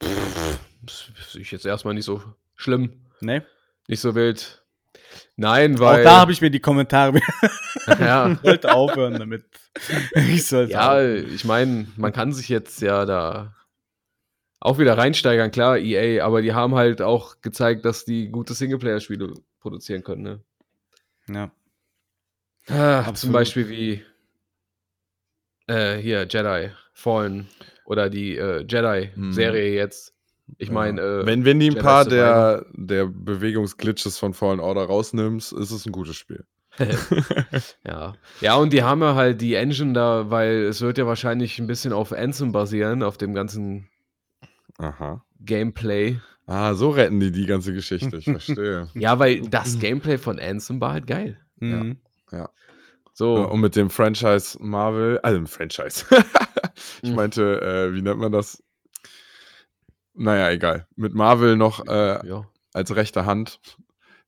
Das 0.00 1.12
sehe 1.30 1.42
ich 1.42 1.52
jetzt 1.52 1.66
erstmal 1.66 1.94
nicht 1.94 2.04
so 2.04 2.22
schlimm. 2.56 3.04
Ne? 3.20 3.44
Nicht 3.86 4.00
so 4.00 4.14
wild. 4.14 4.64
Nein, 5.36 5.78
weil. 5.78 6.00
Auch 6.00 6.04
da 6.04 6.16
habe 6.18 6.32
ich 6.32 6.40
mir 6.40 6.50
die 6.50 6.60
Kommentare 6.60 7.20
ja, 7.86 8.32
ich 8.42 8.42
wollte 8.42 8.72
aufhören 8.74 9.18
damit. 9.18 9.44
Ich 10.14 10.46
sollte 10.46 10.72
ja, 10.72 10.90
aufhören. 10.92 11.32
ich 11.32 11.44
meine, 11.44 11.86
man 11.96 12.12
kann 12.12 12.32
sich 12.32 12.48
jetzt 12.48 12.80
ja 12.82 13.04
da 13.04 13.54
auch 14.58 14.78
wieder 14.78 14.98
reinsteigern, 14.98 15.52
klar, 15.52 15.78
EA, 15.78 16.24
aber 16.24 16.42
die 16.42 16.52
haben 16.52 16.74
halt 16.74 17.00
auch 17.00 17.40
gezeigt, 17.42 17.84
dass 17.84 18.04
die 18.04 18.28
gute 18.28 18.54
Singleplayer-Spiele 18.54 19.34
produzieren 19.60 20.02
können, 20.02 20.22
ne? 20.22 20.40
ja. 21.28 21.50
Ah, 22.68 23.14
zum. 23.14 23.32
Beispiel 23.32 23.68
wie 23.68 24.02
Äh, 25.68 25.98
hier, 25.98 26.26
Jedi 26.28 26.70
Fallen 26.92 27.46
oder 27.84 28.10
die 28.10 28.36
äh, 28.36 28.64
Jedi-Serie 28.68 29.74
jetzt. 29.74 30.17
Ich 30.56 30.70
meine, 30.70 31.00
Ja. 31.00 31.20
äh, 31.20 31.26
wenn, 31.26 31.44
wenn 31.44 31.60
die 31.60 31.66
ein 31.66 31.72
Jedi 31.72 31.82
paar 31.84 32.04
Survivor. 32.04 32.24
der, 32.24 32.66
der 32.72 33.06
Bewegungsglitches 33.06 34.18
von 34.18 34.32
Fallen 34.34 34.60
Order 34.60 34.84
rausnimmst, 34.86 35.52
ist 35.52 35.70
es 35.70 35.84
ein 35.86 35.92
gutes 35.92 36.16
Spiel. 36.16 36.44
ja. 37.86 38.14
Ja, 38.40 38.54
und 38.56 38.72
die 38.72 38.82
haben 38.82 39.00
ja 39.02 39.14
halt 39.14 39.40
die 39.40 39.54
Engine 39.54 39.92
da, 39.92 40.30
weil 40.30 40.64
es 40.64 40.80
wird 40.80 40.96
ja 40.98 41.06
wahrscheinlich 41.06 41.58
ein 41.58 41.66
bisschen 41.66 41.92
auf 41.92 42.12
Anthem 42.12 42.52
basieren, 42.52 43.02
auf 43.02 43.18
dem 43.18 43.34
ganzen 43.34 43.88
Aha. 44.78 45.24
Gameplay. 45.40 46.20
Ah, 46.46 46.74
so 46.74 46.90
retten 46.90 47.20
die 47.20 47.32
die 47.32 47.46
ganze 47.46 47.72
Geschichte, 47.74 48.16
ich 48.16 48.24
verstehe. 48.24 48.88
Ja, 48.94 49.18
weil 49.18 49.42
das 49.42 49.78
Gameplay 49.78 50.18
von 50.18 50.38
Anthem 50.38 50.80
war 50.80 50.92
halt 50.92 51.06
geil. 51.06 51.38
Mhm. 51.60 51.98
So, 53.12 53.34
Und 53.48 53.60
mit 53.60 53.74
dem 53.74 53.90
Franchise 53.90 54.56
Marvel, 54.62 55.18
also 55.24 55.38
im 55.38 55.48
Franchise. 55.48 56.04
ich 57.02 57.10
Mhm. 57.10 57.16
meinte, 57.16 57.60
äh, 57.60 57.92
wie 57.92 58.00
nennt 58.00 58.20
man 58.20 58.30
das? 58.30 58.62
Naja, 60.18 60.50
egal. 60.50 60.86
Mit 60.96 61.14
Marvel 61.14 61.56
noch 61.56 61.86
äh, 61.86 62.26
ja. 62.26 62.44
als 62.72 62.94
rechte 62.94 63.24
Hand. 63.24 63.60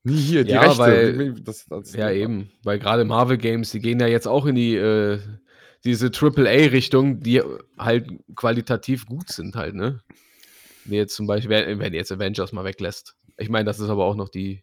Nie 0.02 0.16
hier, 0.16 0.44
die 0.44 0.52
Ja, 0.52 0.62
rechte. 0.62 0.78
weil- 0.78 1.34
das, 1.42 1.66
das, 1.66 1.92
Ja, 1.92 2.10
eben. 2.10 2.50
Weil 2.64 2.78
gerade 2.78 3.04
Marvel 3.04 3.36
Games, 3.36 3.70
die 3.72 3.80
gehen 3.80 4.00
ja 4.00 4.06
jetzt 4.06 4.26
auch 4.28 4.46
in 4.46 4.54
die 4.54 4.76
äh, 4.76 5.18
diese 5.84 6.10
AAA-Richtung, 6.10 7.20
die 7.20 7.42
halt 7.78 8.08
qualitativ 8.36 9.06
gut 9.06 9.28
sind 9.30 9.56
halt, 9.56 9.74
ne? 9.74 10.00
Wie 10.84 10.96
jetzt 10.96 11.14
zum 11.16 11.26
Beispiel, 11.26 11.50
wenn 11.50 11.78
wenn 11.80 11.92
jetzt 11.94 12.12
Avengers 12.12 12.52
mal 12.52 12.64
weglässt. 12.64 13.14
Ich 13.36 13.48
meine, 13.50 13.64
das 13.64 13.80
ist 13.80 13.88
aber 13.90 14.04
auch 14.04 14.14
noch 14.16 14.28
die 14.28 14.62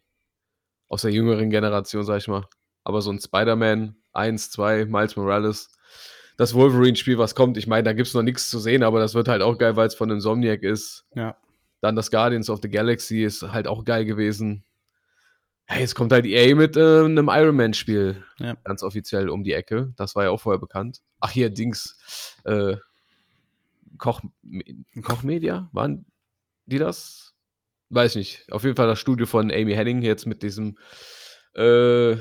aus 0.88 1.02
der 1.02 1.12
jüngeren 1.12 1.50
Generation, 1.50 2.04
sag 2.04 2.18
ich 2.18 2.28
mal. 2.28 2.46
Aber 2.84 3.02
so 3.02 3.10
ein 3.10 3.20
Spider-Man 3.20 3.96
1, 4.12 4.50
2, 4.50 4.86
Miles 4.86 5.16
Morales, 5.16 5.70
das 6.38 6.54
Wolverine-Spiel, 6.54 7.18
was 7.18 7.34
kommt, 7.34 7.56
ich 7.58 7.66
meine, 7.66 7.82
da 7.82 7.92
gibt 7.92 8.06
es 8.06 8.14
noch 8.14 8.22
nichts 8.22 8.48
zu 8.48 8.60
sehen, 8.60 8.84
aber 8.84 9.00
das 9.00 9.14
wird 9.14 9.26
halt 9.26 9.42
auch 9.42 9.58
geil, 9.58 9.74
weil 9.76 9.88
es 9.88 9.96
von 9.96 10.08
Insomniac 10.08 10.62
ist. 10.62 11.04
Ja. 11.14 11.36
Dann 11.80 11.96
das 11.96 12.10
Guardians 12.12 12.48
of 12.48 12.60
the 12.62 12.70
Galaxy 12.70 13.24
ist 13.24 13.42
halt 13.42 13.66
auch 13.66 13.84
geil 13.84 14.04
gewesen. 14.04 14.64
Ja, 15.68 15.78
jetzt 15.78 15.96
kommt 15.96 16.12
halt 16.12 16.24
EA 16.26 16.54
mit 16.54 16.76
äh, 16.76 17.04
einem 17.04 17.28
Iron 17.30 17.56
Man-Spiel 17.56 18.24
Ja. 18.38 18.54
ganz 18.64 18.84
offiziell 18.84 19.28
um 19.28 19.42
die 19.42 19.52
Ecke. 19.52 19.92
Das 19.96 20.14
war 20.14 20.24
ja 20.24 20.30
auch 20.30 20.40
vorher 20.40 20.60
bekannt. 20.60 21.02
Ach, 21.20 21.30
hier, 21.30 21.50
Dings. 21.50 22.36
Äh, 22.44 22.76
Koch, 23.98 24.22
Kochmedia? 25.02 25.68
Waren 25.72 26.06
die 26.66 26.78
das? 26.78 27.34
Weiß 27.90 28.14
nicht. 28.14 28.46
Auf 28.52 28.62
jeden 28.62 28.76
Fall 28.76 28.86
das 28.86 29.00
Studio 29.00 29.26
von 29.26 29.50
Amy 29.50 29.74
Henning 29.74 30.02
jetzt 30.02 30.24
mit 30.26 30.42
diesem 30.44 30.78
äh, 31.54 32.16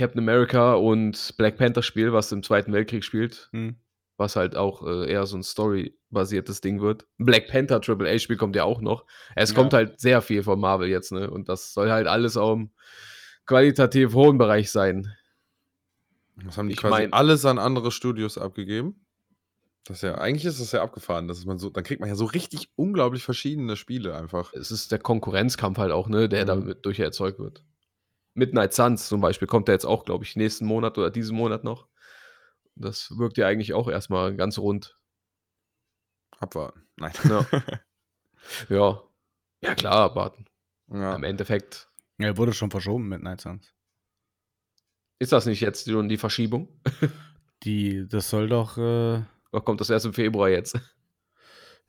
Captain 0.00 0.18
America 0.20 0.74
und 0.74 1.34
Black 1.36 1.56
Panther 1.58 1.82
Spiel, 1.82 2.12
was 2.12 2.32
im 2.32 2.42
Zweiten 2.42 2.72
Weltkrieg 2.72 3.04
spielt 3.04 3.48
Mhm. 3.52 3.76
was 4.16 4.36
halt 4.36 4.54
auch 4.56 4.86
äh, 4.86 5.10
eher 5.10 5.24
so 5.26 5.36
ein 5.38 5.42
Story-basiertes 5.42 6.60
Ding 6.60 6.80
wird. 6.82 7.06
Black 7.18 7.48
Panther 7.48 7.80
Triple 7.80 8.10
A-Spiel 8.10 8.36
kommt 8.36 8.54
ja 8.54 8.64
auch 8.64 8.80
noch. 8.82 9.06
Es 9.34 9.50
Ja. 9.50 9.56
kommt 9.56 9.72
halt 9.72 9.98
sehr 10.00 10.20
viel 10.20 10.42
von 10.42 10.60
Marvel 10.60 10.88
jetzt, 10.88 11.10
ne? 11.12 11.30
Und 11.30 11.48
das 11.48 11.72
soll 11.72 11.90
halt 11.90 12.06
alles 12.06 12.36
auch 12.36 12.52
im 12.52 12.70
qualitativ 13.46 14.12
hohen 14.14 14.36
Bereich 14.36 14.70
sein. 14.70 15.10
Das 16.44 16.56
haben 16.58 16.68
die 16.68 16.74
Ich 16.74 16.80
quasi 16.80 16.92
mein- 16.92 17.12
alles 17.12 17.44
an 17.44 17.58
andere 17.58 17.90
Studios 17.92 18.38
abgegeben. 18.38 19.04
Das 19.84 19.98
ist 19.98 20.02
ja, 20.02 20.16
eigentlich 20.18 20.44
ist 20.44 20.60
das 20.60 20.72
ja 20.72 20.82
abgefahren, 20.82 21.26
dass 21.26 21.44
man 21.46 21.58
so, 21.58 21.70
dann 21.70 21.82
kriegt 21.84 22.00
man 22.00 22.08
ja 22.10 22.14
so 22.14 22.26
richtig 22.26 22.68
unglaublich 22.76 23.22
verschiedene 23.24 23.76
Spiele 23.76 24.14
einfach. 24.14 24.52
Es 24.52 24.70
ist 24.70 24.92
der 24.92 24.98
Konkurrenzkampf 24.98 25.78
halt 25.78 25.92
auch, 25.92 26.08
ne, 26.08 26.28
der 26.28 26.42
Mhm. 26.44 26.46
damit 26.48 26.84
durch 26.84 27.00
erzeugt 27.00 27.38
wird. 27.38 27.62
Midnight 28.34 28.74
Suns 28.74 29.08
zum 29.08 29.20
Beispiel 29.20 29.48
kommt 29.48 29.68
der 29.68 29.74
jetzt 29.74 29.86
auch, 29.86 30.04
glaube 30.04 30.24
ich, 30.24 30.36
nächsten 30.36 30.66
Monat 30.66 30.98
oder 30.98 31.10
diesen 31.10 31.36
Monat 31.36 31.64
noch. 31.64 31.88
Das 32.76 33.16
wirkt 33.18 33.38
ja 33.38 33.46
eigentlich 33.46 33.74
auch 33.74 33.88
erstmal 33.88 34.36
ganz 34.36 34.58
rund. 34.58 34.98
Abwarten. 36.38 36.86
Nein. 36.96 37.12
Ja. 37.28 37.46
ja. 38.68 39.02
Ja, 39.62 39.74
klar, 39.74 40.14
warten. 40.14 40.46
Ja. 40.88 41.14
Im 41.14 41.24
Endeffekt 41.24 41.90
Ja, 42.18 42.36
wurde 42.36 42.52
schon 42.52 42.70
verschoben 42.70 43.08
mit 43.08 43.22
Night 43.22 43.40
Suns. 43.42 43.74
ist 45.18 45.32
das 45.32 45.46
nicht 45.46 45.60
jetzt 45.60 45.88
schon 45.88 46.08
die 46.08 46.16
Verschiebung? 46.18 46.68
Die, 47.62 48.06
das 48.08 48.30
soll 48.30 48.48
doch, 48.48 48.76
äh, 48.78 49.22
Oder 49.52 49.62
kommt 49.64 49.80
das 49.80 49.90
erst 49.90 50.06
im 50.06 50.14
Februar 50.14 50.48
jetzt? 50.48 50.76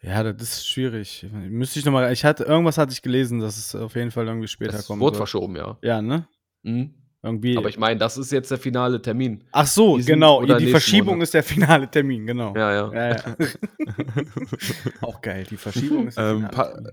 Ja, 0.02 0.24
das 0.24 0.42
ist 0.42 0.68
schwierig. 0.68 1.26
Müsste 1.32 1.80
ich 1.80 1.86
nochmal, 1.86 2.12
ich 2.12 2.24
hatte, 2.26 2.44
irgendwas 2.44 2.78
hatte 2.78 2.92
ich 2.94 3.02
gelesen, 3.02 3.40
dass 3.40 3.58
es 3.58 3.76
auf 3.76 3.96
jeden 3.96 4.12
Fall 4.12 4.28
irgendwie 4.28 4.48
später 4.48 4.76
Es 4.80 4.88
kommt. 4.88 5.00
wurde 5.02 5.18
verschoben, 5.18 5.56
ja. 5.56 5.78
Ja, 5.82 6.02
ne? 6.02 6.28
Mhm. 6.64 6.96
Irgendwie. 7.24 7.56
Aber 7.56 7.70
ich 7.70 7.78
meine, 7.78 8.00
das 8.00 8.18
ist 8.18 8.32
jetzt 8.32 8.50
der 8.50 8.58
finale 8.58 9.00
Termin. 9.00 9.44
Ach 9.52 9.68
so, 9.68 9.96
diesen 9.98 10.14
genau. 10.16 10.40
oder 10.42 10.58
Die 10.58 10.72
Verschiebung 10.72 11.16
Monat. 11.16 11.24
ist 11.26 11.34
der 11.36 11.44
finale 11.44 11.88
Termin, 11.90 12.26
genau. 12.26 12.56
Ja, 12.56 12.74
ja. 12.74 12.94
Ja, 12.94 13.10
ja. 13.16 13.36
Auch 15.02 15.22
geil. 15.22 15.46
Die 15.50 15.58
Verschiebung 15.58 16.08
ist 16.08 16.18
der 16.18 16.26
Ähm, 16.32 16.38
finale 16.38 16.52
Pa 16.56 16.64
Termin. 16.72 16.92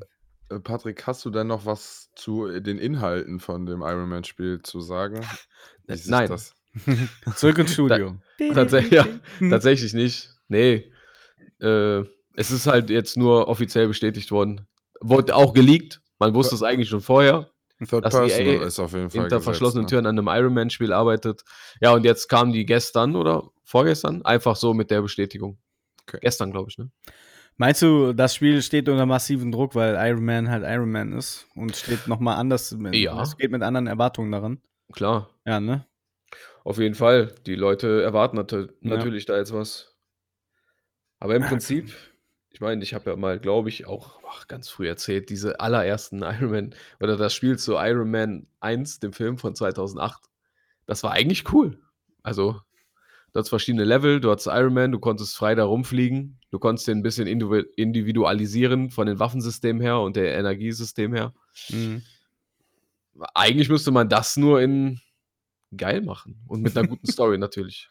äh, 0.50 0.60
Patrick, 0.60 1.06
hast 1.06 1.24
du 1.24 1.30
denn 1.30 1.46
noch 1.46 1.64
was 1.64 2.10
zu 2.14 2.60
den 2.60 2.78
Inhalten 2.78 3.40
von 3.40 3.64
dem 3.64 3.80
Iron 3.80 4.08
Man 4.08 4.24
Spiel 4.24 4.60
zu 4.62 4.80
sagen? 4.80 5.20
Nein. 5.86 6.28
Das? 6.28 6.54
Zurück 7.36 7.56
ins 7.58 7.72
Studio. 7.74 8.16
Tatsächlich, 8.52 8.92
ja, 8.92 9.06
tatsächlich 9.50 9.94
nicht. 9.94 10.28
Nee. 10.48 10.92
Äh, 11.60 12.02
es 12.38 12.50
ist 12.50 12.66
halt 12.66 12.90
jetzt 12.90 13.16
nur 13.16 13.48
offiziell 13.48 13.88
bestätigt 13.88 14.30
worden. 14.30 14.66
Wurde 15.00 15.34
auch 15.34 15.52
geleakt. 15.52 16.00
Man 16.18 16.34
wusste 16.34 16.54
es 16.54 16.62
eigentlich 16.62 16.88
schon 16.88 17.00
vorher. 17.00 17.50
Third 17.78 18.04
Das 18.04 18.14
Person 18.14 18.30
EA 18.46 18.62
ist 18.64 18.80
auf 18.80 18.92
jeden 18.92 19.10
Fall. 19.10 19.20
Hinter 19.22 19.36
gesetzt, 19.36 19.44
verschlossenen 19.44 19.84
ne? 19.84 19.88
Türen 19.88 20.06
an 20.06 20.18
einem 20.18 20.28
Iron 20.28 20.54
Man-Spiel 20.54 20.92
arbeitet. 20.92 21.42
Ja, 21.80 21.92
und 21.92 22.04
jetzt 22.04 22.28
kamen 22.28 22.52
die 22.52 22.66
gestern 22.66 23.14
oder 23.14 23.50
vorgestern 23.62 24.24
einfach 24.24 24.56
so 24.56 24.74
mit 24.74 24.90
der 24.90 25.02
Bestätigung. 25.02 25.58
Okay. 26.02 26.18
Gestern, 26.20 26.50
glaube 26.50 26.70
ich, 26.70 26.78
ne? 26.78 26.90
Meinst 27.56 27.82
du, 27.82 28.12
das 28.12 28.34
Spiel 28.34 28.62
steht 28.62 28.88
unter 28.88 29.04
massivem 29.06 29.50
Druck, 29.52 29.74
weil 29.74 29.94
Iron 30.08 30.24
Man 30.24 30.48
halt 30.48 30.64
Iron 30.64 30.90
Man 30.90 31.12
ist 31.12 31.46
und 31.54 31.74
steht 31.76 32.06
nochmal 32.06 32.36
anders? 32.36 32.70
Mit, 32.72 32.94
Ja. 32.94 33.20
Es 33.20 33.36
geht 33.36 33.50
mit 33.50 33.62
anderen 33.62 33.88
Erwartungen 33.88 34.30
daran. 34.32 34.60
Klar. 34.92 35.28
Ja, 35.44 35.58
ne? 35.60 35.84
Auf 36.64 36.78
jeden 36.78 36.94
Fall. 36.94 37.34
Die 37.46 37.54
Leute 37.54 38.02
erwarten 38.02 38.36
nat 38.36 38.52
Ja. 38.52 38.66
natürlich 38.80 39.26
da 39.26 39.36
jetzt 39.36 39.52
was. 39.52 39.96
Aber 41.20 41.34
im 41.36 41.42
Prinzip, 41.48 41.92
ich 42.50 42.60
meine, 42.60 42.82
ich 42.82 42.94
habe 42.94 43.10
ja 43.10 43.16
mal, 43.16 43.38
glaube 43.38 43.68
ich, 43.68 43.86
auch 43.86 44.20
ach, 44.28 44.48
ganz 44.48 44.68
früh 44.68 44.88
erzählt, 44.88 45.30
diese 45.30 45.60
allerersten 45.60 46.22
Iron 46.22 46.50
Man 46.50 46.74
oder 47.00 47.16
das 47.16 47.34
Spiel 47.34 47.58
zu 47.58 47.74
Iron 47.74 48.10
Man 48.10 48.46
1, 48.60 49.00
dem 49.00 49.12
Film 49.12 49.38
von 49.38 49.54
2008. 49.54 50.24
Das 50.86 51.02
war 51.02 51.12
eigentlich 51.12 51.52
cool. 51.52 51.78
Also, 52.22 52.52
du 53.32 53.38
hattest 53.38 53.50
verschiedene 53.50 53.84
Level, 53.84 54.20
du 54.20 54.30
hattest 54.30 54.48
Iron 54.48 54.74
Man, 54.74 54.92
du 54.92 54.98
konntest 54.98 55.36
frei 55.36 55.54
da 55.54 55.64
rumfliegen, 55.64 56.40
du 56.50 56.58
konntest 56.58 56.88
den 56.88 56.98
ein 56.98 57.02
bisschen 57.02 57.28
individu- 57.28 57.66
individualisieren 57.76 58.90
von 58.90 59.06
den 59.06 59.18
Waffensystemen 59.18 59.82
her 59.82 60.00
und 60.00 60.16
der 60.16 60.36
Energiesystem 60.36 61.14
her. 61.14 61.34
Mhm. 61.68 62.02
Eigentlich 63.34 63.68
müsste 63.68 63.90
man 63.90 64.08
das 64.08 64.36
nur 64.36 64.60
in 64.60 65.00
geil 65.76 66.00
machen 66.00 66.40
und 66.46 66.62
mit 66.62 66.76
einer 66.76 66.88
guten 66.88 67.06
Story 67.10 67.36
natürlich. 67.36 67.90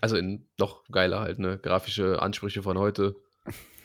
Also 0.00 0.16
in 0.16 0.46
noch 0.58 0.84
geiler 0.90 1.20
halt, 1.20 1.38
ne? 1.38 1.58
Grafische 1.58 2.20
Ansprüche 2.20 2.62
von 2.62 2.76
heute. 2.78 3.16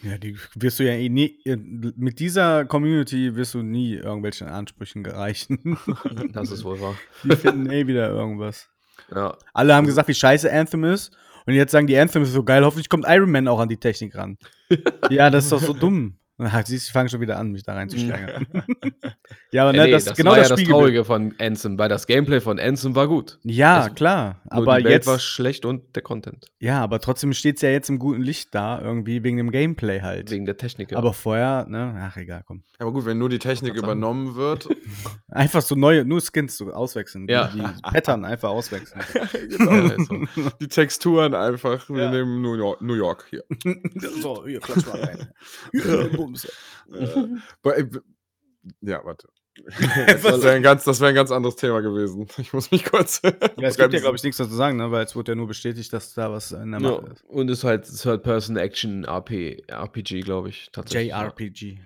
Ja, 0.01 0.17
die 0.17 0.37
wirst 0.55 0.79
du 0.79 0.85
ja 0.85 0.93
eh 0.93 1.09
nie, 1.09 1.41
mit 1.45 2.19
dieser 2.19 2.63
Community 2.65 3.35
wirst 3.35 3.53
du 3.53 3.61
nie 3.61 3.95
irgendwelchen 3.95 4.47
Ansprüchen 4.47 5.03
gereichen. 5.03 5.77
Das 6.31 6.51
ist 6.51 6.63
wohl 6.63 6.79
wahr. 6.79 6.95
die 7.23 7.35
finden 7.35 7.69
eh 7.69 7.85
wieder 7.85 8.09
irgendwas. 8.09 8.69
Ja. 9.13 9.37
Alle 9.53 9.75
haben 9.75 9.87
gesagt, 9.87 10.07
wie 10.07 10.13
scheiße 10.13 10.51
Anthem 10.51 10.83
ist. 10.85 11.11
Und 11.45 11.53
jetzt 11.53 11.71
sagen 11.71 11.87
die 11.87 11.97
Anthem 11.97 12.23
ist 12.23 12.31
so 12.31 12.43
geil, 12.43 12.63
hoffentlich 12.63 12.89
kommt 12.89 13.05
Iron 13.07 13.31
Man 13.31 13.47
auch 13.47 13.59
an 13.59 13.69
die 13.69 13.77
Technik 13.77 14.15
ran. 14.15 14.37
ja, 15.09 15.29
das 15.29 15.45
ist 15.45 15.51
doch 15.51 15.61
so 15.61 15.73
dumm. 15.73 16.18
Ach, 16.41 16.65
siehst, 16.65 16.85
du, 16.85 16.89
ich 16.89 16.93
fange 16.93 17.09
schon 17.09 17.19
wieder 17.21 17.37
an, 17.37 17.51
mich 17.51 17.63
da 17.63 17.73
reinzusteigern. 17.73 18.47
ja, 19.51 19.63
aber 19.63 19.73
Äh, 19.73 19.77
ne, 19.77 19.83
nee, 19.85 19.91
das, 19.91 20.05
das, 20.05 20.11
ist 20.13 20.17
genau 20.17 20.31
war 20.31 20.37
das 20.37 20.49
ja 20.49 20.55
das. 20.55 20.65
Traurige 20.65 21.03
von 21.05 21.35
Ansem, 21.37 21.77
weil 21.77 21.89
das 21.89 22.07
Gameplay 22.07 22.39
von 22.39 22.59
Ansem 22.59 22.95
war 22.95 23.07
gut. 23.07 23.39
Ja, 23.43 23.79
Also, 23.81 23.93
klar. 23.93 24.39
Nur 24.45 24.53
Aber 24.63 24.77
die 24.77 24.85
Welt 24.85 24.93
jetzt. 24.93 25.07
war 25.07 25.19
schlecht 25.19 25.65
und 25.65 25.95
der 25.95 26.01
Content. 26.03 26.47
Ja, 26.59 26.81
aber 26.81 26.99
trotzdem 27.01 27.33
steht 27.33 27.57
es 27.57 27.61
ja 27.61 27.69
jetzt 27.69 27.89
im 27.89 27.99
guten 27.99 28.21
Licht 28.21 28.55
da, 28.55 28.81
irgendwie 28.81 29.21
wegen 29.23 29.37
dem 29.37 29.51
Gameplay 29.51 30.01
halt. 30.01 30.31
Wegen 30.31 30.45
der 30.45 30.57
Technik. 30.57 30.91
ja. 30.91 30.97
Aber 30.97 31.13
vorher, 31.13 31.65
ne, 31.67 31.93
ach 32.09 32.15
egal, 32.17 32.43
komm. 32.45 32.63
Aber 32.79 32.93
gut, 32.93 33.05
wenn 33.05 33.17
nur 33.17 33.27
die 33.29 33.39
Technik 33.39 33.73
Verdammt. 33.73 33.83
übernommen 33.99 34.35
wird. 34.35 34.69
Einfach 35.27 35.61
so 35.61 35.75
neue, 35.75 36.05
nur 36.05 36.21
Skins 36.21 36.55
so 36.57 36.71
auswechseln. 36.71 37.27
die- 37.27 37.33
Ja. 37.33 37.47
Die, 37.53 37.61
Pattern 37.83 38.23
einfach 38.23 38.49
auswechseln. 38.49 39.01
genau. 39.49 39.71
Ja, 39.73 39.87
ist 39.93 40.07
so. 40.07 40.49
Die 40.61 40.67
Texturen 40.67 41.33
einfach. 41.33 41.89
Wir 41.89 42.03
Ja. 42.03 42.11
nehmen 42.11 42.41
New 42.41 42.55
York, 42.55 42.81
New 42.81 42.93
York 42.93 43.25
hier. 43.29 43.43
so, 44.21 44.45
hier, 44.45 44.59
klatsch 44.61 44.85
mal 44.87 45.01
rein. 45.01 45.27
Hier, 45.71 46.09
Bums. 46.31 46.45
Äh, 47.63 47.63
ja, 48.81 49.03
warte. 49.03 49.27
Das 50.07 50.23
wäre 50.23 50.51
ein, 50.51 50.61
ganz- 50.63 50.85
das 50.85 51.01
wär 51.01 51.09
ein 51.09 51.15
ganz 51.15 51.31
anderes 51.31 51.57
Thema 51.57 51.81
gewesen. 51.81 52.27
Ich 52.37 52.53
muss 52.53 52.71
mich 52.71 52.85
kurz. 52.85 53.19
Ja, 53.23 53.31
es 53.67 53.75
gibt 53.77 53.93
ja, 53.93 53.99
glaube 53.99 54.15
ich, 54.15 54.23
nichts 54.23 54.37
dazu 54.37 54.53
sagen, 54.55 54.77
ne? 54.77 54.89
weil 54.91 55.03
es 55.05 55.15
wurde 55.17 55.33
ja 55.33 55.35
nur 55.35 55.47
bestätigt, 55.47 55.91
dass 55.91 56.13
da 56.13 56.31
was 56.31 56.53
in 56.53 56.71
der 56.71 56.79
Ja, 56.79 56.91
Mache 56.91 57.07
ist. 57.13 57.23
und 57.25 57.49
ist 57.49 57.63
halt 57.65 57.83
Third-Person-Action-RPG, 57.85 60.21
glaube 60.21 60.47
ich. 60.49 60.69
Tatsächlich. 60.71 61.09
JRPG. 61.11 61.79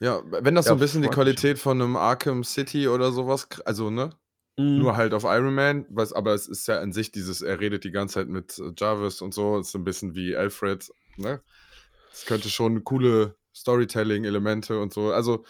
Ja, 0.00 0.20
wenn 0.30 0.54
das 0.54 0.66
so 0.66 0.70
Ja, 0.72 0.76
ein 0.76 0.80
bisschen 0.80 1.00
die 1.02 1.08
Qualität 1.08 1.58
von 1.58 1.80
einem 1.80 1.96
Arkham 1.96 2.44
City 2.44 2.88
oder 2.88 3.12
sowas, 3.12 3.48
also, 3.64 3.88
ne? 3.90 4.10
Mhm. 4.58 4.78
Nur 4.80 4.96
halt 4.96 5.14
auf 5.14 5.22
Iron 5.24 5.54
Man, 5.54 5.86
was, 5.88 6.12
aber 6.12 6.34
es 6.34 6.46
ist 6.48 6.66
ja 6.68 6.80
an 6.80 6.92
sich 6.92 7.10
dieses, 7.12 7.40
er 7.40 7.58
redet 7.60 7.84
die 7.84 7.90
ganze 7.92 8.14
Zeit 8.14 8.28
mit 8.28 8.58
äh, 8.58 8.72
Jarvis 8.76 9.22
und 9.22 9.32
so, 9.32 9.58
ist 9.60 9.70
so 9.72 9.78
ein 9.78 9.84
bisschen 9.84 10.14
wie 10.14 10.36
Alfred, 10.36 10.90
ne? 11.16 11.40
Es 12.12 12.26
könnte 12.26 12.50
schon 12.50 12.84
coole 12.84 13.36
Storytelling-Elemente 13.54 14.78
und 14.78 14.92
so. 14.92 15.12
Also, 15.12 15.44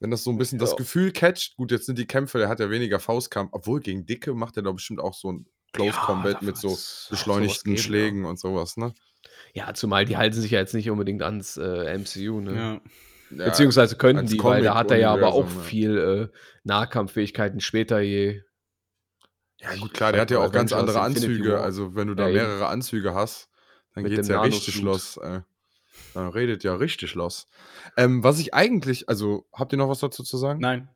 wenn 0.00 0.10
das 0.10 0.24
so 0.24 0.30
ein 0.30 0.38
bisschen 0.38 0.58
das 0.58 0.70
Ja. 0.70 0.76
Gefühl 0.76 1.12
catcht, 1.12 1.56
gut, 1.56 1.70
jetzt 1.70 1.86
sind 1.86 1.98
die 1.98 2.06
Kämpfe, 2.06 2.38
der 2.38 2.48
hat 2.48 2.60
ja 2.60 2.70
weniger 2.70 3.00
Faustkampf, 3.00 3.50
obwohl 3.52 3.80
gegen 3.80 4.06
Dicke 4.06 4.34
macht 4.34 4.56
er 4.56 4.62
doch 4.62 4.74
bestimmt 4.74 5.00
auch 5.00 5.14
so 5.14 5.32
ein 5.32 5.46
Close 5.72 5.96
Ja, 5.96 6.04
Combat 6.04 6.34
da 6.40 6.46
mit 6.46 6.56
so 6.56 6.78
beschleunigten 7.10 7.74
geben, 7.74 7.82
Schlägen 7.82 8.24
und 8.24 8.38
sowas, 8.38 8.76
ne? 8.76 8.94
Ja, 9.52 9.74
zumal 9.74 10.04
die 10.04 10.16
halten 10.16 10.40
sich 10.40 10.50
ja 10.50 10.60
jetzt 10.60 10.74
nicht 10.74 10.90
unbedingt 10.90 11.22
ans 11.22 11.56
äh, 11.56 11.98
MCU, 11.98 12.40
ne? 12.40 12.54
Ja. 12.54 12.80
Ja, 13.30 13.44
Beziehungsweise 13.44 13.96
könnten 13.96 14.26
die, 14.26 14.42
weil 14.42 14.62
da 14.62 14.74
hat 14.74 14.90
er 14.90 14.96
ja 14.96 15.12
aber 15.12 15.34
auch 15.34 15.50
ja. 15.50 15.60
viel 15.60 15.98
äh, 15.98 16.38
Nahkampffähigkeiten 16.64 17.60
später 17.60 18.00
je. 18.00 18.40
Ja, 19.60 19.74
gut, 19.76 19.92
klar, 19.92 20.12
der 20.12 20.22
hat 20.22 20.30
ja 20.30 20.38
auch 20.38 20.52
ganz 20.52 20.72
andere 20.72 21.00
Anzüge. 21.00 21.60
Also, 21.60 21.94
wenn 21.94 22.08
du 22.08 22.14
da 22.14 22.28
Ja, 22.28 22.34
mehrere 22.34 22.68
Anzüge 22.68 23.14
hast, 23.14 23.50
dann 23.94 24.04
geht's 24.04 24.28
dem 24.28 24.36
ja 24.36 24.42
richtig 24.42 24.80
los. 24.80 25.18
Äh. 25.18 25.40
Dann 26.18 26.30
redet 26.30 26.64
ja 26.64 26.74
richtig 26.74 27.14
los. 27.14 27.46
Ähm, 27.96 28.24
was 28.24 28.40
ich 28.40 28.52
eigentlich, 28.52 29.08
also, 29.08 29.46
habt 29.52 29.72
ihr 29.72 29.78
noch 29.78 29.88
was 29.88 30.00
dazu 30.00 30.24
zu 30.24 30.36
sagen? 30.36 30.58
Nein. 30.60 30.88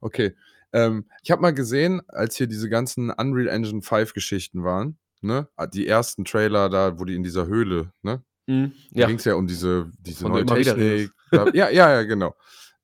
Okay. 0.00 0.36
Ähm, 0.72 1.06
ich 1.24 1.32
habe 1.32 1.42
mal 1.42 1.52
gesehen, 1.52 2.00
als 2.08 2.36
hier 2.36 2.46
diese 2.46 2.68
ganzen 2.68 3.10
Unreal 3.10 3.48
Engine 3.48 3.82
5 3.82 4.14
Geschichten 4.14 4.62
waren, 4.62 4.96
ne? 5.20 5.48
Ah, 5.56 5.66
Die 5.66 5.88
ersten 5.88 6.24
Trailer 6.24 6.68
da, 6.68 7.00
wo 7.00 7.04
die 7.04 7.16
in 7.16 7.24
dieser 7.24 7.46
Höhle, 7.48 7.92
ne? 8.02 8.22
Mhm. 8.46 8.72
Da 8.92 9.00
Ja, 9.00 9.06
ging 9.08 9.16
es 9.16 9.24
ja 9.24 9.34
um 9.34 9.48
diese, 9.48 9.90
diese 9.98 10.22
Von 10.22 10.30
neue 10.32 10.46
Technik. 10.46 11.10
Da, 11.32 11.46
ja, 11.54 11.70
ja, 11.70 11.90
ja, 11.90 12.02
genau. 12.04 12.36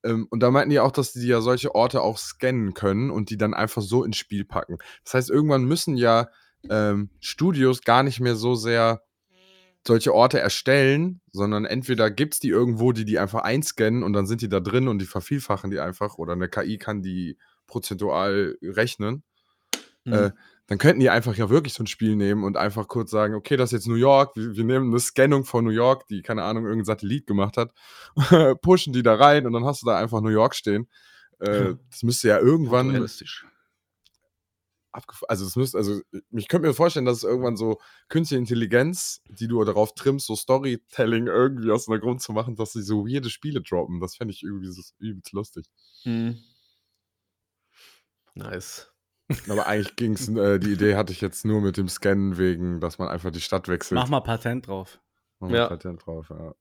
Ähm, 0.03 0.26
und 0.30 0.40
da 0.40 0.51
meinten 0.51 0.70
die 0.70 0.80
auch, 0.80 0.90
dass 0.90 1.12
die 1.12 1.28
ja 1.28 1.40
solche 1.40 1.76
Orte 1.76 2.03
auch 2.03 2.18
scannen 2.18 2.74
können 2.74 3.11
und 3.11 3.30
die 3.30 3.36
dann 3.36 3.55
einfach 3.55 3.82
so 3.82 4.03
ins 4.03 4.16
Spiel 4.16 4.45
packen. 4.45 4.78
Das 5.05 5.14
heißt, 5.14 5.30
irgendwann 5.30 5.64
müssen 5.64 5.97
ja 5.97 6.28
ähm, 6.68 7.11
Studios 7.20 7.82
gar 7.82 8.03
nicht 8.03 8.18
mehr 8.18 8.34
so 8.34 8.57
sehr 8.57 9.01
solche 9.87 10.14
Orte 10.14 10.41
erstellen, 10.41 11.20
sondern 11.32 11.64
entweder 11.64 12.11
gibt 12.11 12.35
es 12.35 12.41
die 12.41 12.49
irgendwo, 12.49 12.93
die 12.93 13.05
die 13.05 13.18
einfach 13.18 13.43
einscannen 13.43 14.03
und 14.03 14.12
dann 14.12 14.26
sind 14.26 14.41
die 14.41 14.49
da 14.49 14.61
drin 14.61 14.89
und 14.89 14.99
die 14.99 15.07
vervielfachen 15.07 15.70
die 15.70 15.80
einfach 15.80 16.16
oder 16.18 16.32
eine 16.32 16.49
KI 16.49 16.78
kann 16.78 17.03
die 17.03 17.39
prozentual 17.66 18.57
rechnen 18.62 19.24
Mhm. 20.05 20.12
äh, 20.12 20.30
dann 20.66 20.78
könnten 20.78 21.01
die 21.01 21.11
einfach 21.11 21.35
ja 21.37 21.51
wirklich 21.51 21.74
so 21.74 21.82
ein 21.82 21.87
Spiel 21.87 22.16
nehmen 22.16 22.45
und 22.45 22.57
einfach 22.57 22.89
kurz 22.89 23.11
sagen, 23.11 23.35
okay, 23.35 23.57
das 23.57 23.72
ist 23.72 23.80
jetzt 23.80 23.89
New 23.89 23.95
York, 23.97 24.37
wir, 24.37 24.57
wir 24.57 24.64
nehmen 24.64 24.91
eine 24.91 25.01
Scannung 25.01 25.45
von 25.45 25.64
New 25.64 25.70
York, 25.70 26.07
die, 26.09 26.22
keine 26.22 26.43
Ahnung, 26.43 26.64
irgendein 26.64 26.87
Satellit 26.87 27.26
gemacht 27.26 27.57
hat, 27.57 27.72
pushen 28.62 28.93
die 28.93 29.03
da 29.03 29.14
rein 29.14 29.47
und 29.47 29.53
dann 29.53 29.64
hast 29.64 29.82
du 29.82 29.87
da 29.87 29.99
einfach 29.99 30.20
New 30.20 30.30
York 30.30 30.55
stehen. 30.55 30.89
Äh, 31.41 31.74
das 31.91 32.03
müsste 32.03 32.28
ja 32.28 32.39
irgendwann 32.39 32.91
realistisch. 32.91 33.47
Abgef 34.95 35.22
also 35.28 35.45
das 35.45 35.57
müsste, 35.57 35.76
also 35.76 36.01
ich 36.30 36.49
könnte 36.49 36.68
mir 36.68 36.74
vorstellen, 36.74 37.05
dass 37.05 37.18
es 37.18 37.24
irgendwann 37.24 37.57
so 37.57 37.80
künstliche 38.09 38.38
Intelligenz, 38.38 39.20
die 39.28 39.49
du 39.49 39.62
darauf 39.64 39.95
trimmst, 39.95 40.26
so 40.26 40.36
Storytelling 40.36 41.26
irgendwie 41.26 41.70
aus 41.70 41.88
einer 41.88 41.99
Grund 41.99 42.22
zu 42.22 42.32
machen, 42.32 42.57
dass 42.57 42.72
sie 42.72 42.82
so 42.82 43.07
weirde 43.07 43.30
Spiele 43.30 43.61
droppen. 43.61 44.01
Das 44.01 44.16
fände 44.16 44.32
ich 44.32 44.42
irgendwie 44.42 44.70
so 44.70 44.82
übelst 44.99 45.32
lustig. 45.32 45.66
Mhm. 46.05 46.38
Nice. 48.34 48.90
Aber 49.49 49.66
eigentlich 49.66 49.97
ging 49.97 50.12
es, 50.12 50.28
äh, 50.28 50.59
die 50.59 50.72
Idee 50.72 50.97
hatte 50.97 51.12
ich 51.12 51.20
jetzt 51.20 51.45
nur 51.45 51.61
mit 51.61 51.76
dem 51.76 51.88
Scannen 51.88 52.36
wegen, 52.36 52.80
dass 52.80 52.99
man 52.99 53.09
einfach 53.09 53.30
die 53.30 53.40
Stadt 53.40 53.68
wechselt. 53.68 53.99
Mach 53.99 54.09
mal 54.09 54.20
Patent 54.20 54.66
drauf. 54.66 55.01
Machen 55.40 55.53
wir 55.53 55.61
Ja. 55.61 55.68
Patent 55.68 56.05
drauf, 56.05 56.28
ja. 56.30 56.55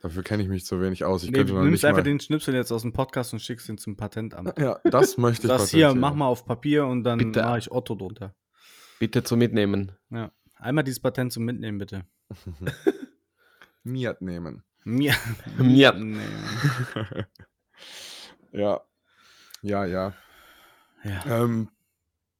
Dafür 0.00 0.22
kenne 0.22 0.42
ich 0.42 0.48
mich 0.48 0.64
zu 0.64 0.80
wenig 0.80 1.04
aus. 1.04 1.22
Ich 1.22 1.30
Nee, 1.30 1.38
könnte 1.38 1.52
du 1.52 1.58
nimmst 1.60 1.72
nicht 1.72 1.84
einfach 1.84 1.98
mal. 1.98 2.04
den 2.04 2.20
Schnipsel 2.20 2.54
jetzt 2.54 2.72
aus 2.72 2.82
dem 2.82 2.92
Podcast 2.92 3.32
und 3.32 3.40
schickst 3.40 3.68
ihn 3.68 3.78
zum 3.78 3.96
Patentamt. 3.96 4.58
Ja, 4.58 4.80
das 4.84 5.16
möchte 5.18 5.46
ich 5.46 5.52
Das 5.52 5.70
hier, 5.70 5.94
mach 5.94 6.14
mal 6.14 6.26
auf 6.26 6.44
Papier 6.44 6.86
und 6.86 7.04
dann 7.04 7.18
Bitte. 7.18 7.42
mache 7.42 7.58
ich 7.58 7.70
Otto 7.70 7.94
drunter. 7.94 8.34
Bitte 8.98 9.22
zum 9.22 9.38
Mitnehmen. 9.38 9.92
Ja. 10.10 10.30
Einmal 10.56 10.84
dieses 10.84 11.00
Patent 11.00 11.32
zum 11.32 11.44
Mitnehmen, 11.44 11.78
bitte. 11.78 12.04
Miat 13.84 14.20
nehmen. 14.22 14.62
Mir. 14.84 15.14
Mir. 15.58 15.92
Mitnehmen. 15.92 16.20
Ja. 18.52 18.80
Ja, 19.62 19.84
ja. 19.84 20.12
Ja. 21.04 21.24
Ähm, 21.26 21.68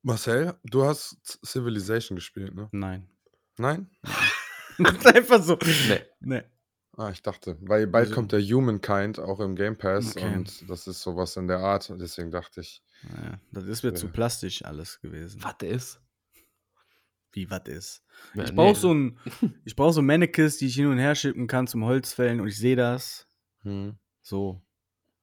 Marcel, 0.03 0.55
du 0.65 0.85
hast 0.85 1.19
Civilization 1.45 2.17
gespielt, 2.17 2.55
ne? 2.55 2.69
Nein. 2.73 3.09
Nein? 3.59 3.91
Einfach 5.05 5.43
so. 5.43 5.59
Nee. 5.89 6.01
Nee. 6.21 6.43
Ah, 6.97 7.11
ich 7.11 7.23
dachte, 7.23 7.57
weil 7.63 7.87
bald 7.87 8.07
Wieso? 8.07 8.15
kommt 8.17 8.33
der 8.33 8.41
Humankind 8.43 9.19
auch 9.19 9.41
im 9.41 9.57
Game 9.57 9.77
Pass 9.79 10.15
Okay. 10.17 10.35
und 10.35 10.71
das 10.71 10.87
ist 10.87 11.01
sowas 11.03 11.37
in 11.37 11.47
der 11.49 11.59
Art. 11.61 11.91
Deswegen 11.99 12.31
dachte 12.31 12.61
ich, 12.61 12.83
Naja, 13.03 13.41
das 13.51 13.65
ist 13.65 13.83
mir 13.83 13.95
zu 13.95 14.07
Ja. 14.07 14.13
plastisch 14.13 14.65
alles 14.65 15.01
gewesen. 15.01 15.43
Was 15.43 15.57
ist? 15.63 16.01
Wie 17.33 17.49
was 17.51 17.63
ist? 17.67 18.03
Ja, 18.35 18.45
Ich 18.45 18.51
nee. 18.51 18.57
brauche 18.57 18.79
so 18.79 18.93
ein, 18.93 19.19
ich 19.65 19.75
brauche 19.75 19.95
so 19.95 20.03
Mannequins, 20.03 20.59
die 20.59 20.67
ich 20.67 20.75
hin 20.75 20.87
und 20.87 20.99
her 20.99 21.15
schippen 21.15 21.47
kann 21.47 21.67
zum 21.67 21.85
Holzfällen 21.85 22.41
und 22.41 22.49
ich 22.49 22.59
sehe 22.59 22.77
das. 22.77 23.27
hm. 23.63 23.97
So. 24.21 24.63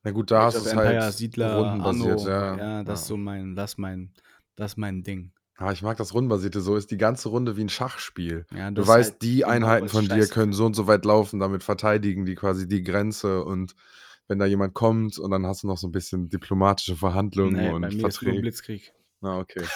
na 0.04 0.12
gut, 0.12 0.32
da 0.32 0.42
Age 0.42 0.46
hast 0.46 0.56
du 0.56 0.60
es 0.66 0.72
Empire, 0.72 1.02
halt 1.02 1.14
Siedler, 1.14 1.56
rundenbasiert, 1.56 2.20
Anno. 2.20 2.30
ja. 2.30 2.58
Ja, 2.58 2.84
das 2.84 3.02
ist 3.02 3.08
so 3.08 3.18
mein, 3.18 3.56
das 3.56 3.72
ist 3.74 3.78
mein, 3.78 4.14
das 4.56 4.72
ist 4.74 4.78
mein 4.78 5.04
Ding. 5.04 5.34
Ah, 5.62 5.74
ich 5.74 5.82
mag 5.82 5.98
das 5.98 6.14
Rundenbasierte. 6.14 6.62
So 6.62 6.78
ist 6.78 6.90
die 6.90 6.98
ganze 6.98 7.28
Runde 7.30 7.58
wie 7.58 7.62
ein 7.66 7.70
Schachspiel. 7.70 8.46
Ja, 8.56 8.70
Du 8.72 8.76
das 8.82 8.88
weißt, 8.88 9.12
halt 9.12 9.22
die 9.22 9.44
Einheiten 9.44 9.90
von 9.90 10.06
dir 10.06 10.16
scheiße 10.22 10.34
können 10.34 10.54
so 10.54 10.66
und 10.66 10.74
so 10.74 10.88
weit 10.88 11.04
laufen, 11.04 11.40
damit 11.42 11.64
verteidigen 11.64 12.26
die 12.26 12.36
quasi 12.36 12.66
die 12.68 12.82
Grenze 12.82 13.44
und 13.44 13.76
wenn 14.30 14.40
da 14.40 14.46
jemand 14.46 14.74
kommt 14.74 15.20
und 15.20 15.32
dann 15.32 15.46
hast 15.46 15.64
du 15.64 15.68
noch 15.68 15.78
so 15.78 15.88
ein 15.88 15.92
bisschen 15.92 16.30
diplomatische 16.30 16.96
Verhandlungen 16.96 17.56
Nee, 17.56 17.68
bei 17.70 17.74
und 17.76 17.82
mir 17.82 17.88
ist 17.90 17.94
nur 17.94 18.10
Verträge. 18.12 18.42
Blitzkrieg. 18.42 18.94
Ah, 19.22 19.40
okay. 19.40 19.64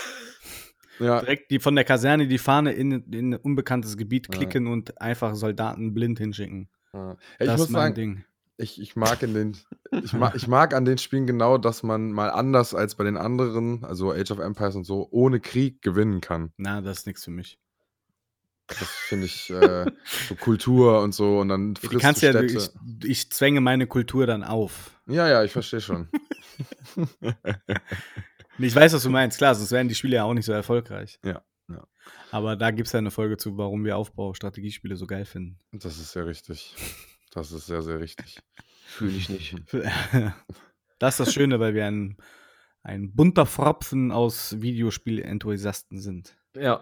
Ja, 1.00 1.22
Direkt 1.22 1.50
die 1.50 1.60
von 1.60 1.76
der 1.76 1.84
Kaserne 1.86 2.28
die 2.28 2.38
Fahne 2.38 2.72
in, 2.72 2.92
in 3.12 3.34
ein 3.34 3.40
unbekanntes 3.40 3.98
Gebiet 3.98 4.28
Ja. 4.32 4.38
klicken 4.38 4.68
und 4.68 5.02
einfach 5.02 5.34
Soldaten 5.36 5.94
blind 5.96 6.20
hinschicken. 6.20 6.70
ja. 6.94 7.00
Ja, 7.10 7.18
ich 7.40 7.48
das 7.48 7.58
muss 7.62 7.68
ist 7.68 7.72
mein 7.72 7.82
sagen, 7.82 7.96
Ding. 7.96 8.26
Ich, 8.58 8.80
ich 8.82 8.96
mag 8.96 9.22
in 9.24 9.34
den, 9.34 9.58
ich 10.04 10.14
mag, 10.14 10.34
ich 10.36 10.48
mag 10.48 10.74
an 10.74 10.86
den 10.86 10.98
Spielen 10.98 11.28
genau, 11.28 11.58
dass 11.58 11.84
man 11.84 12.12
mal 12.12 12.30
anders 12.30 12.74
als 12.76 12.96
bei 12.96 13.04
den 13.04 13.18
anderen, 13.18 13.84
also 13.84 14.12
Age 14.12 14.32
of 14.32 14.40
Empires 14.40 14.76
und 14.76 14.84
so, 14.86 15.08
ohne 15.12 15.40
Krieg 15.40 15.82
gewinnen 15.82 16.22
kann. 16.22 16.52
Na, 16.58 16.82
das 16.82 17.00
ist 17.00 17.08
nichts 17.08 17.24
für 17.24 17.32
mich. 17.32 17.60
Das 18.68 18.88
finde 18.88 19.26
ich 19.26 19.50
äh, 19.50 19.86
so 20.30 20.36
Kultur 20.36 21.02
und 21.02 21.14
so 21.14 21.40
und 21.40 21.50
dann 21.50 21.74
Du 21.74 21.82
frisst 21.88 22.02
kannst 22.02 22.22
du 22.22 22.28
ja, 22.28 22.32
Städte. 22.32 22.72
ich, 23.04 23.10
ich 23.10 23.30
zwänge 23.32 23.60
meine 23.60 23.88
Kultur 23.88 24.26
dann 24.26 24.44
auf. 24.44 24.92
ja, 25.06 25.28
ja, 25.28 25.44
ich 25.44 25.52
verstehe 25.52 25.82
schon. 25.82 26.08
Ich 28.60 28.76
weiß, 28.76 28.94
was 28.94 29.02
du 29.04 29.10
meinst, 29.10 29.40
klar, 29.40 29.56
sonst 29.56 29.72
wären 29.72 29.88
die 29.88 29.96
Spiele 29.96 30.18
ja 30.18 30.24
auch 30.26 30.34
nicht 30.36 30.46
so 30.46 30.52
erfolgreich. 30.54 31.20
Ja, 31.26 31.42
ja. 31.70 31.88
Aber 32.32 32.56
da 32.56 32.70
gibt 32.70 32.86
es 32.88 32.94
ja 32.94 33.00
eine 33.00 33.10
Folge 33.10 33.38
zu, 33.38 33.58
warum 33.58 33.84
wir 33.84 33.98
Aufbau-Strategiespiele 33.98 34.96
so 34.96 35.08
geil 35.08 35.26
finden. 35.26 35.60
Das 35.72 35.98
ist 35.98 36.12
sehr 36.12 36.28
richtig. 36.28 36.76
Das 37.34 37.52
ist 37.52 37.66
sehr, 37.66 37.82
sehr 37.82 38.00
richtig. 38.00 38.40
Fühle 38.86 39.18
ich 39.18 39.30
nicht. 39.30 39.56
Das 41.00 41.20
ist 41.20 41.28
das 41.28 41.34
Schöne, 41.34 41.60
weil 41.60 41.74
wir 41.74 41.86
ein, 41.86 42.16
ein 42.82 43.14
bunter 43.14 43.46
Pfropfen 43.46 44.14
aus 44.14 44.62
Videospiel-Enthusiasten 44.62 46.00
sind. 46.00 46.38
Ja. 46.56 46.82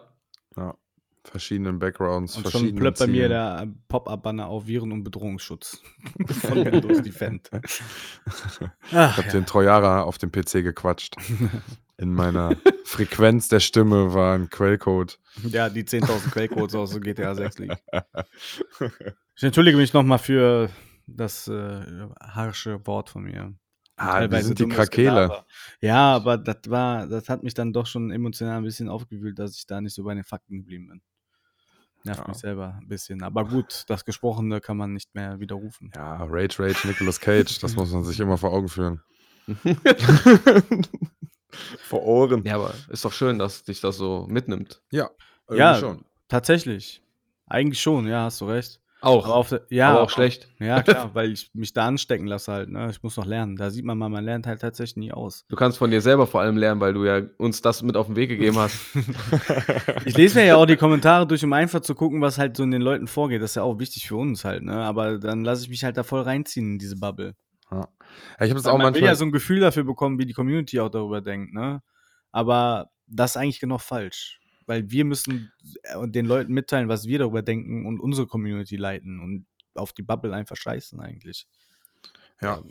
Ja. 0.56 0.76
Verschiedenen 1.24 1.80
Backgrounds, 1.80 2.36
Und 2.36 2.44
schon 2.44 2.52
verschiedenen 2.52 2.82
plöppt 2.82 3.00
bei 3.00 3.08
mir 3.08 3.30
der 3.30 3.68
Pop-Up-Banner 3.88 4.46
auf 4.46 4.68
Viren- 4.68 4.92
und 4.92 5.04
Bedrohungsschutz 5.04 5.82
von 6.28 6.66
Windows 6.66 7.02
Defend. 7.02 7.50
Ich 7.54 8.94
habe 8.94 9.22
ja. 9.26 9.32
den 9.32 9.48
Trojaner 9.48 10.06
auf 10.06 10.20
dem 10.20 10.32
PC 10.32 10.64
gequatscht. 10.64 11.16
In 11.98 12.14
meiner 12.14 12.58
Frequenz 12.84 13.48
der 13.48 13.60
Stimme 13.60 14.14
war 14.14 14.36
ein 14.36 14.50
Quellcode. 14.50 15.20
ja, 15.44 15.70
die 15.70 15.84
10.000 15.84 16.32
Quellcodes 16.32 16.76
aus 16.76 17.00
GTA 17.00 17.34
6 17.34 17.58
liegen. 17.60 17.78
Ich 19.42 19.46
entschuldige 19.46 19.76
mich 19.76 19.92
nochmal 19.92 20.20
für 20.20 20.70
das 21.08 21.48
äh, 21.48 21.82
harsche 22.22 22.86
Wort 22.86 23.10
von 23.10 23.24
mir. 23.24 23.56
Ah, 23.96 24.06
wir 24.06 24.12
Teilweise 24.30 24.48
sind 24.50 24.60
die 24.60 24.68
Krakele. 24.68 25.44
Ja, 25.80 26.14
aber 26.14 26.38
das 26.38 26.58
war, 26.68 27.08
das 27.08 27.28
hat 27.28 27.42
mich 27.42 27.56
dann 27.56 27.74
doch 27.74 27.88
schon 27.88 28.12
emotional 28.12 28.58
ein 28.58 28.64
bisschen 28.64 28.88
aufgewühlt, 28.88 29.40
dass 29.40 29.58
ich 29.58 29.66
da 29.66 29.82
nicht 29.82 29.96
so 29.96 30.04
bei 30.04 30.14
den 30.14 30.24
Fakten 30.24 30.58
geblieben 30.58 30.90
bin. 30.90 31.02
Nervt 32.04 32.22
Ja. 32.22 32.28
mich 32.28 32.38
selber 32.38 32.78
ein 32.80 32.88
bisschen. 32.88 33.24
Aber 33.24 33.46
gut, 33.46 33.86
das 33.88 34.06
Gesprochene 34.06 34.62
kann 34.62 34.78
man 34.78 34.94
nicht 34.94 35.16
mehr 35.16 35.40
widerrufen. 35.40 35.92
Ja, 35.96 36.18
Rage 36.24 36.60
Rage, 36.60 36.88
Nicolas 36.88 37.20
Cage, 37.20 37.58
das 37.62 37.76
muss 37.76 37.92
man 37.92 38.04
sich 38.04 38.20
immer 38.20 38.38
vor 38.38 38.54
Augen 38.54 38.70
führen. 38.70 39.02
vor 41.82 42.04
Ohren. 42.04 42.46
Ja, 42.46 42.58
aber 42.58 42.76
ist 42.90 43.04
doch 43.04 43.14
schön, 43.14 43.40
dass 43.40 43.64
dich 43.64 43.82
das 43.82 43.98
so 43.98 44.28
mitnimmt. 44.30 44.84
Ja, 44.92 45.10
irgendwie 45.48 45.58
Ja, 45.58 45.80
schon. 45.80 46.06
tatsächlich. 46.28 47.02
Eigentlich 47.48 47.82
schon, 47.82 48.06
ja, 48.06 48.26
hast 48.26 48.40
du 48.40 48.46
recht. 48.46 48.81
Auch. 49.02 49.26
Aber 49.26 49.36
auf 49.36 49.56
ja, 49.72 49.90
aber 49.90 50.02
auch 50.04 50.10
schlecht. 50.12 50.48
Ja, 50.60 50.84
klar, 50.84 51.10
weil 51.16 51.32
ich 51.32 51.50
mich 51.54 51.74
da 51.74 51.88
anstecken 51.88 52.28
lasse 52.28 52.52
halt. 52.52 52.70
Ne? 52.70 52.90
Ich 52.92 53.02
muss 53.02 53.18
noch 53.18 53.26
lernen. 53.26 53.56
Da 53.56 53.72
sieht 53.72 53.84
man 53.84 53.98
mal, 53.98 54.10
man 54.10 54.24
lernt 54.24 54.46
halt 54.46 54.62
tatsächlich 54.62 54.98
nie 54.98 55.12
aus. 55.12 55.44
Du 55.50 55.56
kannst 55.56 55.80
von 55.80 55.90
dir 55.90 56.02
selber 56.02 56.28
vor 56.28 56.42
allem 56.42 56.56
lernen, 56.56 56.80
weil 56.80 56.94
du 56.94 57.04
ja 57.04 57.22
uns 57.38 57.64
das 57.64 57.82
mit 57.82 57.98
auf 57.98 58.06
den 58.06 58.16
Weg 58.16 58.30
gegeben 58.30 58.58
hast. 58.58 58.78
Ich 60.06 60.18
lese 60.18 60.40
mir 60.40 60.46
ja 60.46 60.56
auch 60.56 60.66
die 60.66 60.78
Kommentare 60.78 61.28
durch, 61.28 61.44
um 61.44 61.54
einfach 61.54 61.82
zu 61.82 61.96
gucken, 61.96 62.22
was 62.22 62.38
halt 62.38 62.58
so 62.58 62.64
in 62.64 62.72
den 62.72 62.82
Leuten 62.82 63.08
vorgeht. 63.08 63.42
Das 63.42 63.52
ist 63.52 63.56
ja 63.56 63.64
auch 63.64 63.80
wichtig 63.80 64.08
für 64.08 64.16
uns 64.16 64.46
halt, 64.46 64.64
ne? 64.64 64.74
Aber 64.74 65.18
dann 65.20 65.44
lasse 65.44 65.64
ich 65.64 65.70
mich 65.70 65.84
halt 65.84 65.98
da 65.98 66.04
voll 66.04 66.22
reinziehen 66.22 66.74
in 66.74 66.80
diese 66.80 66.96
Bubble. 66.96 67.36
Ja. 67.72 67.88
Ich 68.40 68.50
habe 68.50 68.60
es 68.60 68.66
Weil 68.66 68.74
auch 68.74 68.78
man 68.78 68.94
will 68.94 69.02
manchmal. 69.02 69.10
ja 69.10 69.16
so 69.16 69.26
ein 69.26 69.32
Gefühl 69.32 69.60
dafür 69.60 69.84
bekommen, 69.84 70.20
wie 70.20 70.26
die 70.26 70.34
Community 70.34 70.80
auch 70.80 70.90
darüber 70.90 71.22
denkt, 71.22 71.54
ne? 71.54 71.82
Aber 72.32 72.90
das 73.08 73.32
ist 73.32 73.38
eigentlich 73.38 73.60
genau 73.60 73.78
falsch. 73.78 74.41
Weil 74.72 74.90
wir 74.90 75.04
müssen 75.04 75.52
äh, 75.84 76.08
den 76.08 76.26
Leuten 76.26 76.54
mitteilen, 76.54 76.88
was 76.88 77.06
wir 77.06 77.20
darüber 77.20 77.42
denken 77.42 77.86
und 77.86 78.00
unsere 78.00 78.26
Community 78.26 78.78
leiten 78.78 79.20
und 79.20 79.46
auf 79.76 79.92
die 79.92 80.02
Bubble 80.02 80.34
einfach 80.34 80.56
scheißen 80.56 80.98
eigentlich. 81.02 81.46
Ja. 82.42 82.64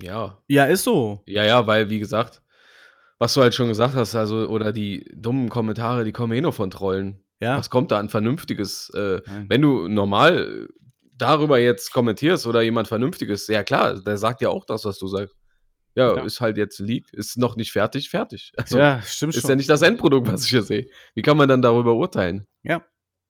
Ja. 0.00 0.38
Ja, 0.46 0.66
ist 0.66 0.84
so. 0.84 1.20
Ja, 1.26 1.42
ja, 1.42 1.66
weil, 1.66 1.90
wie 1.90 1.98
gesagt, 1.98 2.42
was 3.18 3.34
du 3.34 3.40
halt 3.40 3.56
schon 3.56 3.66
gesagt 3.66 3.96
hast, 3.96 4.14
also, 4.14 4.48
oder 4.48 4.72
die 4.72 5.10
dummen 5.16 5.48
Kommentare, 5.48 6.04
die 6.04 6.12
kommen 6.12 6.32
eh 6.32 6.40
nur 6.40 6.52
von 6.52 6.70
Trollen. 6.70 7.24
Ja. 7.40 7.58
Was 7.58 7.70
kommt 7.70 7.90
da 7.90 7.98
an 7.98 8.08
Vernünftiges? 8.08 8.90
Äh, 8.90 9.20
wenn 9.48 9.60
du 9.60 9.88
normal 9.88 10.68
darüber 11.16 11.58
jetzt 11.58 11.92
kommentierst 11.92 12.46
oder 12.46 12.62
jemand 12.62 12.86
Vernünftiges, 12.86 13.48
ja 13.48 13.64
klar, 13.64 14.00
der 14.00 14.16
sagt 14.16 14.42
ja 14.42 14.50
auch 14.50 14.64
das, 14.64 14.84
was 14.84 14.96
du 15.00 15.08
sagst. 15.08 15.34
Ja, 15.98 16.16
Ja. 16.16 16.22
ist 16.24 16.40
halt 16.40 16.56
jetzt 16.56 16.78
Leak, 16.78 17.12
ist 17.12 17.36
noch 17.38 17.56
nicht 17.56 17.72
fertig, 17.72 18.08
fertig. 18.08 18.52
Also, 18.56 18.78
ja, 18.78 19.02
stimmt 19.02 19.34
ist 19.34 19.42
schon. 19.42 19.50
ja 19.50 19.56
nicht 19.56 19.68
das 19.68 19.82
Endprodukt, 19.82 20.28
was 20.32 20.44
ich 20.44 20.50
hier 20.50 20.62
sehe. 20.62 20.88
Wie 21.14 21.22
kann 21.22 21.36
man 21.36 21.48
dann 21.48 21.60
darüber 21.62 21.94
urteilen? 21.94 22.46
Ja. 22.62 22.82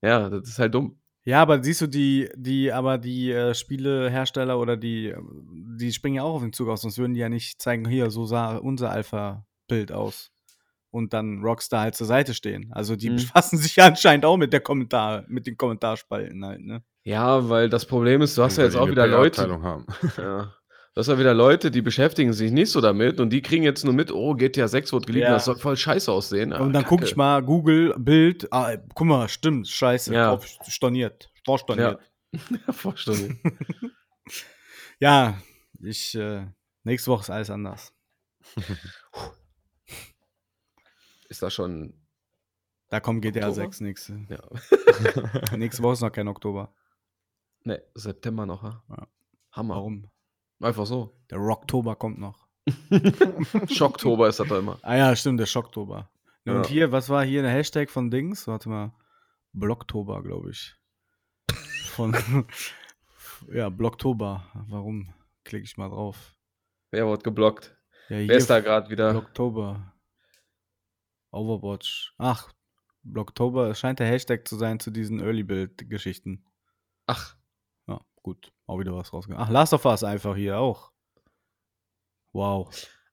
Ja, 0.03 0.29
das 0.31 0.49
ist 0.49 0.59
halt 0.59 0.75
dumm. 0.75 1.01
Ja, 1.25 1.43
aber 1.43 1.63
siehst 1.63 1.81
du, 1.83 1.87
die, 1.89 2.31
die, 2.37 2.73
aber 2.73 2.97
die 2.99 3.33
äh, 3.33 3.53
Spielehersteller 3.55 4.59
oder 4.59 4.77
die, 4.77 5.09
äh, 5.09 5.17
die 5.79 5.93
springen 5.93 6.17
ja 6.17 6.23
auch 6.23 6.35
auf 6.37 6.43
den 6.43 6.53
Zug 6.53 6.69
aus, 6.69 6.83
sonst 6.83 6.97
würden 6.99 7.15
die 7.15 7.21
ja 7.21 7.29
nicht 7.29 7.61
zeigen, 7.61 7.87
hier, 7.89 8.11
so 8.11 8.25
sah 8.25 8.57
unser 8.57 8.91
Alpha-Bild 8.91 9.93
aus. 9.93 10.31
Und 10.91 11.13
dann 11.13 11.43
Rockstar 11.43 11.83
halt 11.83 11.95
zur 11.97 12.07
Seite 12.07 12.33
stehen. 12.33 12.71
Also 12.73 12.97
die 12.97 13.11
Mhm. 13.11 13.17
befassen 13.17 13.59
sich 13.59 13.77
ja 13.77 13.87
anscheinend 13.89 14.25
auch 14.25 14.39
mit 14.39 14.53
der 14.55 14.61
Kommentar, 14.61 15.25
mit 15.29 15.47
den 15.47 15.57
Kommentarspalten 15.59 16.45
halt, 16.45 16.61
ne? 16.63 16.83
Ja, 17.05 17.49
weil 17.49 17.69
das 17.69 17.85
Problem 17.87 18.23
ist, 18.23 18.37
du 18.39 18.43
hast 18.43 18.57
ja 18.57 18.63
Weil 18.65 18.71
jetzt 18.71 18.77
auch 18.77 18.89
wieder 18.91 19.07
Leute. 19.07 19.63
Haben. 19.63 19.87
Ja. 20.17 20.55
Hast 20.99 21.07
ja 21.07 21.19
wieder 21.19 21.33
Leute, 21.33 21.71
die 21.71 21.81
beschäftigen 21.81 22.33
sich 22.33 22.51
nicht 22.51 22.71
so 22.73 22.81
damit 22.81 23.21
und 23.21 23.31
die 23.31 23.41
kriegen 23.41 23.63
jetzt 23.63 23.85
nur 23.85 23.95
mit, 23.95 24.11
oh, 24.11 24.35
GTA 24.35 24.67
6 24.67 24.93
wird 24.93 25.07
geleakt, 25.07 25.29
Ja. 25.29 25.35
das 25.35 25.45
soll 25.45 25.57
voll 25.57 25.77
scheiße 25.77 26.11
aussehen. 26.11 26.53
Ah, 26.53 26.59
und 26.61 26.73
dann 26.73 26.85
gucke 26.85 27.05
ich 27.05 27.15
mal, 27.15 27.41
Google, 27.43 27.95
Bild, 27.97 28.53
ah, 28.53 28.77
guck 28.95 29.07
mal, 29.07 29.29
stimmt, 29.29 29.69
scheiße, 29.69 30.13
Ja. 30.13 30.31
drauf 30.35 30.45
storniert, 30.67 31.31
vorstorniert. 31.45 32.01
Ja, 32.67 32.73
Vorstellung. 32.73 33.39
Ja, 35.01 35.41
ich, 35.81 36.17
äh, 36.17 36.47
nächste 36.83 37.13
Woche 37.13 37.21
ist 37.21 37.31
alles 37.31 37.51
anders. 37.51 37.93
Ist 41.29 41.43
das 41.43 41.53
schon. 41.55 41.95
Da 42.89 43.01
kommt 43.01 43.23
GTA 43.23 43.49
Oktober? 43.49 43.55
6 43.55 43.81
nächste. 43.83 44.27
Ja. 44.29 45.57
nächste 45.57 45.83
Woche 45.83 45.93
ist 45.93 46.01
noch 46.01 46.11
kein 46.11 46.27
Oktober. 46.27 46.75
ne, 47.65 47.83
September 47.95 48.47
noch, 48.47 48.63
ja. 48.65 48.83
Ja. 48.89 49.07
Hammer. 49.53 49.75
Warum? 49.77 50.11
Einfach 50.61 50.87
so. 50.87 51.13
Der 51.31 51.39
Rocktober 51.39 51.97
kommt 51.97 52.19
noch. 52.19 52.47
Schocktober 53.69 54.29
ist 54.29 54.41
das 54.41 54.49
doch 54.49 54.59
immer. 54.59 54.79
Ah 54.83 54.97
ja, 54.97 55.17
stimmt, 55.17 55.41
der 55.41 55.47
Schocktober. 55.47 56.11
Ja. 56.45 56.57
Und 56.57 56.67
hier, 56.67 56.93
was 56.93 57.09
war 57.09 57.25
hier 57.25 57.43
der 57.43 57.51
Hashtag 57.51 57.91
von 57.91 58.11
Dings? 58.11 58.47
Warte 58.47 58.69
mal. 58.69 58.93
Blocktober, 59.53 60.23
glaube 60.23 60.51
ich. 60.51 60.75
Von 61.91 62.17
ja, 63.53 63.69
Blocktober. 63.69 64.45
Warum? 64.69 65.13
Klicke 65.45 65.65
ich 65.65 65.77
mal 65.77 65.89
drauf. 65.89 66.35
Wer 66.91 67.07
wird 67.07 67.25
geblockt? 67.25 67.77
Ja, 68.09 68.17
Wer 68.19 68.37
ist 68.37 68.51
da 68.51 68.61
gerade 68.61 68.91
wieder? 68.91 69.13
Blocktober. 69.13 69.93
Overwatch. 71.31 72.15
Ach, 72.19 72.53
Blocktober 73.03 73.75
scheint 73.75 73.99
der 73.99 74.07
Hashtag 74.07 74.47
zu 74.49 74.57
sein 74.57 74.81
zu 74.81 74.91
diesen 74.91 75.21
Early 75.21 75.43
Build 75.43 75.89
Geschichten. 75.91 76.45
Ach, 77.07 77.37
gut. 78.23 78.53
Auch 78.67 78.79
wieder 78.79 78.95
was 78.95 79.13
rausgegangen. 79.13 79.45
Ach, 79.45 79.51
Last 79.51 79.73
of 79.73 79.85
Us 79.85 80.05
einfach 80.05 80.37
hier 80.37 80.59
auch. 80.59 80.93
Wow. 82.33 82.71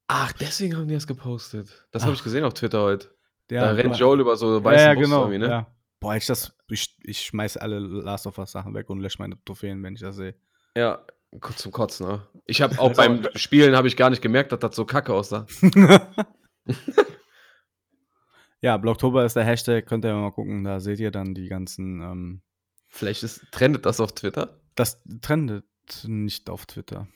ach, 0.07 0.33
deswegen 0.33 0.75
haben 0.75 0.87
die 0.87 0.93
das 0.93 1.07
gepostet. 1.07 1.87
Das 1.91 2.03
habe 2.03 2.13
ich 2.13 2.23
gesehen 2.23 2.43
auf 2.43 2.53
Twitter 2.53 2.81
heute. 2.81 3.15
Ja, 3.49 3.61
da 3.61 3.71
rennt. 3.71 3.97
Joel 3.97 4.19
über 4.19 4.35
so 4.35 4.57
ja, 4.57 4.63
weißen 4.63 4.87
ja, 4.87 4.93
Bus 4.93 5.03
genau. 5.03 5.27
ne? 5.27 5.47
Ja. 5.47 5.75
Boah, 5.99 6.15
ich 6.15 6.25
das. 6.25 6.55
Ich, 6.67 6.97
ich 7.03 7.21
schmeiß 7.21 7.57
alle 7.57 7.79
Last 7.79 8.27
of 8.27 8.37
Us 8.37 8.51
Sachen 8.51 8.73
weg 8.73 8.89
und 8.89 8.99
lösche 8.99 9.19
meine 9.19 9.41
Trophäen, 9.45 9.81
wenn 9.83 9.95
ich 9.95 10.01
das 10.01 10.15
sehe. 10.15 10.35
Ja, 10.75 11.05
kurz 11.39 11.57
zum 11.57 11.71
Kotzen, 11.71 12.07
ne? 12.07 12.27
Ich 12.45 12.61
habe 12.61 12.77
auch 12.79 12.93
beim 12.93 13.27
Spielen 13.35 13.75
habe 13.75 13.87
ich 13.87 13.97
gar 13.97 14.09
nicht 14.09 14.21
gemerkt, 14.21 14.51
dass 14.51 14.59
das 14.59 14.75
so 14.75 14.85
kacke 14.85 15.13
aussah. 15.13 15.45
ja, 18.61 18.77
Blocktober 18.77 19.25
ist 19.25 19.35
der 19.35 19.43
Hashtag, 19.43 19.85
könnt 19.85 20.05
ihr 20.05 20.13
mal 20.13 20.31
gucken, 20.31 20.63
da 20.63 20.79
seht 20.79 20.99
ihr 20.99 21.11
dann 21.11 21.33
die 21.33 21.47
ganzen. 21.47 22.01
Ähm, 22.01 22.41
Vielleicht 22.87 23.23
ist, 23.23 23.45
trendet 23.51 23.85
das 23.85 23.99
auf 23.99 24.13
Twitter. 24.13 24.61
Das 24.75 25.01
trendet 25.21 25.65
nicht 26.05 26.49
auf 26.49 26.65
Twitter. 26.65 27.07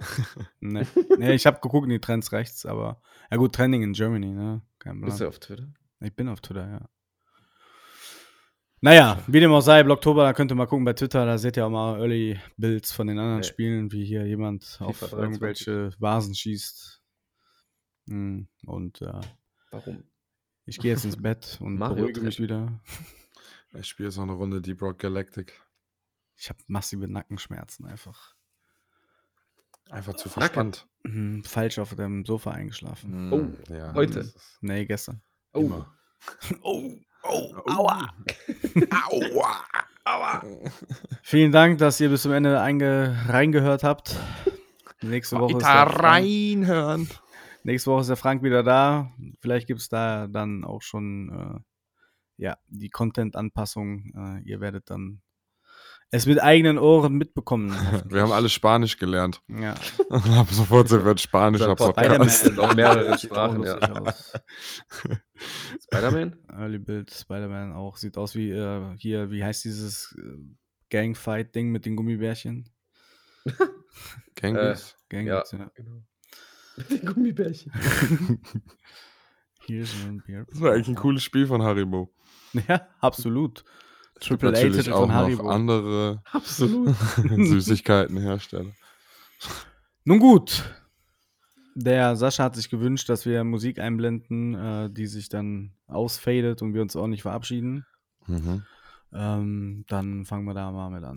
ne. 0.60 0.86
nee, 1.18 1.34
ich 1.34 1.46
habe 1.46 1.60
geguckt 1.60 1.84
in 1.84 1.90
die 1.90 2.00
Trends 2.00 2.32
rechts, 2.32 2.66
aber. 2.66 3.00
Ja, 3.30 3.36
gut, 3.36 3.54
Trending 3.54 3.82
in 3.82 3.92
Germany, 3.92 4.30
ne? 4.32 4.62
Kein 4.78 5.00
Bist 5.00 5.18
du 5.18 5.24
Plan. 5.24 5.28
auf 5.28 5.38
Twitter? 5.38 5.68
Ich 6.00 6.14
bin 6.14 6.28
auf 6.28 6.40
Twitter, 6.40 6.68
ja. 6.68 6.88
Naja, 8.80 9.22
wie 9.28 9.40
dem 9.40 9.50
auch 9.52 9.62
sei, 9.62 9.82
Blocktober, 9.82 10.24
da 10.24 10.34
könnt 10.34 10.52
ihr 10.52 10.56
mal 10.56 10.66
gucken 10.66 10.84
bei 10.84 10.92
Twitter, 10.92 11.24
da 11.24 11.38
seht 11.38 11.56
ihr 11.56 11.64
auch 11.64 11.70
mal 11.70 11.98
Early 12.00 12.38
Builds 12.58 12.92
von 12.92 13.06
den 13.06 13.18
anderen 13.18 13.38
Nee. 13.38 13.44
Spielen, 13.46 13.92
wie 13.92 14.04
hier 14.04 14.26
jemand 14.26 14.76
auf 14.80 14.98
23. 14.98 15.18
irgendwelche 15.22 15.90
Vasen 15.98 16.34
schießt. 16.34 17.02
Hm, 18.08 18.46
Und 18.66 19.00
äh, 19.00 19.20
Warum? 19.70 20.04
ich 20.66 20.78
gehe 20.78 20.92
jetzt 20.92 21.06
ins 21.06 21.20
Bett 21.22 21.56
und 21.62 21.76
Mario 21.78 21.96
beruhige 21.96 22.20
mich 22.20 22.38
wieder. 22.40 22.78
Ich 23.72 23.86
spiele 23.86 24.10
jetzt 24.10 24.16
noch 24.16 24.24
eine 24.24 24.34
Runde 24.34 24.60
Deep 24.60 24.82
Rock 24.82 24.98
Galactic. 24.98 25.58
Ich 26.36 26.48
habe 26.48 26.58
massive 26.66 27.08
Nackenschmerzen 27.08 27.86
einfach. 27.86 28.34
Einfach 29.90 30.14
zu 30.14 30.28
verspannt. 30.28 30.88
Hm, 31.06 31.44
falsch 31.44 31.78
auf 31.78 31.94
dem 31.94 32.24
Sofa 32.24 32.50
eingeschlafen. 32.52 33.32
Oh, 33.32 33.72
ja, 33.72 33.92
heute. 33.94 34.20
ist 34.20 34.58
Nee, 34.60 34.86
gestern. 34.86 35.20
Oh, 35.52 35.60
Immer. 35.60 35.94
Oh, 36.62 36.90
oh, 37.22 37.54
Aua. 37.66 38.08
Aua. 38.90 39.64
Aua. 40.04 40.42
Vielen 41.22 41.52
Dank, 41.52 41.78
dass 41.78 42.00
ihr 42.00 42.08
bis 42.08 42.22
zum 42.22 42.32
Ende 42.32 42.60
einge 42.60 43.14
reingehört 43.28 43.84
habt. 43.84 44.18
Nächste 45.02 45.38
Woche, 45.38 45.58
ist 45.58 45.64
Weiter 45.64 45.90
Frank, 45.90 46.02
reinhören. 46.02 47.08
nächste 47.62 47.90
Woche 47.90 48.00
ist 48.02 48.08
der 48.08 48.16
Frank 48.16 48.42
wieder 48.42 48.62
da. 48.62 49.12
Vielleicht 49.40 49.66
gibt 49.66 49.80
es 49.80 49.88
da 49.90 50.26
dann 50.28 50.64
auch 50.64 50.80
schon 50.80 51.28
äh, 51.30 52.42
ja, 52.42 52.56
die 52.68 52.88
Content-Anpassung. 52.90 54.12
Äh, 54.14 54.48
ihr 54.48 54.60
werdet 54.60 54.88
dann 54.88 55.20
es 56.10 56.26
mit 56.26 56.40
eigenen 56.40 56.78
Ohren 56.78 57.14
mitbekommen. 57.14 57.70
Wir 58.08 58.22
haben 58.22 58.32
alle 58.32 58.48
Spanisch 58.48 58.98
gelernt. 58.98 59.42
ja. 59.48 59.74
Und 60.08 60.28
ab 60.30 60.48
sofort 60.50 60.88
sind 60.88 61.04
wir 61.04 61.10
ein 61.10 61.18
spanischer 61.18 61.74
Podcast. 61.74 62.40
Spider-Man. 62.40 62.54
Noch 62.56 62.74
mehrere 62.74 63.18
Sprachen, 63.18 63.62
ja. 63.64 64.14
Spider-Man? 65.82 66.36
Early 66.52 66.78
Build, 66.78 67.10
Spider-Man 67.10 67.72
auch. 67.72 67.96
Sieht 67.96 68.16
aus 68.16 68.34
wie 68.34 68.50
äh, 68.50 68.96
hier, 68.96 69.30
wie 69.30 69.44
heißt 69.44 69.64
dieses 69.64 70.16
äh, 70.18 70.38
Gangfight-Ding 70.90 71.70
mit 71.70 71.86
den 71.86 71.96
Gummibärchen? 71.96 72.70
Gangs. 74.36 74.96
Gang 75.08 75.26
Ja. 75.26 75.42
ja. 75.50 75.70
Genau. 75.74 76.04
Mit 76.76 76.90
den 76.90 77.06
Gummibärchen. 77.06 77.72
Here's 79.66 79.94
one 80.04 80.22
beer. 80.26 80.44
Das 80.48 80.60
war 80.60 80.72
eigentlich 80.72 80.88
ein 80.88 80.94
cooles 80.94 81.22
Spiel 81.22 81.46
von 81.46 81.62
Haribo. 81.62 82.12
Ja, 82.68 82.88
absolut. 83.00 83.64
Triple 84.20 84.48
A 84.48 84.52
natürlich 84.52 84.92
auch 84.92 85.08
noch 85.08 85.50
andere 85.50 86.22
Absolut. 86.32 86.94
Süßigkeitenhersteller. 87.16 88.72
Nun 90.04 90.18
gut. 90.18 90.64
Der 91.74 92.14
Sascha 92.14 92.44
hat 92.44 92.54
sich 92.54 92.70
gewünscht, 92.70 93.08
dass 93.08 93.26
wir 93.26 93.42
Musik 93.42 93.80
einblenden, 93.80 94.54
äh, 94.54 94.90
die 94.90 95.06
sich 95.06 95.28
dann 95.28 95.72
ausfadet 95.88 96.62
und 96.62 96.72
wir 96.72 96.82
uns 96.82 96.94
auch 96.94 97.08
nicht 97.08 97.22
verabschieden. 97.22 97.84
Mhm. 98.26 98.62
Ähm, 99.12 99.84
dann 99.88 100.24
fangen 100.24 100.44
wir 100.44 100.54
da 100.54 100.70
mal 100.70 100.90
mit 100.90 101.04
an. 101.04 101.14